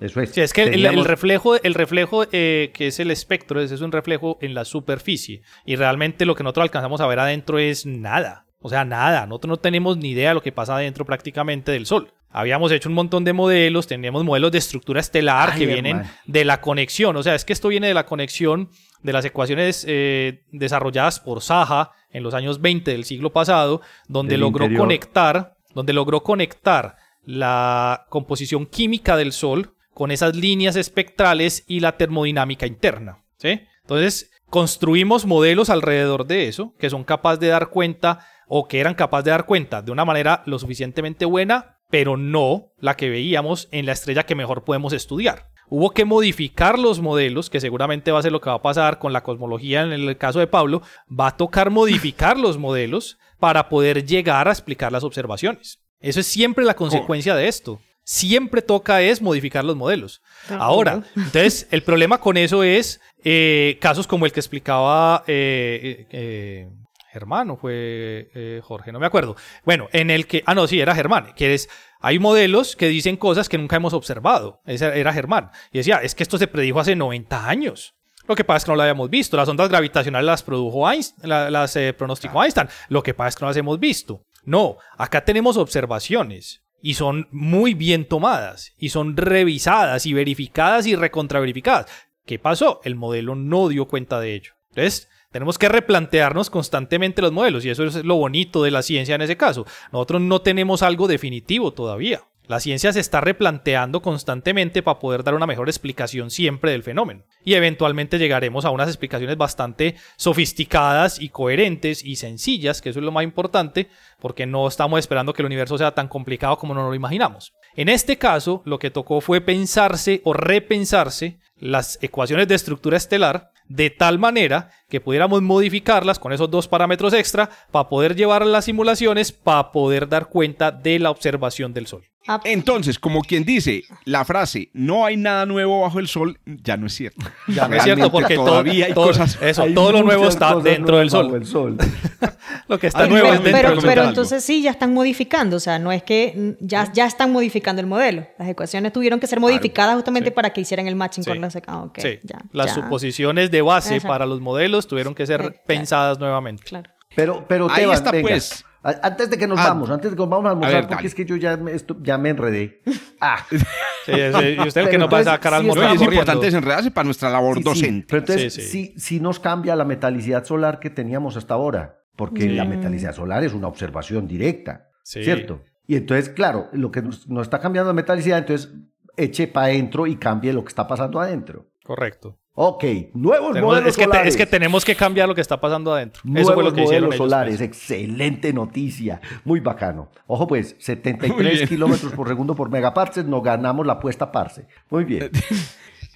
Eso 0.00 0.20
es. 0.20 0.30
Sí, 0.30 0.40
es 0.40 0.52
que 0.52 0.64
el, 0.64 1.04
reflejo, 1.04 1.62
el 1.62 1.74
reflejo 1.74 2.24
eh, 2.32 2.70
que 2.72 2.88
es 2.88 2.98
el 3.00 3.10
espectro, 3.10 3.60
es, 3.60 3.70
es 3.70 3.82
un 3.82 3.92
reflejo 3.92 4.38
en 4.40 4.54
la 4.54 4.64
superficie. 4.64 5.42
Y 5.64 5.76
realmente 5.76 6.24
lo 6.24 6.34
que 6.34 6.42
nosotros 6.42 6.64
alcanzamos 6.64 7.00
a 7.00 7.06
ver 7.06 7.20
adentro 7.20 7.58
es 7.58 7.86
nada. 7.86 8.47
O 8.60 8.68
sea, 8.68 8.84
nada. 8.84 9.26
Nosotros 9.26 9.48
no 9.50 9.56
tenemos 9.58 9.96
ni 9.96 10.10
idea 10.10 10.30
de 10.30 10.34
lo 10.34 10.42
que 10.42 10.52
pasa 10.52 10.76
adentro 10.76 11.04
prácticamente 11.04 11.72
del 11.72 11.86
Sol. 11.86 12.12
Habíamos 12.30 12.70
hecho 12.72 12.88
un 12.88 12.94
montón 12.94 13.24
de 13.24 13.32
modelos, 13.32 13.86
teníamos 13.86 14.24
modelos 14.24 14.52
de 14.52 14.58
estructura 14.58 15.00
estelar 15.00 15.56
que 15.56 15.64
vienen 15.66 16.02
de 16.26 16.44
la 16.44 16.60
conexión. 16.60 17.16
O 17.16 17.22
sea, 17.22 17.34
es 17.34 17.44
que 17.44 17.54
esto 17.54 17.68
viene 17.68 17.88
de 17.88 17.94
la 17.94 18.04
conexión 18.04 18.68
de 19.02 19.12
las 19.12 19.24
ecuaciones 19.24 19.84
eh, 19.88 20.44
desarrolladas 20.52 21.20
por 21.20 21.40
Saha 21.40 21.92
en 22.10 22.22
los 22.22 22.34
años 22.34 22.60
20 22.60 22.90
del 22.90 23.04
siglo 23.04 23.32
pasado, 23.32 23.80
donde 24.08 24.36
logró 24.36 24.68
conectar, 24.76 25.56
donde 25.74 25.92
logró 25.92 26.22
conectar 26.22 26.96
la 27.24 28.06
composición 28.10 28.66
química 28.66 29.16
del 29.16 29.32
Sol 29.32 29.74
con 29.94 30.10
esas 30.10 30.36
líneas 30.36 30.76
espectrales 30.76 31.64
y 31.66 31.80
la 31.80 31.96
termodinámica 31.96 32.66
interna. 32.66 33.24
¿sí? 33.38 33.62
Entonces, 33.82 34.30
construimos 34.50 35.26
modelos 35.26 35.70
alrededor 35.70 36.26
de 36.26 36.48
eso 36.48 36.74
que 36.78 36.90
son 36.90 37.04
capaces 37.04 37.40
de 37.40 37.48
dar 37.48 37.68
cuenta 37.68 38.26
o 38.48 38.66
que 38.66 38.80
eran 38.80 38.94
capaces 38.94 39.26
de 39.26 39.30
dar 39.30 39.46
cuenta 39.46 39.82
de 39.82 39.92
una 39.92 40.04
manera 40.04 40.42
lo 40.46 40.58
suficientemente 40.58 41.24
buena, 41.24 41.78
pero 41.90 42.16
no 42.16 42.72
la 42.78 42.96
que 42.96 43.08
veíamos 43.08 43.68
en 43.70 43.86
la 43.86 43.92
estrella 43.92 44.26
que 44.26 44.34
mejor 44.34 44.64
podemos 44.64 44.92
estudiar. 44.92 45.50
Hubo 45.70 45.90
que 45.90 46.06
modificar 46.06 46.78
los 46.78 47.00
modelos, 47.00 47.50
que 47.50 47.60
seguramente 47.60 48.10
va 48.10 48.18
a 48.18 48.22
ser 48.22 48.32
lo 48.32 48.40
que 48.40 48.48
va 48.48 48.56
a 48.56 48.62
pasar 48.62 48.98
con 48.98 49.12
la 49.12 49.22
cosmología 49.22 49.82
en 49.82 49.92
el 49.92 50.16
caso 50.16 50.38
de 50.38 50.46
Pablo. 50.46 50.82
Va 51.08 51.28
a 51.28 51.36
tocar 51.36 51.70
modificar 51.70 52.38
los 52.38 52.56
modelos 52.56 53.18
para 53.38 53.68
poder 53.68 54.06
llegar 54.06 54.48
a 54.48 54.52
explicar 54.52 54.90
las 54.92 55.04
observaciones. 55.04 55.80
Eso 56.00 56.20
es 56.20 56.26
siempre 56.26 56.64
la 56.64 56.74
consecuencia 56.74 57.34
de 57.34 57.48
esto. 57.48 57.80
Siempre 58.02 58.62
toca 58.62 59.02
es 59.02 59.20
modificar 59.20 59.64
los 59.64 59.76
modelos. 59.76 60.22
Ahora, 60.48 61.02
entonces, 61.14 61.68
el 61.70 61.82
problema 61.82 62.18
con 62.18 62.38
eso 62.38 62.62
es 62.62 63.00
eh, 63.22 63.76
casos 63.82 64.06
como 64.06 64.24
el 64.24 64.32
que 64.32 64.40
explicaba 64.40 65.24
eh, 65.26 66.06
eh, 66.10 66.68
Germán 67.10 67.50
o 67.50 67.56
fue 67.56 68.60
Jorge, 68.62 68.92
no 68.92 69.00
me 69.00 69.06
acuerdo. 69.06 69.36
Bueno, 69.64 69.88
en 69.92 70.10
el 70.10 70.26
que, 70.26 70.42
ah, 70.46 70.54
no, 70.54 70.66
sí, 70.66 70.80
era 70.80 70.94
Germán, 70.94 71.32
que 71.34 71.54
es 71.54 71.68
hay 72.00 72.18
modelos 72.18 72.76
que 72.76 72.88
dicen 72.88 73.16
cosas 73.16 73.48
que 73.48 73.58
nunca 73.58 73.76
hemos 73.76 73.92
observado. 73.92 74.60
Ese 74.66 74.98
era 74.98 75.12
Germán. 75.12 75.50
Y 75.72 75.78
decía, 75.78 75.98
es 75.98 76.14
que 76.14 76.22
esto 76.22 76.38
se 76.38 76.46
predijo 76.46 76.80
hace 76.80 76.94
90 76.94 77.48
años. 77.48 77.94
Lo 78.28 78.36
que 78.36 78.44
pasa 78.44 78.58
es 78.58 78.64
que 78.64 78.70
no 78.70 78.76
lo 78.76 78.82
habíamos 78.82 79.10
visto. 79.10 79.36
Las 79.36 79.48
ondas 79.48 79.68
gravitacionales 79.68 80.26
las 80.26 80.42
produjo 80.42 80.88
Einstein, 80.88 81.28
las 81.28 81.74
eh, 81.76 81.92
pronosticó 81.94 82.42
Einstein. 82.42 82.68
Lo 82.88 83.02
que 83.02 83.14
pasa 83.14 83.28
es 83.30 83.36
que 83.36 83.40
no 83.42 83.48
las 83.48 83.56
hemos 83.56 83.80
visto. 83.80 84.22
No, 84.44 84.76
acá 84.96 85.24
tenemos 85.24 85.56
observaciones 85.56 86.62
y 86.80 86.94
son 86.94 87.26
muy 87.32 87.74
bien 87.74 88.06
tomadas 88.06 88.74
y 88.78 88.90
son 88.90 89.16
revisadas 89.16 90.06
y 90.06 90.12
verificadas 90.12 90.86
y 90.86 90.94
recontraverificadas. 90.94 91.86
¿Qué 92.26 92.38
pasó? 92.38 92.80
El 92.84 92.94
modelo 92.94 93.34
no 93.34 93.68
dio 93.68 93.86
cuenta 93.86 94.20
de 94.20 94.34
ello. 94.34 94.52
Entonces, 94.70 95.08
tenemos 95.30 95.58
que 95.58 95.68
replantearnos 95.68 96.50
constantemente 96.50 97.22
los 97.22 97.32
modelos 97.32 97.64
y 97.64 97.70
eso 97.70 97.84
es 97.84 98.04
lo 98.04 98.16
bonito 98.16 98.62
de 98.62 98.70
la 98.70 98.82
ciencia 98.82 99.14
en 99.14 99.22
ese 99.22 99.36
caso. 99.36 99.66
Nosotros 99.92 100.22
no 100.22 100.40
tenemos 100.40 100.82
algo 100.82 101.06
definitivo 101.06 101.72
todavía. 101.72 102.22
La 102.48 102.60
ciencia 102.60 102.94
se 102.94 103.00
está 103.00 103.20
replanteando 103.20 104.00
constantemente 104.00 104.82
para 104.82 104.98
poder 104.98 105.22
dar 105.22 105.34
una 105.34 105.46
mejor 105.46 105.68
explicación 105.68 106.30
siempre 106.30 106.70
del 106.70 106.82
fenómeno. 106.82 107.24
Y 107.44 107.52
eventualmente 107.52 108.18
llegaremos 108.18 108.64
a 108.64 108.70
unas 108.70 108.88
explicaciones 108.88 109.36
bastante 109.36 109.96
sofisticadas 110.16 111.20
y 111.20 111.28
coherentes 111.28 112.02
y 112.02 112.16
sencillas, 112.16 112.80
que 112.80 112.88
eso 112.88 113.00
es 113.00 113.04
lo 113.04 113.12
más 113.12 113.24
importante, 113.24 113.90
porque 114.18 114.46
no 114.46 114.66
estamos 114.66 114.98
esperando 114.98 115.34
que 115.34 115.42
el 115.42 115.46
universo 115.46 115.76
sea 115.76 115.94
tan 115.94 116.08
complicado 116.08 116.56
como 116.56 116.72
nos 116.72 116.88
lo 116.88 116.94
imaginamos. 116.94 117.52
En 117.76 117.90
este 117.90 118.16
caso, 118.16 118.62
lo 118.64 118.78
que 118.78 118.90
tocó 118.90 119.20
fue 119.20 119.42
pensarse 119.42 120.22
o 120.24 120.32
repensarse 120.32 121.40
las 121.58 121.98
ecuaciones 122.02 122.48
de 122.48 122.54
estructura 122.54 122.96
estelar 122.96 123.50
de 123.68 123.90
tal 123.90 124.18
manera 124.18 124.70
que 124.88 125.00
pudiéramos 125.00 125.42
modificarlas 125.42 126.18
con 126.18 126.32
esos 126.32 126.50
dos 126.50 126.68
parámetros 126.68 127.12
extra 127.12 127.50
para 127.70 127.88
poder 127.88 128.16
llevar 128.16 128.44
las 128.46 128.64
simulaciones 128.64 129.32
para 129.32 129.72
poder 129.72 130.08
dar 130.08 130.28
cuenta 130.28 130.72
de 130.72 130.98
la 130.98 131.10
observación 131.10 131.74
del 131.74 131.86
Sol. 131.86 132.04
Ah. 132.30 132.40
Entonces, 132.44 132.98
como 132.98 133.22
quien 133.22 133.42
dice, 133.44 133.84
la 134.04 134.22
frase 134.22 134.68
no 134.74 135.06
hay 135.06 135.16
nada 135.16 135.46
nuevo 135.46 135.80
bajo 135.80 135.98
el 135.98 136.08
sol 136.08 136.38
ya 136.44 136.76
no 136.76 136.86
es 136.86 136.94
cierto. 136.94 137.24
Ya 137.46 137.66
no 137.66 137.76
es 137.76 137.82
cierto 137.82 138.12
porque 138.12 138.34
todavía 138.34 138.86
hay 138.86 138.92
cosas. 138.92 139.38
Eso, 139.40 139.64
todo 139.74 139.92
lo 139.92 140.02
nuevo 140.02 140.28
está 140.28 140.54
dentro 140.56 140.98
del 140.98 141.08
sol. 141.08 141.46
sol. 141.46 141.78
lo 142.68 142.78
que 142.78 142.88
está 142.88 143.06
nuevo 143.06 143.32
es 143.32 143.42
dentro 143.42 143.52
pero, 143.52 143.70
del 143.70 143.80
sol. 143.80 143.88
Pero 143.88 144.04
entonces 144.04 144.44
sí, 144.44 144.60
ya 144.60 144.70
están 144.70 144.92
modificando. 144.92 145.56
O 145.56 145.60
sea, 145.60 145.78
no 145.78 145.90
es 145.90 146.02
que 146.02 146.56
ya, 146.60 146.92
ya 146.92 147.06
están 147.06 147.32
modificando 147.32 147.80
el 147.80 147.86
modelo. 147.86 148.26
Las 148.38 148.48
ecuaciones 148.48 148.92
tuvieron 148.92 149.20
que 149.20 149.26
ser 149.26 149.40
modificadas 149.40 149.94
justamente 149.94 150.30
para 150.30 150.50
que 150.50 150.60
hicieran 150.60 150.86
el 150.86 150.96
matching 150.96 151.24
con 151.24 151.40
las. 151.40 151.56
Ah, 151.66 151.84
okay, 151.84 152.20
ya, 152.22 152.38
Las 152.52 152.74
suposiciones 152.74 153.50
de 153.50 153.62
base 153.62 154.02
para 154.02 154.26
los 154.26 154.42
modelos 154.42 154.86
tuvieron 154.86 155.14
que 155.14 155.26
ser 155.26 155.62
pensadas 155.66 156.18
nuevamente. 156.18 156.62
Claro. 156.64 156.90
Pero, 157.16 157.46
pero 157.48 157.68
Ahí 157.70 157.90
está, 157.90 158.12
pues. 158.12 158.64
Antes 159.02 159.30
de 159.30 159.38
que 159.38 159.46
nos 159.46 159.58
ah, 159.58 159.68
vamos, 159.68 159.90
antes 159.90 160.10
de 160.10 160.16
que 160.16 160.20
nos 160.20 160.28
vamos 160.28 160.46
a 160.46 160.50
almorzar, 160.50 160.88
porque 160.88 161.06
es 161.06 161.14
que 161.14 161.24
yo 161.24 161.36
ya 161.36 161.56
me, 161.56 161.72
ya 162.02 162.18
me 162.18 162.30
enredé. 162.30 162.82
Ah. 163.20 163.44
Sí, 163.50 164.12
y 164.12 164.68
usted 164.68 164.82
el 164.82 164.90
que 164.90 164.96
nos 164.96 165.12
va 165.12 165.18
a 165.18 165.24
sacar 165.24 165.52
al 165.52 165.62
almorzar. 165.62 165.96
es 165.96 166.02
importante 166.02 166.46
desenredarse 166.46 166.92
para 166.92 167.04
nuestra 167.04 167.28
labor 167.30 167.60
docente. 167.60 168.06
Pero 168.08 168.20
entonces, 168.20 168.54
sí, 168.54 168.94
sí. 168.96 169.18
nos 169.18 169.40
cambia 169.40 169.74
la 169.74 169.84
metalicidad 169.84 170.44
solar 170.44 170.78
que 170.78 170.88
teníamos 170.88 171.36
hasta 171.36 171.54
ahora, 171.54 172.04
porque 172.14 172.48
la 172.48 172.64
metalicidad 172.64 173.12
solar 173.12 173.42
es 173.42 173.54
una 173.54 173.66
observación 173.66 174.28
directa, 174.28 174.88
¿cierto? 175.02 175.62
Y 175.88 175.96
entonces, 175.96 176.28
claro, 176.28 176.68
lo 176.72 176.92
que 176.92 177.02
nos, 177.02 177.26
nos 177.28 177.42
está 177.42 177.58
cambiando 177.58 177.88
la 177.88 177.94
metalicidad, 177.94 178.38
entonces 178.38 178.72
eche 179.16 179.48
para 179.48 179.66
adentro 179.66 180.06
y 180.06 180.16
cambie 180.16 180.52
lo 180.52 180.62
que 180.62 180.68
está 180.68 180.86
pasando 180.86 181.20
adentro. 181.20 181.66
Correcto. 181.82 182.38
Ok, 182.60 182.84
nuevos 183.14 183.56
modelos 183.60 183.90
es 183.90 183.96
que 183.96 184.02
solares. 184.02 184.28
es 184.34 184.36
que 184.36 184.44
tenemos 184.44 184.84
que 184.84 184.96
cambiar 184.96 185.28
lo 185.28 185.34
que 185.36 185.40
está 185.40 185.60
pasando 185.60 185.94
adentro. 185.94 186.22
Nuevos 186.24 186.48
Eso 186.50 186.54
fue 186.54 186.64
lo 186.64 186.72
que 186.72 186.82
modelos 186.82 187.14
solares, 187.14 187.58
pues. 187.58 187.68
excelente 187.68 188.52
noticia, 188.52 189.20
muy 189.44 189.60
bacano. 189.60 190.08
Ojo 190.26 190.48
pues, 190.48 190.74
73 190.80 191.68
kilómetros 191.68 192.12
por 192.14 192.26
segundo 192.26 192.56
por 192.56 192.68
megaparse, 192.68 193.22
nos 193.22 193.44
ganamos 193.44 193.86
la 193.86 193.92
apuesta 193.92 194.32
parse. 194.32 194.66
Muy 194.90 195.04
bien. 195.04 195.30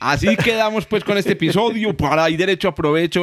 Así 0.02 0.36
quedamos 0.36 0.84
pues 0.86 1.04
con 1.04 1.16
este 1.16 1.32
episodio. 1.32 1.96
Para 1.96 2.24
ahí 2.24 2.36
derecho 2.36 2.68
aprovecho 2.68 3.22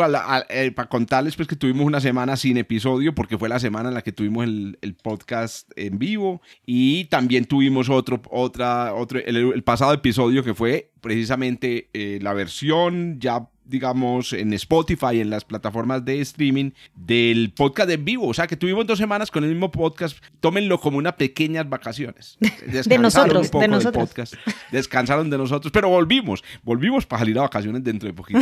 eh, 0.49 0.71
para 0.71 0.87
contarles 0.87 1.35
pues 1.35 1.45
que 1.45 1.57
tuvimos 1.57 1.85
una 1.85 1.99
semana 1.99 2.37
sin 2.37 2.55
episodio 2.55 3.13
porque 3.13 3.37
fue 3.37 3.49
la 3.49 3.59
semana 3.59 3.89
en 3.89 3.95
la 3.95 4.01
que 4.01 4.13
tuvimos 4.13 4.45
el, 4.45 4.95
podcast 5.03 5.69
en 5.75 5.99
vivo 5.99 6.41
y 6.65 7.05
también 7.05 7.45
tuvimos 7.45 7.89
otro, 7.89 8.21
otra, 8.29 8.93
otro, 8.93 9.19
el, 9.19 9.61
pasado 9.63 9.93
episodio 9.93 10.41
que 10.43 10.53
fue 10.53 10.91
precisamente 11.01 11.89
eh, 11.93 12.19
la 12.21 12.33
versión 12.33 13.19
ya 13.19 13.49
digamos, 13.69 14.33
en 14.33 14.51
Spotify, 14.53 15.21
en 15.21 15.29
las 15.29 15.45
plataformas 15.45 16.03
de 16.03 16.19
streaming 16.21 16.71
del 16.95 17.53
podcast 17.55 17.89
en 17.91 18.03
vivo. 18.03 18.27
O 18.27 18.33
sea, 18.33 18.47
que 18.47 18.57
tuvimos 18.57 18.87
dos 18.87 18.97
semanas 18.97 19.29
con 19.29 19.43
el 19.43 19.51
mismo 19.51 19.71
podcast. 19.71 20.17
Tómenlo 20.39 20.79
como 20.79 20.97
unas 20.97 21.13
pequeñas 21.13 21.69
vacaciones. 21.69 22.37
de 22.39 22.97
nosotros, 22.97 23.51
de 23.51 23.67
nosotros. 23.67 24.09
podcast. 24.09 24.33
Descansaron 24.71 25.29
de 25.29 25.37
nosotros, 25.37 25.71
pero 25.71 25.89
volvimos. 25.89 26.43
Volvimos 26.63 27.05
para 27.05 27.19
salir 27.21 27.37
a 27.37 27.41
vacaciones 27.41 27.83
dentro 27.83 28.07
de 28.07 28.13
poquito. 28.13 28.39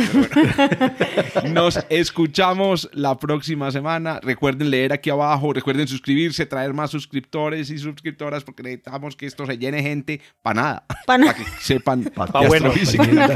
Nos 1.52 1.78
escuchamos 1.90 2.88
la 2.92 3.16
próxima 3.18 3.70
semana. 3.70 4.20
Recuerden 4.22 4.70
leer 4.70 4.92
aquí 4.92 5.10
abajo, 5.10 5.52
recuerden 5.52 5.86
suscribirse, 5.88 6.46
traer 6.46 6.72
más 6.72 6.90
suscriptores 6.90 7.70
y 7.70 7.78
suscriptoras 7.78 8.44
porque 8.44 8.62
necesitamos 8.62 9.16
que 9.16 9.26
esto 9.26 9.44
se 9.46 9.58
llene 9.58 9.82
gente 9.82 10.20
para 10.42 10.62
nada. 10.62 10.86
Para 11.06 11.34
que 11.34 11.44
sepan. 11.60 12.04
Para 12.14 12.48
bueno. 12.48 12.72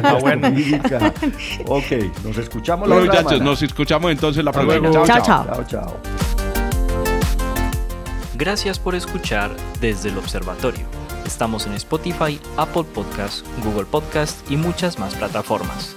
Para 0.03 0.15
bueno. 0.15 0.49
Ok, 1.85 2.25
nos 2.25 2.39
escuchamos 2.39 2.89
la 2.89 2.97
próxima 2.97 3.23
muchachos, 3.23 3.43
nos 3.43 3.63
escuchamos 3.63 4.11
entonces 4.11 4.45
la 4.45 4.53
próxima. 4.53 4.91
chao. 4.91 5.07
chao. 5.07 5.25
chao, 5.25 5.65
chao. 5.67 5.97
Gracias 8.35 8.79
por 8.79 8.95
escuchar 8.95 9.55
desde 9.81 10.09
el 10.09 10.19
observatorio. 10.19 10.85
Estamos 11.25 11.67
en 11.67 11.75
Spotify, 11.75 12.41
Apple 12.57 12.85
Podcast, 12.85 13.47
Google 13.65 13.85
Podcast 13.85 14.51
y 14.51 14.57
muchas 14.57 14.99
más 14.99 15.15
plataformas. 15.15 15.97